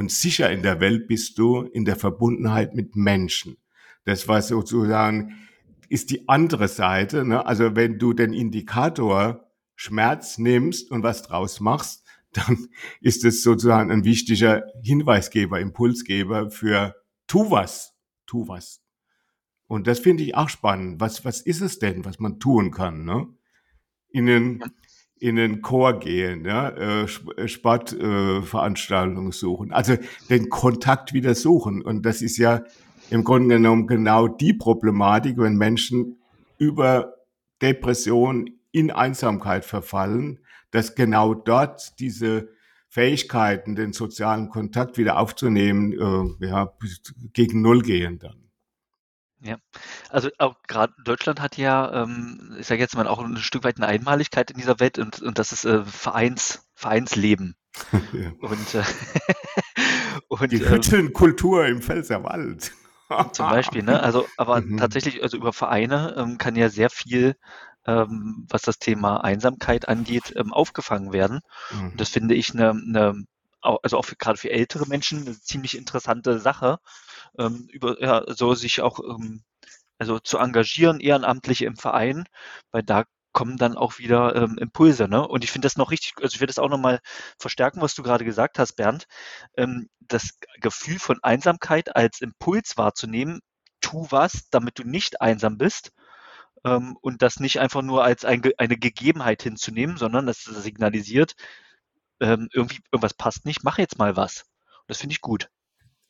und 0.00 0.10
sicher 0.10 0.50
in 0.50 0.62
der 0.62 0.80
Welt 0.80 1.08
bist 1.08 1.36
du 1.38 1.60
in 1.60 1.84
der 1.84 1.94
Verbundenheit 1.94 2.74
mit 2.74 2.96
Menschen. 2.96 3.58
Das 4.06 4.28
war 4.28 4.40
sozusagen, 4.40 5.36
ist 5.90 6.08
die 6.08 6.26
andere 6.26 6.68
Seite. 6.68 7.22
Ne? 7.26 7.44
Also 7.44 7.76
wenn 7.76 7.98
du 7.98 8.14
den 8.14 8.32
Indikator 8.32 9.46
Schmerz 9.76 10.38
nimmst 10.38 10.90
und 10.90 11.02
was 11.02 11.20
draus 11.20 11.60
machst, 11.60 12.02
dann 12.32 12.68
ist 13.02 13.26
es 13.26 13.42
sozusagen 13.42 13.90
ein 13.90 14.04
wichtiger 14.04 14.64
Hinweisgeber, 14.82 15.60
Impulsgeber 15.60 16.50
für 16.50 16.94
tu 17.26 17.50
was, 17.50 17.92
tu 18.24 18.48
was. 18.48 18.80
Und 19.66 19.86
das 19.86 19.98
finde 19.98 20.22
ich 20.22 20.34
auch 20.34 20.48
spannend. 20.48 20.98
Was, 20.98 21.26
was 21.26 21.42
ist 21.42 21.60
es 21.60 21.78
denn, 21.78 22.06
was 22.06 22.18
man 22.18 22.40
tun 22.40 22.70
kann? 22.70 23.04
Ne? 23.04 23.28
In 24.08 24.24
den, 24.24 24.64
in 25.20 25.36
den 25.36 25.60
Chor 25.60 25.98
gehen, 26.00 26.44
ja? 26.44 26.70
äh, 26.70 27.06
äh 27.36 27.48
Sportveranstaltungen 27.48 29.30
äh, 29.30 29.34
suchen. 29.34 29.70
Also 29.70 29.96
den 30.30 30.48
Kontakt 30.48 31.12
wieder 31.12 31.34
suchen. 31.34 31.82
Und 31.82 32.04
das 32.06 32.22
ist 32.22 32.38
ja 32.38 32.64
im 33.10 33.22
Grunde 33.22 33.56
genommen 33.56 33.86
genau 33.86 34.28
die 34.28 34.54
Problematik, 34.54 35.36
wenn 35.36 35.56
Menschen 35.56 36.18
über 36.58 37.14
Depression 37.60 38.50
in 38.72 38.90
Einsamkeit 38.90 39.64
verfallen, 39.64 40.40
dass 40.70 40.94
genau 40.94 41.34
dort 41.34 41.98
diese 42.00 42.48
Fähigkeiten, 42.88 43.76
den 43.76 43.92
sozialen 43.92 44.48
Kontakt 44.48 44.96
wieder 44.96 45.18
aufzunehmen, 45.18 46.36
ja, 46.40 46.72
gegen 47.32 47.62
Null 47.62 47.82
gehen 47.82 48.18
dann. 48.18 48.49
Ja, 49.42 49.56
also 50.10 50.28
auch 50.38 50.56
gerade 50.68 50.92
Deutschland 51.02 51.40
hat 51.40 51.56
ja, 51.56 52.02
ähm, 52.02 52.56
ich 52.58 52.66
sage 52.66 52.80
jetzt 52.80 52.94
mal, 52.94 53.08
auch 53.08 53.20
ein 53.20 53.36
Stück 53.38 53.64
weit 53.64 53.78
eine 53.78 53.86
Einmaligkeit 53.86 54.50
in 54.50 54.58
dieser 54.58 54.80
Welt 54.80 54.98
und, 54.98 55.22
und 55.22 55.38
das 55.38 55.52
ist 55.52 55.64
äh, 55.64 55.84
Vereins, 55.84 56.68
Vereinsleben. 56.74 57.56
ja. 58.12 58.32
Und, 58.40 58.74
äh, 58.74 58.82
und 60.28 60.52
die 60.52 60.68
Hüttenkultur 60.68 61.66
im 61.66 61.80
Pfälzerwald. 61.80 62.72
zum 63.32 63.48
Beispiel, 63.48 63.82
ne? 63.82 64.02
Also, 64.02 64.26
aber 64.36 64.60
mhm. 64.60 64.76
tatsächlich, 64.76 65.22
also 65.22 65.36
über 65.36 65.52
Vereine 65.52 66.14
ähm, 66.16 66.38
kann 66.38 66.54
ja 66.54 66.68
sehr 66.68 66.90
viel 66.90 67.36
ähm, 67.86 68.46
was 68.48 68.62
das 68.62 68.78
Thema 68.78 69.24
Einsamkeit 69.24 69.88
angeht, 69.88 70.34
ähm, 70.36 70.52
aufgefangen 70.52 71.12
werden. 71.12 71.40
Mhm. 71.72 71.90
Und 71.92 72.00
das 72.00 72.10
finde 72.10 72.34
ich 72.34 72.52
eine, 72.52 72.70
eine 72.70 73.24
also 73.60 73.98
auch 73.98 74.04
für, 74.04 74.16
gerade 74.16 74.38
für 74.38 74.50
ältere 74.50 74.86
Menschen 74.86 75.20
eine 75.20 75.38
ziemlich 75.38 75.76
interessante 75.76 76.38
Sache, 76.38 76.78
ähm, 77.38 77.66
über 77.70 78.00
ja, 78.02 78.24
so 78.28 78.54
sich 78.54 78.80
auch 78.80 79.00
ähm, 79.00 79.42
also 79.98 80.18
zu 80.18 80.38
engagieren, 80.38 81.00
ehrenamtlich 81.00 81.62
im 81.62 81.76
Verein, 81.76 82.24
weil 82.72 82.82
da 82.82 83.04
kommen 83.32 83.56
dann 83.56 83.76
auch 83.76 83.98
wieder 83.98 84.34
ähm, 84.34 84.58
Impulse. 84.58 85.08
Ne? 85.08 85.26
Und 85.26 85.44
ich 85.44 85.52
finde 85.52 85.66
das 85.66 85.76
noch 85.76 85.90
richtig, 85.90 86.14
also 86.20 86.34
ich 86.34 86.40
will 86.40 86.46
das 86.48 86.58
auch 86.58 86.68
nochmal 86.68 87.00
verstärken, 87.38 87.80
was 87.80 87.94
du 87.94 88.02
gerade 88.02 88.24
gesagt 88.24 88.58
hast, 88.58 88.74
Bernd. 88.74 89.06
Ähm, 89.56 89.88
das 90.00 90.38
Gefühl 90.60 90.98
von 90.98 91.18
Einsamkeit 91.22 91.94
als 91.94 92.20
Impuls 92.20 92.76
wahrzunehmen, 92.76 93.40
tu 93.80 94.06
was, 94.10 94.48
damit 94.50 94.78
du 94.78 94.84
nicht 94.84 95.20
einsam 95.20 95.58
bist 95.58 95.92
ähm, 96.64 96.96
und 97.00 97.22
das 97.22 97.40
nicht 97.40 97.60
einfach 97.60 97.82
nur 97.82 98.04
als 98.04 98.24
ein, 98.24 98.42
eine 98.58 98.76
Gegebenheit 98.78 99.42
hinzunehmen, 99.42 99.96
sondern 99.96 100.26
das 100.26 100.42
signalisiert, 100.44 101.34
ähm, 102.20 102.48
irgendwie 102.52 102.80
irgendwas 102.92 103.14
passt 103.14 103.44
nicht, 103.46 103.64
mach 103.64 103.78
jetzt 103.78 103.98
mal 103.98 104.16
was. 104.16 104.44
das 104.88 104.98
finde 104.98 105.14
ich 105.14 105.20
gut. 105.20 105.48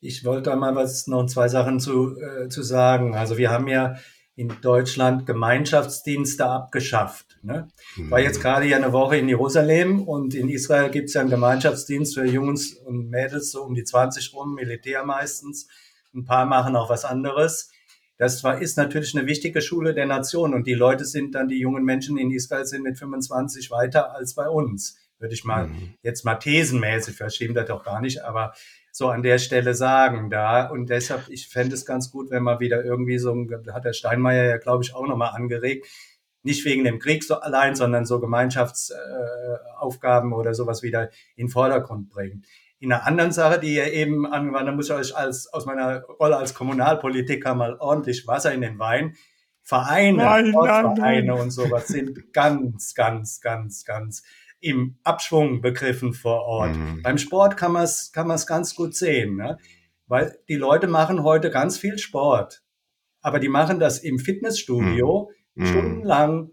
Ich 0.03 0.25
wollte 0.25 0.49
da 0.49 0.55
mal 0.55 0.75
was, 0.75 1.05
noch 1.05 1.27
zwei 1.27 1.47
Sachen 1.47 1.79
zu, 1.79 2.19
äh, 2.19 2.49
zu 2.49 2.63
sagen. 2.63 3.15
Also 3.15 3.37
wir 3.37 3.51
haben 3.51 3.67
ja 3.67 3.97
in 4.35 4.51
Deutschland 4.61 5.27
Gemeinschaftsdienste 5.27 6.43
abgeschafft. 6.43 7.37
Ne? 7.43 7.67
Ich 7.95 8.09
war 8.09 8.19
jetzt 8.19 8.39
mhm. 8.39 8.41
gerade 8.41 8.65
ja 8.65 8.77
eine 8.77 8.93
Woche 8.93 9.17
in 9.17 9.29
Jerusalem 9.29 10.01
und 10.01 10.33
in 10.33 10.49
Israel 10.49 10.89
gibt 10.89 11.09
es 11.09 11.13
ja 11.13 11.21
einen 11.21 11.29
Gemeinschaftsdienst 11.29 12.15
für 12.15 12.25
Jungs 12.25 12.73
und 12.73 13.09
Mädels, 13.09 13.51
so 13.51 13.61
um 13.61 13.75
die 13.75 13.83
20 13.83 14.33
rum, 14.33 14.55
Militär 14.55 15.05
meistens. 15.05 15.67
Ein 16.15 16.25
paar 16.25 16.47
machen 16.47 16.75
auch 16.75 16.89
was 16.89 17.05
anderes. 17.05 17.71
Das 18.17 18.43
war, 18.43 18.59
ist 18.59 18.77
natürlich 18.77 19.15
eine 19.15 19.27
wichtige 19.27 19.61
Schule 19.61 19.93
der 19.93 20.07
Nation 20.07 20.55
und 20.55 20.65
die 20.65 20.73
Leute 20.73 21.05
sind 21.05 21.35
dann, 21.35 21.47
die 21.47 21.59
jungen 21.59 21.83
Menschen 21.83 22.17
in 22.17 22.31
Israel 22.31 22.65
sind 22.65 22.81
mit 22.81 22.97
25 22.97 23.69
weiter 23.69 24.15
als 24.15 24.33
bei 24.33 24.49
uns. 24.49 24.97
Würde 25.19 25.35
ich 25.35 25.43
mal 25.43 25.67
mhm. 25.67 25.93
jetzt 26.01 26.25
mal 26.25 26.35
thesenmäßig 26.35 27.15
verschieben, 27.15 27.53
das 27.53 27.67
doch 27.67 27.83
gar 27.83 28.01
nicht, 28.01 28.23
aber 28.23 28.53
so 28.91 29.07
an 29.09 29.23
der 29.23 29.37
Stelle 29.37 29.73
sagen 29.73 30.29
da. 30.29 30.67
Und 30.67 30.89
deshalb, 30.89 31.29
ich 31.29 31.47
fände 31.47 31.75
es 31.75 31.85
ganz 31.85 32.11
gut, 32.11 32.31
wenn 32.31 32.43
man 32.43 32.59
wieder 32.59 32.83
irgendwie 32.83 33.17
so, 33.17 33.33
hat 33.71 33.85
der 33.85 33.93
Steinmeier 33.93 34.43
ja, 34.45 34.57
glaube 34.57 34.83
ich, 34.83 34.93
auch 34.93 35.07
nochmal 35.07 35.35
angeregt, 35.35 35.87
nicht 36.43 36.65
wegen 36.65 36.83
dem 36.83 36.99
Krieg 36.99 37.23
so 37.23 37.35
allein, 37.35 37.75
sondern 37.75 38.05
so 38.05 38.19
Gemeinschaftsaufgaben 38.19 40.31
äh, 40.31 40.35
oder 40.35 40.53
sowas 40.53 40.83
wieder 40.83 41.09
in 41.35 41.47
den 41.47 41.51
Vordergrund 41.51 42.09
bringen 42.09 42.43
in 42.81 42.91
einer 42.91 43.05
anderen 43.05 43.31
Sache, 43.31 43.59
die 43.59 43.75
ihr 43.75 43.93
eben 43.93 44.25
angewandt 44.25 44.67
da 44.67 44.71
muss 44.71 44.89
ich 44.89 44.95
euch 44.95 45.15
als, 45.15 45.53
aus 45.53 45.67
meiner 45.67 46.01
Rolle 46.01 46.37
als 46.37 46.55
Kommunalpolitiker 46.55 47.53
mal 47.53 47.75
ordentlich 47.75 48.25
Wasser 48.25 48.51
in 48.53 48.61
den 48.61 48.79
Wein. 48.79 49.15
Vereine, 49.61 50.17
nein, 50.17 50.51
Vereine 50.51 51.27
nein. 51.27 51.39
und 51.39 51.51
sowas 51.51 51.87
sind 51.87 52.33
ganz, 52.33 52.95
ganz, 52.95 53.39
ganz, 53.39 53.85
ganz 53.85 54.23
im 54.61 54.97
Abschwung 55.03 55.61
begriffen 55.61 56.13
vor 56.13 56.43
Ort. 56.43 56.75
Mhm. 56.75 57.01
Beim 57.01 57.17
Sport 57.17 57.57
kann 57.57 57.73
man 57.73 57.83
es 57.83 58.11
kann 58.13 58.27
man's 58.27 58.47
ganz 58.47 58.75
gut 58.75 58.95
sehen, 58.95 59.35
ne? 59.35 59.57
weil 60.07 60.37
die 60.47 60.55
Leute 60.55 60.87
machen 60.87 61.23
heute 61.23 61.49
ganz 61.49 61.77
viel 61.77 61.97
Sport, 61.97 62.63
aber 63.21 63.39
die 63.39 63.49
machen 63.49 63.79
das 63.79 63.99
im 63.99 64.19
Fitnessstudio 64.19 65.31
mhm. 65.55 65.65
stundenlang 65.65 66.51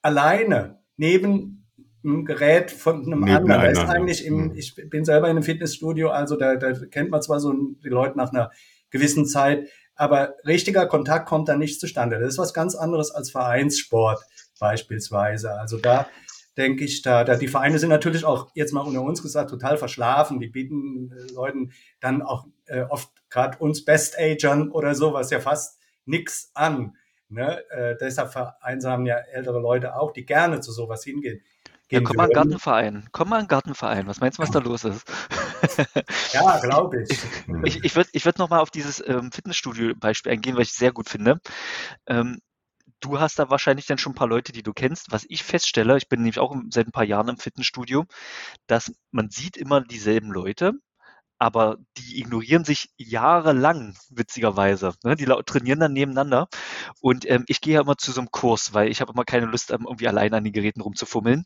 alleine 0.00 0.80
neben 0.96 1.68
ein 2.04 2.24
Gerät 2.24 2.70
von 2.70 3.06
einem 3.06 3.24
anderen. 3.24 3.46
Da 3.46 3.64
ist 3.64 3.78
eigentlich 3.78 4.24
im, 4.24 4.50
hm. 4.50 4.56
ich 4.56 4.74
bin 4.74 5.04
selber 5.04 5.28
in 5.28 5.36
einem 5.36 5.44
Fitnessstudio, 5.44 6.10
also 6.10 6.36
da, 6.36 6.56
da 6.56 6.72
kennt 6.72 7.10
man 7.10 7.22
zwar 7.22 7.38
so 7.38 7.52
die 7.52 7.88
Leute 7.88 8.18
nach 8.18 8.32
einer 8.32 8.50
gewissen 8.90 9.24
Zeit, 9.24 9.68
aber 9.94 10.34
richtiger 10.44 10.86
Kontakt 10.86 11.28
kommt 11.28 11.48
da 11.48 11.56
nicht 11.56 11.80
zustande. 11.80 12.18
Das 12.18 12.30
ist 12.30 12.38
was 12.38 12.54
ganz 12.54 12.74
anderes 12.74 13.12
als 13.12 13.30
Vereinssport 13.30 14.20
beispielsweise. 14.58 15.54
Also 15.54 15.78
da 15.78 16.08
denke 16.56 16.84
ich, 16.84 17.02
da, 17.02 17.24
da 17.24 17.36
die 17.36 17.48
Vereine 17.48 17.78
sind 17.78 17.88
natürlich 17.88 18.24
auch 18.24 18.50
jetzt 18.54 18.72
mal 18.72 18.82
unter 18.82 19.02
uns 19.02 19.22
gesagt 19.22 19.50
total 19.50 19.76
verschlafen. 19.76 20.40
Die 20.40 20.48
bieten 20.48 21.10
äh, 21.12 21.32
Leuten 21.32 21.72
dann 22.00 22.22
auch 22.22 22.46
äh, 22.66 22.82
oft 22.82 23.10
gerade 23.30 23.58
uns 23.58 23.84
Best-Agern 23.84 24.70
oder 24.70 24.94
so, 24.94 25.12
was 25.14 25.30
ja 25.30 25.40
fast 25.40 25.80
nix 26.04 26.50
an. 26.54 26.96
Ne? 27.28 27.62
Äh, 27.70 27.96
deshalb 27.98 28.32
vereinsamen 28.32 29.06
ja 29.06 29.16
ältere 29.16 29.60
Leute 29.60 29.96
auch, 29.96 30.12
die 30.12 30.26
gerne 30.26 30.60
zu 30.60 30.72
sowas 30.72 31.04
hingehen. 31.04 31.42
Ja, 31.90 32.00
komm 32.00 32.16
mal 32.16 32.24
in 32.24 32.30
den 32.30 32.34
Gartenverein. 32.34 33.08
Komm 33.12 33.28
mal 33.28 33.36
in 33.36 33.44
den 33.44 33.48
Gartenverein. 33.48 34.06
Was 34.06 34.20
meinst 34.20 34.38
du, 34.38 34.42
was 34.42 34.50
da 34.50 34.60
los 34.60 34.84
ist? 34.84 35.06
ja, 36.32 36.58
glaube 36.58 37.02
ich. 37.02 37.18
Ich, 37.64 37.84
ich 37.84 37.94
würde 37.94 38.08
ich 38.12 38.24
würd 38.24 38.38
nochmal 38.38 38.60
auf 38.60 38.70
dieses 38.70 39.06
ähm, 39.06 39.30
Fitnessstudio-Beispiel 39.30 40.32
eingehen, 40.32 40.56
weil 40.56 40.62
ich 40.62 40.70
es 40.70 40.76
sehr 40.76 40.92
gut 40.92 41.10
finde. 41.10 41.40
Ähm, 42.06 42.38
du 43.02 43.20
hast 43.20 43.38
da 43.38 43.50
wahrscheinlich 43.50 43.86
dann 43.86 43.98
schon 43.98 44.12
ein 44.12 44.16
paar 44.16 44.28
Leute, 44.28 44.52
die 44.52 44.62
du 44.62 44.72
kennst. 44.72 45.12
Was 45.12 45.26
ich 45.28 45.42
feststelle, 45.42 45.96
ich 45.98 46.08
bin 46.08 46.20
nämlich 46.20 46.38
auch 46.38 46.54
seit 46.70 46.86
ein 46.86 46.92
paar 46.92 47.04
Jahren 47.04 47.28
im 47.28 47.38
Fitnessstudio, 47.38 48.06
dass 48.66 48.92
man 49.10 49.30
sieht 49.30 49.56
immer 49.56 49.82
dieselben 49.82 50.30
Leute, 50.32 50.74
aber 51.42 51.78
die 51.96 52.20
ignorieren 52.20 52.64
sich 52.64 52.90
jahrelang, 52.96 53.96
witzigerweise. 54.10 54.94
Ne? 55.02 55.16
Die 55.16 55.24
trainieren 55.24 55.80
dann 55.80 55.92
nebeneinander. 55.92 56.46
Und 57.00 57.28
ähm, 57.28 57.44
ich 57.48 57.60
gehe 57.60 57.74
ja 57.74 57.80
immer 57.80 57.96
zu 57.96 58.12
so 58.12 58.20
einem 58.20 58.30
Kurs, 58.30 58.74
weil 58.74 58.88
ich 58.88 59.00
habe 59.00 59.12
immer 59.12 59.24
keine 59.24 59.46
Lust, 59.46 59.72
ähm, 59.72 59.84
irgendwie 59.88 60.06
allein 60.06 60.34
an 60.34 60.44
den 60.44 60.52
Geräten 60.52 60.82
rumzufummeln. 60.82 61.44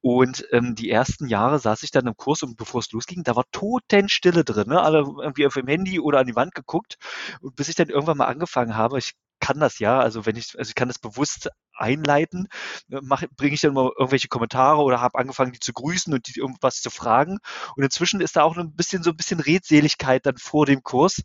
Und 0.00 0.46
ähm, 0.52 0.76
die 0.76 0.88
ersten 0.88 1.26
Jahre 1.26 1.58
saß 1.58 1.82
ich 1.82 1.90
dann 1.90 2.06
im 2.06 2.16
Kurs 2.16 2.44
und 2.44 2.56
bevor 2.56 2.78
es 2.78 2.92
losging, 2.92 3.24
da 3.24 3.34
war 3.34 3.44
Totenstille 3.50 4.44
drin. 4.44 4.68
Ne? 4.68 4.80
Alle 4.80 4.98
irgendwie 5.00 5.46
auf 5.46 5.54
dem 5.54 5.66
Handy 5.66 5.98
oder 5.98 6.20
an 6.20 6.26
die 6.28 6.36
Wand 6.36 6.54
geguckt. 6.54 6.96
Und 7.40 7.56
bis 7.56 7.68
ich 7.68 7.74
dann 7.74 7.88
irgendwann 7.88 8.18
mal 8.18 8.26
angefangen 8.26 8.76
habe, 8.76 8.98
ich 8.98 9.14
kann 9.44 9.60
das 9.60 9.78
ja, 9.78 10.00
also 10.00 10.24
wenn 10.24 10.36
ich, 10.36 10.58
also 10.58 10.70
ich 10.70 10.74
kann 10.74 10.88
das 10.88 10.98
bewusst 10.98 11.50
einleiten, 11.76 12.48
bringe 12.88 13.54
ich 13.54 13.60
dann 13.60 13.74
mal 13.74 13.90
irgendwelche 13.98 14.28
Kommentare 14.28 14.80
oder 14.80 15.02
habe 15.02 15.18
angefangen, 15.18 15.52
die 15.52 15.60
zu 15.60 15.74
grüßen 15.74 16.14
und 16.14 16.26
die 16.28 16.38
irgendwas 16.38 16.80
zu 16.80 16.88
fragen. 16.88 17.36
Und 17.76 17.84
inzwischen 17.84 18.22
ist 18.22 18.36
da 18.36 18.42
auch 18.42 18.56
ein 18.56 18.74
bisschen 18.74 19.02
so 19.02 19.10
ein 19.10 19.16
bisschen 19.18 19.40
Redseligkeit 19.40 20.24
dann 20.24 20.38
vor 20.38 20.64
dem 20.64 20.82
Kurs. 20.82 21.20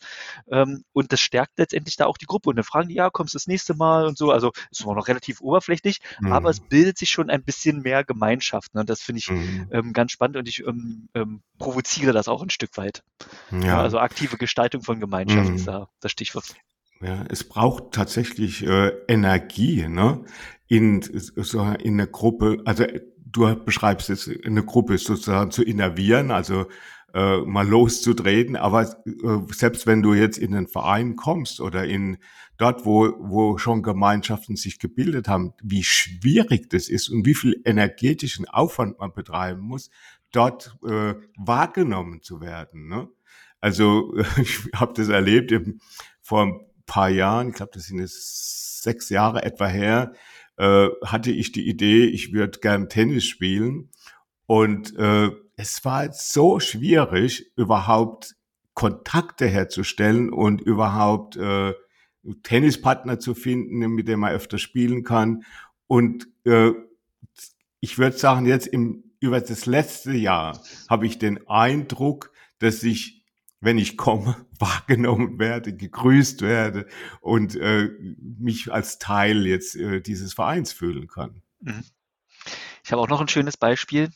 Ähm, 0.51 0.83
und 0.91 1.13
das 1.13 1.21
stärkt 1.21 1.57
letztendlich 1.57 1.95
da 1.95 2.07
auch 2.07 2.17
die 2.17 2.25
Gruppe. 2.25 2.49
Und 2.49 2.57
dann 2.57 2.65
fragen 2.65 2.89
die, 2.89 2.95
ja, 2.95 3.09
kommst 3.09 3.35
du 3.35 3.37
das 3.37 3.47
nächste 3.47 3.73
Mal 3.73 4.05
und 4.05 4.17
so. 4.17 4.31
Also 4.31 4.51
ist 4.69 4.81
immer 4.81 4.95
noch 4.95 5.07
relativ 5.07 5.39
oberflächlich, 5.39 5.99
mhm. 6.19 6.33
aber 6.33 6.49
es 6.49 6.59
bildet 6.59 6.97
sich 6.97 7.11
schon 7.11 7.29
ein 7.29 7.43
bisschen 7.45 7.81
mehr 7.81 8.03
Gemeinschaft. 8.03 8.73
Ne? 8.73 8.81
Und 8.81 8.89
das 8.89 9.01
finde 9.01 9.19
ich 9.19 9.29
mhm. 9.29 9.69
ähm, 9.71 9.93
ganz 9.93 10.11
spannend 10.11 10.35
und 10.35 10.49
ich 10.49 10.59
ähm, 10.65 11.07
ähm, 11.13 11.41
provoziere 11.57 12.11
das 12.11 12.27
auch 12.27 12.41
ein 12.41 12.49
Stück 12.49 12.75
weit. 12.75 13.01
Ja. 13.51 13.81
Also 13.81 13.97
aktive 13.99 14.37
Gestaltung 14.37 14.83
von 14.83 14.99
Gemeinschaft 14.99 15.49
mhm. 15.49 15.55
ist 15.55 15.67
da 15.67 15.89
das 16.01 16.11
Stichwort. 16.11 16.55
Ja, 17.01 17.25
es 17.29 17.45
braucht 17.45 17.93
tatsächlich 17.93 18.65
äh, 18.65 18.91
Energie, 19.07 19.87
ne? 19.87 20.25
In 20.67 21.01
so 21.01 21.61
in 21.61 21.93
eine 21.93 22.07
Gruppe, 22.07 22.61
also 22.65 22.85
du 23.17 23.55
beschreibst 23.63 24.09
jetzt 24.09 24.29
eine 24.45 24.63
Gruppe 24.63 24.97
sozusagen 24.97 25.51
zu 25.51 25.63
innervieren, 25.63 26.29
also 26.29 26.65
äh, 27.13 27.37
mal 27.39 27.67
loszudrehen, 27.67 28.55
aber 28.55 28.83
äh, 28.83 29.53
selbst 29.53 29.87
wenn 29.87 30.01
du 30.03 30.13
jetzt 30.13 30.37
in 30.37 30.53
einen 30.53 30.67
Verein 30.67 31.15
kommst 31.15 31.61
oder 31.61 31.85
in 31.85 32.17
dort, 32.57 32.85
wo, 32.85 33.13
wo 33.19 33.57
schon 33.57 33.81
Gemeinschaften 33.81 34.55
sich 34.57 34.77
gebildet 34.77 35.27
haben, 35.27 35.53
wie 35.63 35.83
schwierig 35.83 36.69
das 36.69 36.89
ist 36.89 37.09
und 37.09 37.25
wie 37.25 37.33
viel 37.33 37.61
energetischen 37.65 38.47
Aufwand 38.47 38.99
man 38.99 39.13
betreiben 39.13 39.61
muss, 39.61 39.89
dort 40.31 40.77
äh, 40.85 41.15
wahrgenommen 41.37 42.21
zu 42.21 42.41
werden. 42.41 42.87
Ne? 42.87 43.07
Also 43.59 44.15
ich 44.37 44.69
habe 44.75 44.93
das 44.93 45.07
erlebt 45.07 45.51
im, 45.51 45.79
vor 46.21 46.68
paar 46.89 47.09
Jahren, 47.09 47.49
ich 47.49 47.55
glaube, 47.55 47.71
das 47.73 47.85
sind 47.85 47.99
jetzt 47.99 48.81
sechs 48.81 49.09
Jahre 49.09 49.43
etwa 49.43 49.67
her, 49.67 50.13
äh, 50.57 50.87
hatte 51.05 51.31
ich 51.31 51.53
die 51.53 51.69
Idee, 51.69 52.05
ich 52.05 52.33
würde 52.33 52.59
gern 52.59 52.89
Tennis 52.89 53.25
spielen. 53.25 53.91
Und 54.45 54.97
äh, 54.97 55.29
es 55.55 55.85
war 55.85 56.11
so 56.11 56.59
schwierig, 56.59 57.51
überhaupt 57.55 58.35
Kontakte 58.73 59.47
herzustellen 59.47 60.31
und 60.33 60.61
überhaupt 60.61 61.37
äh, 61.37 61.73
Tennispartner 62.43 63.19
zu 63.19 63.35
finden, 63.35 63.79
mit 63.91 64.07
dem 64.07 64.21
man 64.21 64.33
öfter 64.33 64.57
spielen 64.57 65.03
kann. 65.03 65.43
Und 65.87 66.27
äh, 66.45 66.71
ich 67.79 67.97
würde 67.97 68.17
sagen, 68.17 68.45
jetzt 68.45 68.67
im, 68.67 69.03
über 69.19 69.39
das 69.39 69.65
letzte 69.65 70.13
Jahr 70.13 70.59
habe 70.89 71.05
ich 71.05 71.19
den 71.19 71.47
Eindruck, 71.47 72.31
dass 72.59 72.79
sich 72.79 73.18
wenn 73.61 73.77
ich 73.77 73.97
komme, 73.97 74.35
wahrgenommen 74.59 75.39
werde, 75.39 75.75
gegrüßt 75.75 76.41
werde 76.41 76.87
und 77.21 77.55
äh, 77.55 77.89
mich 78.17 78.71
als 78.71 78.99
Teil 78.99 79.45
jetzt 79.45 79.75
äh, 79.75 80.01
dieses 80.01 80.33
Vereins 80.33 80.73
fühlen 80.73 81.07
kann. 81.07 81.41
Mhm. 81.61 81.83
Ich 82.83 82.91
habe 82.91 83.01
auch 83.01 83.07
noch 83.07 83.21
ein 83.21 83.27
schönes 83.27 83.57
Beispiel. 83.57 84.09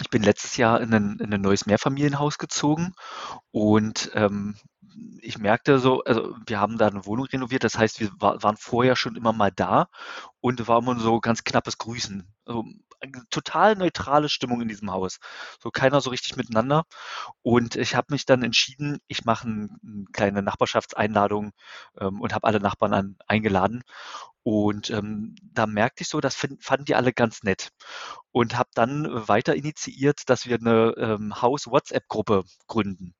Ich 0.00 0.10
bin 0.10 0.22
letztes 0.22 0.56
Jahr 0.56 0.80
in 0.80 0.94
ein, 0.94 1.18
in 1.18 1.34
ein 1.34 1.40
neues 1.40 1.66
Mehrfamilienhaus 1.66 2.38
gezogen 2.38 2.94
und 3.50 4.10
ähm, 4.14 4.56
ich 5.20 5.38
merkte 5.38 5.78
so, 5.78 6.02
also 6.04 6.36
wir 6.46 6.60
haben 6.60 6.78
da 6.78 6.86
eine 6.86 7.04
Wohnung 7.04 7.26
renoviert, 7.26 7.64
das 7.64 7.78
heißt, 7.78 8.00
wir 8.00 8.10
war, 8.18 8.42
waren 8.42 8.56
vorher 8.56 8.96
schon 8.96 9.16
immer 9.16 9.32
mal 9.32 9.50
da 9.50 9.88
und 10.40 10.66
war 10.68 10.78
immer 10.78 10.98
so 10.98 11.20
ganz 11.20 11.44
knappes 11.44 11.78
Grüßen. 11.78 12.26
Also 12.44 12.64
total 13.30 13.76
neutrale 13.76 14.28
Stimmung 14.28 14.60
in 14.60 14.68
diesem 14.68 14.90
Haus. 14.90 15.18
So 15.62 15.70
keiner 15.70 16.00
so 16.00 16.10
richtig 16.10 16.36
miteinander. 16.36 16.84
Und 17.42 17.76
ich 17.76 17.94
habe 17.94 18.08
mich 18.10 18.26
dann 18.26 18.42
entschieden, 18.42 18.98
ich 19.08 19.24
mache 19.24 19.46
eine 19.48 20.04
kleine 20.12 20.42
Nachbarschaftseinladung 20.42 21.52
ähm, 22.00 22.20
und 22.20 22.34
habe 22.34 22.46
alle 22.46 22.60
Nachbarn 22.60 22.94
an, 22.94 23.16
eingeladen. 23.26 23.82
Und 24.42 24.90
ähm, 24.90 25.34
da 25.42 25.66
merkte 25.66 26.02
ich 26.02 26.08
so, 26.08 26.20
das 26.20 26.34
find, 26.34 26.62
fanden 26.62 26.86
die 26.86 26.94
alle 26.94 27.12
ganz 27.12 27.42
nett. 27.42 27.70
Und 28.32 28.56
habe 28.56 28.70
dann 28.74 29.28
weiter 29.28 29.54
initiiert, 29.54 30.22
dass 30.26 30.46
wir 30.46 30.56
eine 30.56 30.94
ähm, 30.96 31.40
Haus-WhatsApp-Gruppe 31.42 32.44
gründen. 32.66 33.14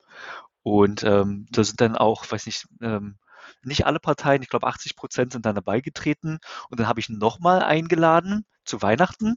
Und 0.63 1.03
ähm, 1.05 1.47
da 1.51 1.65
sind 1.65 1.81
dann 1.81 1.97
auch, 1.97 2.31
weiß 2.31 2.47
nicht, 2.47 2.67
ähm, 2.83 3.19
nicht 3.63 3.87
alle 3.87 4.01
Parteien, 4.01 4.43
ich 4.43 4.49
glaube 4.49 4.67
80 4.67 4.97
Prozent 4.97 5.33
sind 5.33 5.47
dann 5.47 5.55
dabei 5.55 5.81
getreten. 5.81 6.39
Und 6.71 6.81
dann 6.81 6.89
habe 6.89 7.01
ich 7.01 7.09
nochmal 7.09 7.63
eingeladen 7.63 8.45
zu 8.69 8.83
Weihnachten. 8.83 9.37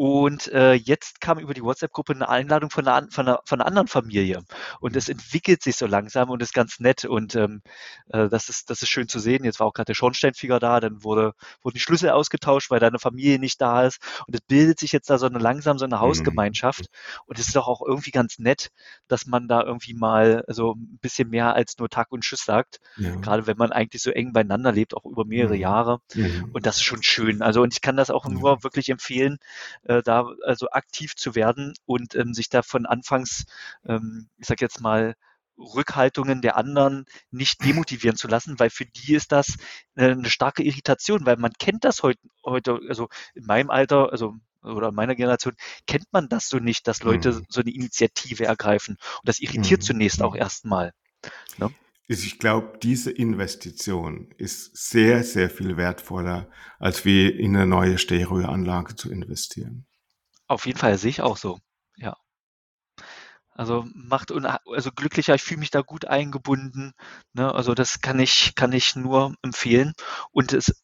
Und 0.00 0.48
äh, 0.48 0.72
jetzt 0.72 1.20
kam 1.20 1.38
über 1.38 1.52
die 1.52 1.62
WhatsApp-Gruppe 1.62 2.14
eine 2.14 2.26
Einladung 2.26 2.70
von 2.70 2.88
einer, 2.88 3.06
von, 3.10 3.28
einer, 3.28 3.42
von 3.44 3.60
einer 3.60 3.68
anderen 3.68 3.86
Familie. 3.86 4.40
Und 4.80 4.96
es 4.96 5.10
entwickelt 5.10 5.62
sich 5.62 5.76
so 5.76 5.84
langsam 5.84 6.30
und 6.30 6.40
ist 6.40 6.54
ganz 6.54 6.80
nett. 6.80 7.04
Und 7.04 7.36
ähm, 7.36 7.60
äh, 8.08 8.30
das, 8.30 8.48
ist, 8.48 8.70
das 8.70 8.80
ist 8.80 8.88
schön 8.88 9.08
zu 9.08 9.18
sehen. 9.18 9.44
Jetzt 9.44 9.60
war 9.60 9.66
auch 9.66 9.74
gerade 9.74 9.88
der 9.88 9.94
Schornsteinfieger 9.94 10.58
da, 10.58 10.80
dann 10.80 11.04
wurde, 11.04 11.34
wurden 11.60 11.74
die 11.74 11.80
Schlüssel 11.80 12.08
ausgetauscht, 12.08 12.70
weil 12.70 12.80
deine 12.80 12.98
Familie 12.98 13.38
nicht 13.38 13.60
da 13.60 13.84
ist. 13.84 13.98
Und 14.26 14.34
es 14.34 14.40
bildet 14.40 14.80
sich 14.80 14.92
jetzt 14.92 15.10
da 15.10 15.18
so 15.18 15.26
eine 15.26 15.38
langsam 15.38 15.76
so 15.76 15.84
eine 15.84 15.96
mhm. 15.96 16.00
Hausgemeinschaft. 16.00 16.86
Und 17.26 17.38
es 17.38 17.48
ist 17.48 17.56
doch 17.56 17.68
auch 17.68 17.82
irgendwie 17.86 18.10
ganz 18.10 18.38
nett, 18.38 18.70
dass 19.06 19.26
man 19.26 19.48
da 19.48 19.62
irgendwie 19.62 19.92
mal 19.92 20.44
so 20.48 20.76
ein 20.76 20.98
bisschen 21.02 21.28
mehr 21.28 21.54
als 21.54 21.76
nur 21.76 21.90
Tag 21.90 22.10
und 22.10 22.22
Tschüss 22.22 22.46
sagt. 22.46 22.80
Ja. 22.96 23.16
Gerade 23.16 23.46
wenn 23.46 23.58
man 23.58 23.70
eigentlich 23.70 24.00
so 24.00 24.10
eng 24.10 24.32
beieinander 24.32 24.72
lebt, 24.72 24.96
auch 24.96 25.04
über 25.04 25.26
mehrere 25.26 25.56
mhm. 25.56 25.60
Jahre. 25.60 25.98
Mhm. 26.14 26.48
Und 26.54 26.64
das 26.64 26.76
ist 26.76 26.84
schon 26.84 27.02
schön. 27.02 27.42
Also 27.42 27.60
und 27.60 27.74
ich 27.74 27.82
kann 27.82 27.98
das 27.98 28.08
auch 28.08 28.26
nur 28.26 28.64
wirklich 28.64 28.88
empfehlen 28.88 29.36
äh, 29.90 30.02
da 30.04 30.26
also 30.44 30.70
aktiv 30.70 31.16
zu 31.16 31.34
werden 31.34 31.74
und 31.84 32.14
ähm, 32.14 32.32
sich 32.32 32.48
da 32.48 32.62
von 32.62 32.86
anfangs, 32.86 33.44
ähm, 33.84 34.28
ich 34.38 34.46
sag 34.46 34.60
jetzt 34.60 34.80
mal, 34.80 35.14
Rückhaltungen 35.58 36.40
der 36.40 36.56
anderen 36.56 37.04
nicht 37.30 37.64
demotivieren 37.64 38.16
zu 38.16 38.28
lassen, 38.28 38.58
weil 38.58 38.70
für 38.70 38.86
die 38.86 39.14
ist 39.14 39.32
das 39.32 39.56
äh, 39.96 40.12
eine 40.12 40.30
starke 40.30 40.62
Irritation, 40.62 41.26
weil 41.26 41.36
man 41.36 41.52
kennt 41.58 41.84
das 41.84 42.02
heute, 42.02 42.20
heute 42.44 42.80
also 42.88 43.08
in 43.34 43.44
meinem 43.44 43.70
Alter, 43.70 44.12
also 44.12 44.36
oder 44.62 44.88
in 44.88 44.94
meiner 44.94 45.14
Generation 45.14 45.54
kennt 45.86 46.06
man 46.12 46.28
das 46.28 46.48
so 46.48 46.58
nicht, 46.58 46.86
dass 46.86 47.02
Leute 47.02 47.32
mhm. 47.32 47.46
so 47.48 47.60
eine 47.60 47.70
Initiative 47.70 48.44
ergreifen. 48.44 48.96
Und 49.18 49.28
das 49.28 49.40
irritiert 49.40 49.80
mhm. 49.80 49.84
zunächst 49.86 50.22
auch 50.22 50.36
erstmal. 50.36 50.92
Ne? 51.58 51.70
Ich 52.12 52.40
glaube, 52.40 52.76
diese 52.82 53.12
Investition 53.12 54.34
ist 54.36 54.76
sehr, 54.76 55.22
sehr 55.22 55.48
viel 55.48 55.76
wertvoller, 55.76 56.50
als 56.80 57.04
wie 57.04 57.28
in 57.28 57.54
eine 57.54 57.68
neue 57.68 57.98
Stereoanlage 57.98 58.96
zu 58.96 59.12
investieren. 59.12 59.86
Auf 60.48 60.66
jeden 60.66 60.76
Fall 60.76 60.98
sehe 60.98 61.10
ich 61.10 61.22
auch 61.22 61.36
so. 61.36 61.60
Ja. 61.94 62.16
Also 63.50 63.86
macht 63.94 64.32
also 64.32 64.90
glücklicher, 64.90 65.36
ich 65.36 65.42
fühle 65.42 65.60
mich 65.60 65.70
da 65.70 65.82
gut 65.82 66.04
eingebunden. 66.04 66.94
Ne? 67.32 67.54
Also 67.54 67.74
das 67.74 68.00
kann 68.00 68.18
ich, 68.18 68.56
kann 68.56 68.72
ich 68.72 68.96
nur 68.96 69.36
empfehlen. 69.42 69.92
Und 70.32 70.52
es 70.52 70.82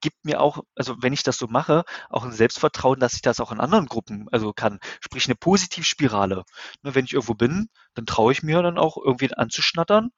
gibt 0.00 0.24
mir 0.24 0.40
auch, 0.40 0.62
also 0.76 0.94
wenn 1.00 1.12
ich 1.12 1.24
das 1.24 1.38
so 1.38 1.48
mache, 1.48 1.82
auch 2.08 2.24
ein 2.24 2.30
Selbstvertrauen, 2.30 3.00
dass 3.00 3.14
ich 3.14 3.22
das 3.22 3.40
auch 3.40 3.50
in 3.50 3.58
anderen 3.58 3.86
Gruppen 3.86 4.28
also 4.30 4.52
kann. 4.52 4.78
Sprich 5.00 5.26
eine 5.26 5.34
Positivspirale. 5.34 6.44
Ne, 6.82 6.94
wenn 6.94 7.04
ich 7.04 7.14
irgendwo 7.14 7.34
bin, 7.34 7.68
dann 7.94 8.06
traue 8.06 8.30
ich 8.30 8.44
mir 8.44 8.62
dann 8.62 8.78
auch 8.78 8.96
irgendwie 8.96 9.34
anzuschnattern 9.34 10.10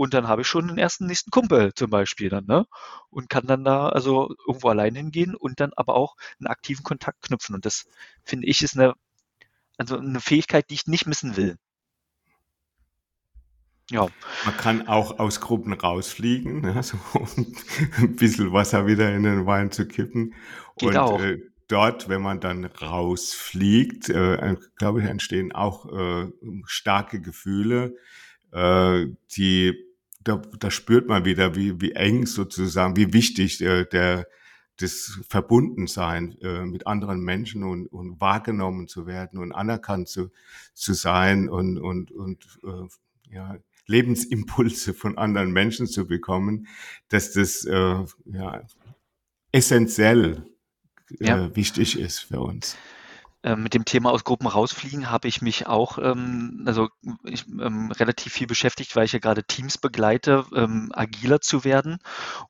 und 0.00 0.14
dann 0.14 0.28
habe 0.28 0.40
ich 0.40 0.48
schon 0.48 0.66
den 0.66 0.78
ersten 0.78 1.04
nächsten 1.04 1.30
Kumpel 1.30 1.74
zum 1.74 1.90
Beispiel 1.90 2.30
dann, 2.30 2.46
ne? 2.46 2.66
Und 3.10 3.28
kann 3.28 3.46
dann 3.46 3.64
da 3.64 3.90
also 3.90 4.34
irgendwo 4.48 4.70
allein 4.70 4.94
hingehen 4.94 5.34
und 5.34 5.60
dann 5.60 5.72
aber 5.76 5.94
auch 5.94 6.16
einen 6.38 6.46
aktiven 6.46 6.82
Kontakt 6.82 7.20
knüpfen. 7.20 7.54
Und 7.54 7.66
das 7.66 7.84
finde 8.24 8.46
ich 8.46 8.62
ist 8.62 8.78
eine, 8.78 8.94
also 9.76 9.98
eine 9.98 10.20
Fähigkeit, 10.20 10.70
die 10.70 10.74
ich 10.76 10.86
nicht 10.86 11.06
missen 11.06 11.36
will. 11.36 11.58
Ja. 13.90 14.08
Man 14.46 14.56
kann 14.56 14.88
auch 14.88 15.18
aus 15.18 15.42
Gruppen 15.42 15.74
rausfliegen, 15.74 16.62
ne? 16.62 16.82
so, 16.82 16.96
um 17.12 17.54
ein 17.98 18.16
bisschen 18.16 18.54
Wasser 18.54 18.86
wieder 18.86 19.14
in 19.14 19.24
den 19.24 19.44
Wein 19.44 19.70
zu 19.70 19.86
kippen. 19.86 20.32
Geht 20.78 20.88
und 20.88 20.96
auch. 20.96 21.20
Äh, 21.20 21.42
dort, 21.68 22.08
wenn 22.08 22.22
man 22.22 22.40
dann 22.40 22.64
rausfliegt, 22.64 24.08
äh, 24.08 24.56
glaube 24.76 25.02
ich, 25.02 25.06
entstehen 25.06 25.52
auch 25.52 25.92
äh, 25.92 26.32
starke 26.64 27.20
Gefühle, 27.20 27.96
äh, 28.52 29.04
die 29.36 29.89
da, 30.20 30.42
da 30.58 30.70
spürt 30.70 31.08
man 31.08 31.24
wieder, 31.24 31.56
wie, 31.56 31.80
wie 31.80 31.92
eng 31.92 32.26
sozusagen, 32.26 32.96
wie 32.96 33.12
wichtig 33.12 33.60
äh, 33.60 33.84
der 33.86 34.26
das 34.80 35.18
Verbundensein 35.28 36.38
äh, 36.40 36.64
mit 36.64 36.86
anderen 36.86 37.20
Menschen 37.20 37.64
und, 37.64 37.86
und 37.86 38.20
wahrgenommen 38.20 38.88
zu 38.88 39.06
werden 39.06 39.38
und 39.38 39.52
anerkannt 39.52 40.08
zu, 40.08 40.30
zu 40.72 40.94
sein 40.94 41.48
und, 41.48 41.78
und, 41.78 42.10
und 42.10 42.58
äh, 42.64 43.34
ja, 43.34 43.58
Lebensimpulse 43.86 44.94
von 44.94 45.18
anderen 45.18 45.52
Menschen 45.52 45.86
zu 45.86 46.06
bekommen, 46.06 46.66
dass 47.08 47.32
das 47.32 47.64
äh, 47.64 48.04
ja, 48.24 48.62
essentiell 49.52 50.44
äh, 51.18 51.26
ja. 51.26 51.56
wichtig 51.56 51.98
ist 51.98 52.20
für 52.20 52.40
uns. 52.40 52.76
Ähm, 53.42 53.62
mit 53.62 53.72
dem 53.72 53.86
Thema 53.86 54.10
aus 54.10 54.24
Gruppen 54.24 54.46
rausfliegen 54.46 55.10
habe 55.10 55.26
ich 55.26 55.40
mich 55.40 55.66
auch 55.66 55.96
ähm, 55.96 56.62
also 56.66 56.88
ich, 57.24 57.46
ähm, 57.48 57.90
relativ 57.90 58.34
viel 58.34 58.46
beschäftigt, 58.46 58.94
weil 58.96 59.06
ich 59.06 59.12
ja 59.12 59.18
gerade 59.18 59.44
Teams 59.44 59.78
begleite, 59.78 60.44
ähm, 60.54 60.90
agiler 60.92 61.40
zu 61.40 61.64
werden. 61.64 61.98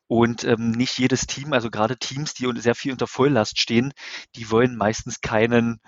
Und 0.09 0.43
ähm, 0.43 0.72
nicht 0.72 0.99
jedes 0.99 1.28
Team, 1.28 1.53
also 1.53 1.70
gerade 1.70 1.97
Teams, 1.97 2.34
die 2.34 2.51
sehr 2.61 2.74
viel 2.74 2.91
unter 2.91 3.07
Volllast 3.07 3.61
stehen, 3.61 3.93
die 4.34 4.51
wollen 4.51 4.76
meistens 4.76 5.20
keinen 5.20 5.80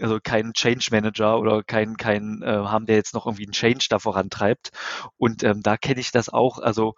also 0.00 0.18
keinen 0.22 0.52
Change 0.52 0.88
Manager 0.90 1.38
oder 1.38 1.62
keinen 1.62 1.96
keinen 1.96 2.42
äh, 2.42 2.46
haben, 2.46 2.86
der 2.86 2.96
jetzt 2.96 3.14
noch 3.14 3.26
irgendwie 3.26 3.44
einen 3.44 3.52
Change 3.52 3.86
da 3.88 3.98
vorantreibt. 3.98 4.70
Und 5.16 5.42
ähm, 5.42 5.62
da 5.62 5.76
kenne 5.76 6.00
ich 6.00 6.10
das 6.12 6.28
auch, 6.28 6.58
also 6.58 6.94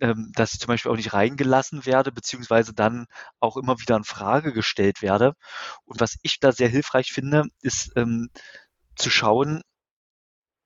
ähm, 0.00 0.32
dass 0.34 0.54
ich 0.54 0.60
zum 0.60 0.68
Beispiel 0.68 0.92
auch 0.92 0.96
nicht 0.96 1.12
reingelassen 1.12 1.86
werde, 1.86 2.12
beziehungsweise 2.12 2.74
dann 2.74 3.06
auch 3.40 3.56
immer 3.56 3.78
wieder 3.80 3.96
in 3.96 4.04
Frage 4.04 4.52
gestellt 4.52 5.02
werde. 5.02 5.34
Und 5.84 6.00
was 6.00 6.18
ich 6.22 6.40
da 6.40 6.52
sehr 6.52 6.68
hilfreich 6.68 7.12
finde, 7.12 7.44
ist 7.62 7.92
ähm, 7.96 8.30
zu 8.96 9.10
schauen, 9.10 9.62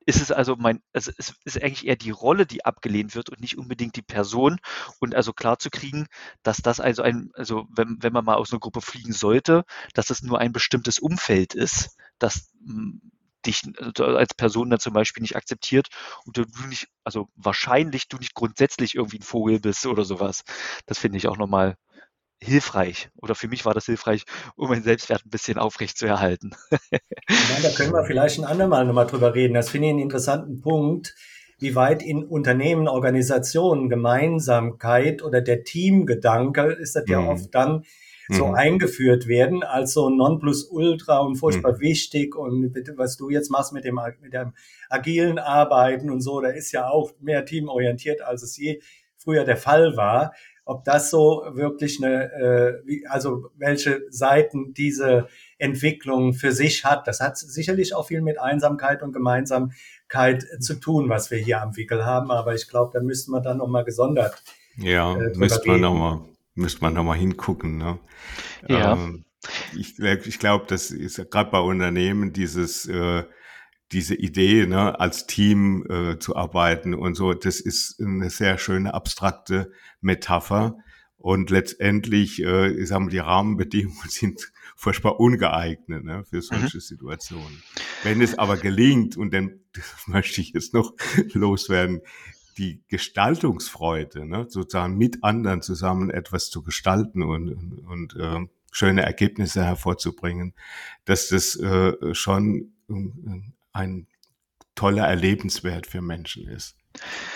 ist 0.07 0.21
es 0.21 0.31
also 0.31 0.57
mein, 0.57 0.81
also 0.93 1.11
es 1.17 1.35
ist 1.45 1.63
eigentlich 1.63 1.87
eher 1.87 1.97
die 1.97 2.11
Rolle, 2.11 2.47
die 2.47 2.65
abgelehnt 2.65 3.15
wird 3.15 3.31
und 3.31 3.41
nicht 3.41 3.59
unbedingt 3.59 3.97
die 3.97 4.03
Person. 4.03 4.59
Und 5.01 5.15
also 5.15 5.33
klar 5.33 5.59
zu 5.59 5.71
kriegen, 5.71 6.07
dass 6.43 6.59
das 6.59 6.81
also 6.81 7.03
ein, 7.03 7.31
also 7.35 7.67
wenn, 7.71 7.99
wenn 8.01 8.13
man 8.13 8.25
mal 8.25 8.37
aus 8.37 8.53
einer 8.53 8.61
Gruppe 8.61 8.81
fliegen 8.81 9.13
sollte, 9.13 9.65
dass 9.95 10.11
es 10.11 10.23
nur 10.23 10.39
ein 10.39 10.53
bestimmtes 10.53 10.99
Umfeld 10.99 11.55
ist, 11.55 11.97
das 12.19 12.53
hm, 12.65 13.01
dich 13.47 13.63
also 13.79 14.05
als 14.05 14.35
Person 14.35 14.71
dann 14.71 14.81
zum 14.81 14.95
Beispiel 14.95 15.23
nicht 15.23 15.37
akzeptiert 15.37 15.89
und 16.25 16.37
du 16.37 16.45
nicht, 16.69 16.89
also 17.05 17.29
wahrscheinlich 17.37 18.09
du 18.09 18.17
nicht 18.17 18.35
grundsätzlich 18.35 18.95
irgendwie 18.95 19.19
ein 19.19 19.23
Vogel 19.23 19.61
bist 19.61 19.87
oder 19.87 20.05
sowas. 20.05 20.43
Das 20.87 20.99
finde 20.99 21.19
ich 21.19 21.29
auch 21.29 21.37
nochmal 21.37 21.77
hilfreich 22.45 23.09
oder 23.17 23.35
für 23.35 23.49
mich 23.49 23.65
war 23.65 23.75
das 23.75 23.87
hilfreich, 23.87 24.25
um 24.57 24.69
meinen 24.69 24.83
Selbstwert 24.83 25.25
ein 25.25 25.31
bisschen 25.31 25.59
aufrecht 25.59 25.99
zu 25.99 26.07
erhalten. 26.07 26.53
ja, 26.71 26.99
da 27.63 27.71
können 27.71 27.93
wir 27.93 28.05
vielleicht 28.05 28.39
ein 28.39 28.45
andermal 28.45 28.85
nochmal 28.85 29.07
drüber 29.07 29.35
reden. 29.35 29.55
Das 29.55 29.71
finde 29.71 29.89
ich 29.89 29.93
einen 29.93 30.03
interessanten 30.03 30.61
Punkt, 30.61 31.15
wie 31.59 31.75
weit 31.75 32.03
in 32.03 32.25
Unternehmen, 32.25 32.89
Organisationen 32.89 33.89
Gemeinsamkeit 33.89 35.23
oder 35.23 35.41
der 35.41 35.65
Teamgedanke 35.65 36.73
ist 36.73 36.97
das 36.97 37.07
mhm. 37.07 37.13
ja 37.13 37.21
oft 37.21 37.55
dann 37.55 37.85
so 38.29 38.49
mhm. 38.49 38.55
eingeführt 38.55 39.27
werden 39.29 39.63
als 39.63 39.93
so 39.93 40.09
Nonplusultra 40.09 41.19
und 41.19 41.37
furchtbar 41.37 41.75
mhm. 41.75 41.81
wichtig 41.81 42.37
und 42.37 42.75
was 42.97 43.17
du 43.17 43.31
jetzt 43.31 43.51
machst 43.51 43.73
mit 43.73 43.85
dem, 43.85 44.01
mit 44.21 44.33
dem 44.33 44.55
agilen 44.89 45.39
Arbeiten 45.39 46.11
und 46.11 46.21
so, 46.21 46.41
da 46.41 46.49
ist 46.49 46.73
ja 46.73 46.89
auch 46.89 47.13
mehr 47.21 47.45
teamorientiert, 47.45 48.23
als 48.23 48.43
es 48.43 48.57
je 48.57 48.81
früher 49.17 49.45
der 49.45 49.57
Fall 49.57 49.97
war 49.97 50.33
ob 50.65 50.85
das 50.85 51.11
so 51.11 51.45
wirklich 51.53 52.03
eine, 52.03 52.33
äh, 52.87 53.07
also 53.09 53.51
welche 53.57 54.03
Seiten 54.11 54.73
diese 54.73 55.29
Entwicklung 55.59 56.33
für 56.33 56.53
sich 56.53 56.85
hat. 56.85 57.07
Das 57.07 57.21
hat 57.21 57.37
sicherlich 57.37 57.95
auch 57.95 58.07
viel 58.09 58.23
mit 58.23 58.41
Einsamkeit 58.41 59.03
und 59.03 59.13
Gemeinsamkeit 59.13 60.47
zu 60.61 60.75
tun, 60.75 61.09
was 61.09 61.31
wir 61.31 61.39
hier 61.39 61.61
am 61.61 61.77
Wickel 61.77 62.05
haben. 62.07 62.31
Aber 62.31 62.55
ich 62.55 62.69
glaube, 62.69 62.93
da 62.95 63.05
müssten 63.05 63.33
wir 63.33 63.41
dann 63.41 63.59
nochmal 63.59 63.85
gesondert. 63.85 64.43
Ja, 64.77 65.15
äh, 65.17 65.37
müsste 65.37 65.69
man 65.69 65.81
nochmal, 65.81 66.21
müsste 66.55 66.81
man 66.81 66.95
nochmal 66.95 67.19
hingucken. 67.19 67.79
Ne? 67.79 67.99
Ja. 68.69 68.95
Ähm, 68.95 69.25
ich, 69.77 69.99
ich 69.99 70.39
glaube, 70.39 70.65
das 70.69 70.91
ist 70.91 71.17
gerade 71.31 71.51
bei 71.51 71.61
Unternehmen 71.61 72.33
dieses 72.33 72.87
äh, 72.87 73.25
diese 73.93 74.15
Idee, 74.15 74.67
ne, 74.67 74.99
als 74.99 75.27
Team 75.27 75.87
äh, 75.89 76.19
zu 76.19 76.37
arbeiten 76.37 76.95
und 76.95 77.15
so, 77.15 77.35
das 77.35 77.61
ist 77.61 78.01
eine 78.01 78.31
sehr 78.31 78.59
schöne 78.59 78.95
abstrakte 78.95 79.71
Metapher. 80.01 80.77
Und 81.17 81.49
letztendlich, 81.49 82.43
äh, 82.43 82.69
ich 82.69 82.89
sag 82.89 83.01
mal, 83.01 83.09
die 83.09 83.19
Rahmenbedingungen 83.19 83.97
sind 84.09 84.53
furchtbar 84.77 85.21
ungeeignet 85.21 86.05
ne, 86.05 86.25
für 86.25 86.43
solche 86.43 86.77
mhm. 86.77 86.81
Situationen. 86.81 87.63
Wenn 88.03 88.21
es 88.21 88.39
aber 88.39 88.57
gelingt, 88.57 89.17
und 89.17 89.33
dann 89.33 89.61
möchte 90.07 90.41
ich 90.41 90.53
jetzt 90.53 90.75
noch 90.75 90.93
loswerden, 91.33 92.01
die 92.59 92.83
Gestaltungsfreude, 92.89 94.27
ne, 94.27 94.47
sozusagen 94.49 94.97
mit 94.97 95.25
anderen 95.25 95.63
zusammen 95.63 96.11
etwas 96.11 96.51
zu 96.51 96.63
gestalten 96.63 97.23
und, 97.23 97.53
und, 97.53 97.79
und 97.79 98.17
äh, 98.17 98.47
schöne 98.71 99.03
Ergebnisse 99.03 99.65
hervorzubringen, 99.65 100.55
dass 101.05 101.29
das 101.29 101.57
äh, 101.57 102.15
schon 102.15 102.73
äh, 102.89 103.54
ein 103.75 104.07
toller 104.75 105.07
Erlebenswert 105.07 105.87
für 105.87 106.01
Menschen 106.01 106.49
ist. 106.49 106.77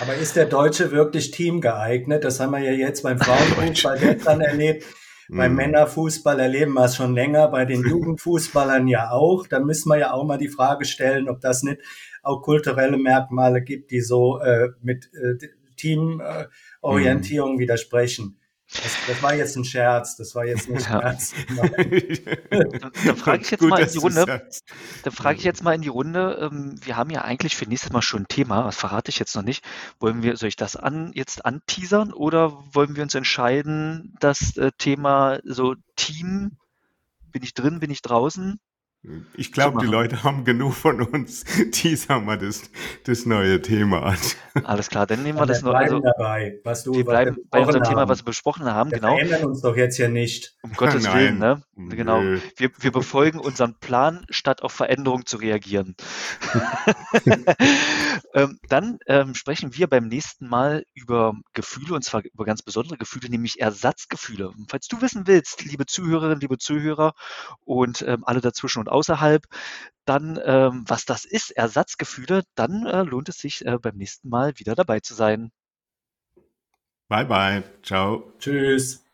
Aber 0.01 0.15
ist 0.15 0.37
der 0.37 0.47
Deutsche 0.47 0.93
wirklich 0.93 1.31
teamgeeignet? 1.31 2.25
Das 2.25 2.41
haben 2.41 2.53
wir 2.53 2.61
ja 2.61 2.73
jetzt 2.73 3.03
beim 3.03 3.19
Frauenfußball 3.19 3.99
gestern 4.01 4.41
erlebt. 4.41 4.85
Beim 5.29 5.53
mm. 5.53 5.57
Männerfußball 5.57 6.41
erleben 6.41 6.73
wir 6.73 6.85
es 6.85 6.97
schon 6.97 7.15
länger, 7.15 7.49
bei 7.49 7.65
den 7.65 7.83
Jugendfußballern 7.89 8.89
ja 8.89 9.11
auch. 9.11 9.47
Da 9.47 9.61
müssen 9.61 9.91
wir 9.91 9.99
ja 9.99 10.13
auch 10.13 10.25
mal 10.25 10.39
die 10.39 10.49
Frage 10.49 10.85
stellen, 10.85 11.29
ob 11.29 11.41
das 11.41 11.63
nicht 11.63 11.81
auch 12.23 12.41
kulturelle 12.43 12.97
Merkmale 12.97 13.63
gibt, 13.63 13.91
die 13.91 14.01
so 14.01 14.41
äh, 14.41 14.69
mit 14.81 15.11
äh, 15.15 15.37
Teamorientierung 15.77 17.57
mm. 17.57 17.59
widersprechen. 17.59 18.38
Das, 18.71 18.97
das, 19.07 19.23
war 19.23 19.35
jetzt 19.35 19.57
ein 19.57 19.65
Scherz, 19.65 20.17
das 20.17 20.35
war 20.35 20.45
jetzt 20.45 20.69
nicht 20.69 20.87
ja. 20.91 21.01
ernst. 21.01 21.35
dann 22.51 23.17
frage 23.17 23.43
ich 23.43 23.51
jetzt 23.51 23.61
Gut, 23.61 23.71
mal 23.71 23.81
in 23.81 23.91
die 23.91 23.99
Runde. 23.99 24.49
Dann 25.05 25.13
frage 25.13 25.39
ich 25.39 25.45
jetzt 25.45 25.63
mal 25.63 25.75
in 25.75 25.81
die 25.81 25.89
Runde. 25.89 26.51
Ähm, 26.53 26.79
wir 26.85 26.97
haben 26.97 27.09
ja 27.09 27.23
eigentlich 27.23 27.57
für 27.57 27.65
nächstes 27.67 27.93
Mal 27.93 28.03
schon 28.03 28.23
ein 28.23 28.29
Thema, 28.29 28.65
das 28.65 28.77
verrate 28.77 29.09
ich 29.09 29.19
jetzt 29.19 29.35
noch 29.35 29.43
nicht. 29.43 29.65
Wollen 30.01 30.23
wir, 30.23 30.37
soll 30.37 30.51
ich 30.51 30.57
das 30.57 30.77
an, 30.77 31.13
jetzt 31.15 31.47
anteasern 31.47 32.13
oder 32.13 32.63
wollen 32.75 32.95
wir 32.95 33.03
uns 33.03 33.15
entscheiden, 33.15 34.15
das 34.21 34.57
äh, 34.59 34.71
Thema 34.77 35.39
so 35.45 35.75
Team, 35.97 36.59
bin 37.33 37.43
ich 37.43 37.55
drin, 37.55 37.81
bin 37.81 37.91
ich 37.91 38.03
draußen? 38.03 38.61
Ich 39.35 39.53
glaube, 39.53 39.79
die 39.79 39.87
Leute 39.87 40.25
haben 40.25 40.45
genug 40.45 40.75
von 40.75 41.01
uns. 41.01 41.45
Die 41.75 41.95
sagen 41.95 42.25
mal 42.25 42.37
das, 42.37 42.69
das 43.05 43.27
neue 43.27 43.63
Thema 43.63 44.03
an. 44.03 44.19
Alles 44.65 44.89
klar, 44.89 45.07
dann 45.07 45.23
nehmen 45.23 45.39
wir 45.39 45.47
das 45.47 45.63
noch. 45.63 45.73
Also, 45.73 46.01
dabei, 46.01 46.59
was 46.65 46.83
du, 46.83 46.95
wir 46.95 47.05
bleiben 47.05 47.37
was 47.37 47.49
bei 47.49 47.61
unserem 47.61 47.85
haben. 47.85 47.89
Thema, 47.91 48.09
was 48.09 48.21
wir 48.21 48.25
besprochen 48.25 48.65
haben. 48.67 48.91
Wir 48.91 48.99
genau. 48.99 49.15
verändern 49.15 49.45
uns 49.45 49.61
doch 49.61 49.77
jetzt 49.77 49.99
ja 49.99 50.09
nicht. 50.09 50.57
Um 50.63 50.73
Gottes 50.73 51.05
Nein. 51.05 51.17
Willen, 51.17 51.39
ne? 51.39 51.63
Genau. 51.77 52.21
Wir, 52.57 52.71
wir 52.77 52.91
befolgen 52.91 53.39
unseren 53.39 53.79
Plan, 53.79 54.27
statt 54.31 54.63
auf 54.63 54.73
Veränderungen 54.73 55.27
zu 55.27 55.37
reagieren. 55.37 55.95
ähm, 58.35 58.59
dann 58.69 58.99
ähm, 59.07 59.35
sprechen 59.37 59.77
wir 59.77 59.87
beim 59.87 60.09
nächsten 60.09 60.49
Mal 60.49 60.85
über 60.95 61.35
Gefühle 61.53 61.95
und 61.95 62.05
zwar 62.05 62.23
über 62.25 62.45
ganz 62.45 62.63
besondere 62.63 62.99
Gefühle, 62.99 63.31
nämlich 63.31 63.61
Ersatzgefühle. 63.61 64.53
Falls 64.69 64.89
du 64.89 65.01
wissen 65.01 65.29
willst, 65.29 65.65
liebe 65.65 65.87
Zuhörerinnen, 65.87 66.41
liebe 66.41 66.59
Zuhörer 66.59 67.13
und 67.65 68.03
ähm, 68.03 68.25
alle 68.25 68.41
dazwischen 68.41 68.88
und 68.89 68.95
außerhalb, 68.95 69.45
dann, 70.05 70.41
ähm, 70.45 70.85
was 70.87 71.05
das 71.05 71.25
ist, 71.25 71.51
Ersatzgefühle, 71.51 72.43
dann 72.55 72.87
äh, 72.87 73.03
lohnt 73.03 73.29
es 73.29 73.39
sich 73.39 73.65
äh, 73.67 73.79
beim 73.79 73.97
nächsten 73.97 74.29
Mal 74.29 74.59
wieder 74.59 74.75
dabei 74.75 75.01
zu 75.01 75.15
sein. 75.15 75.51
Bye 77.09 77.27
bye. 77.27 77.63
Ciao. 77.83 78.33
Tschüss. 78.39 79.08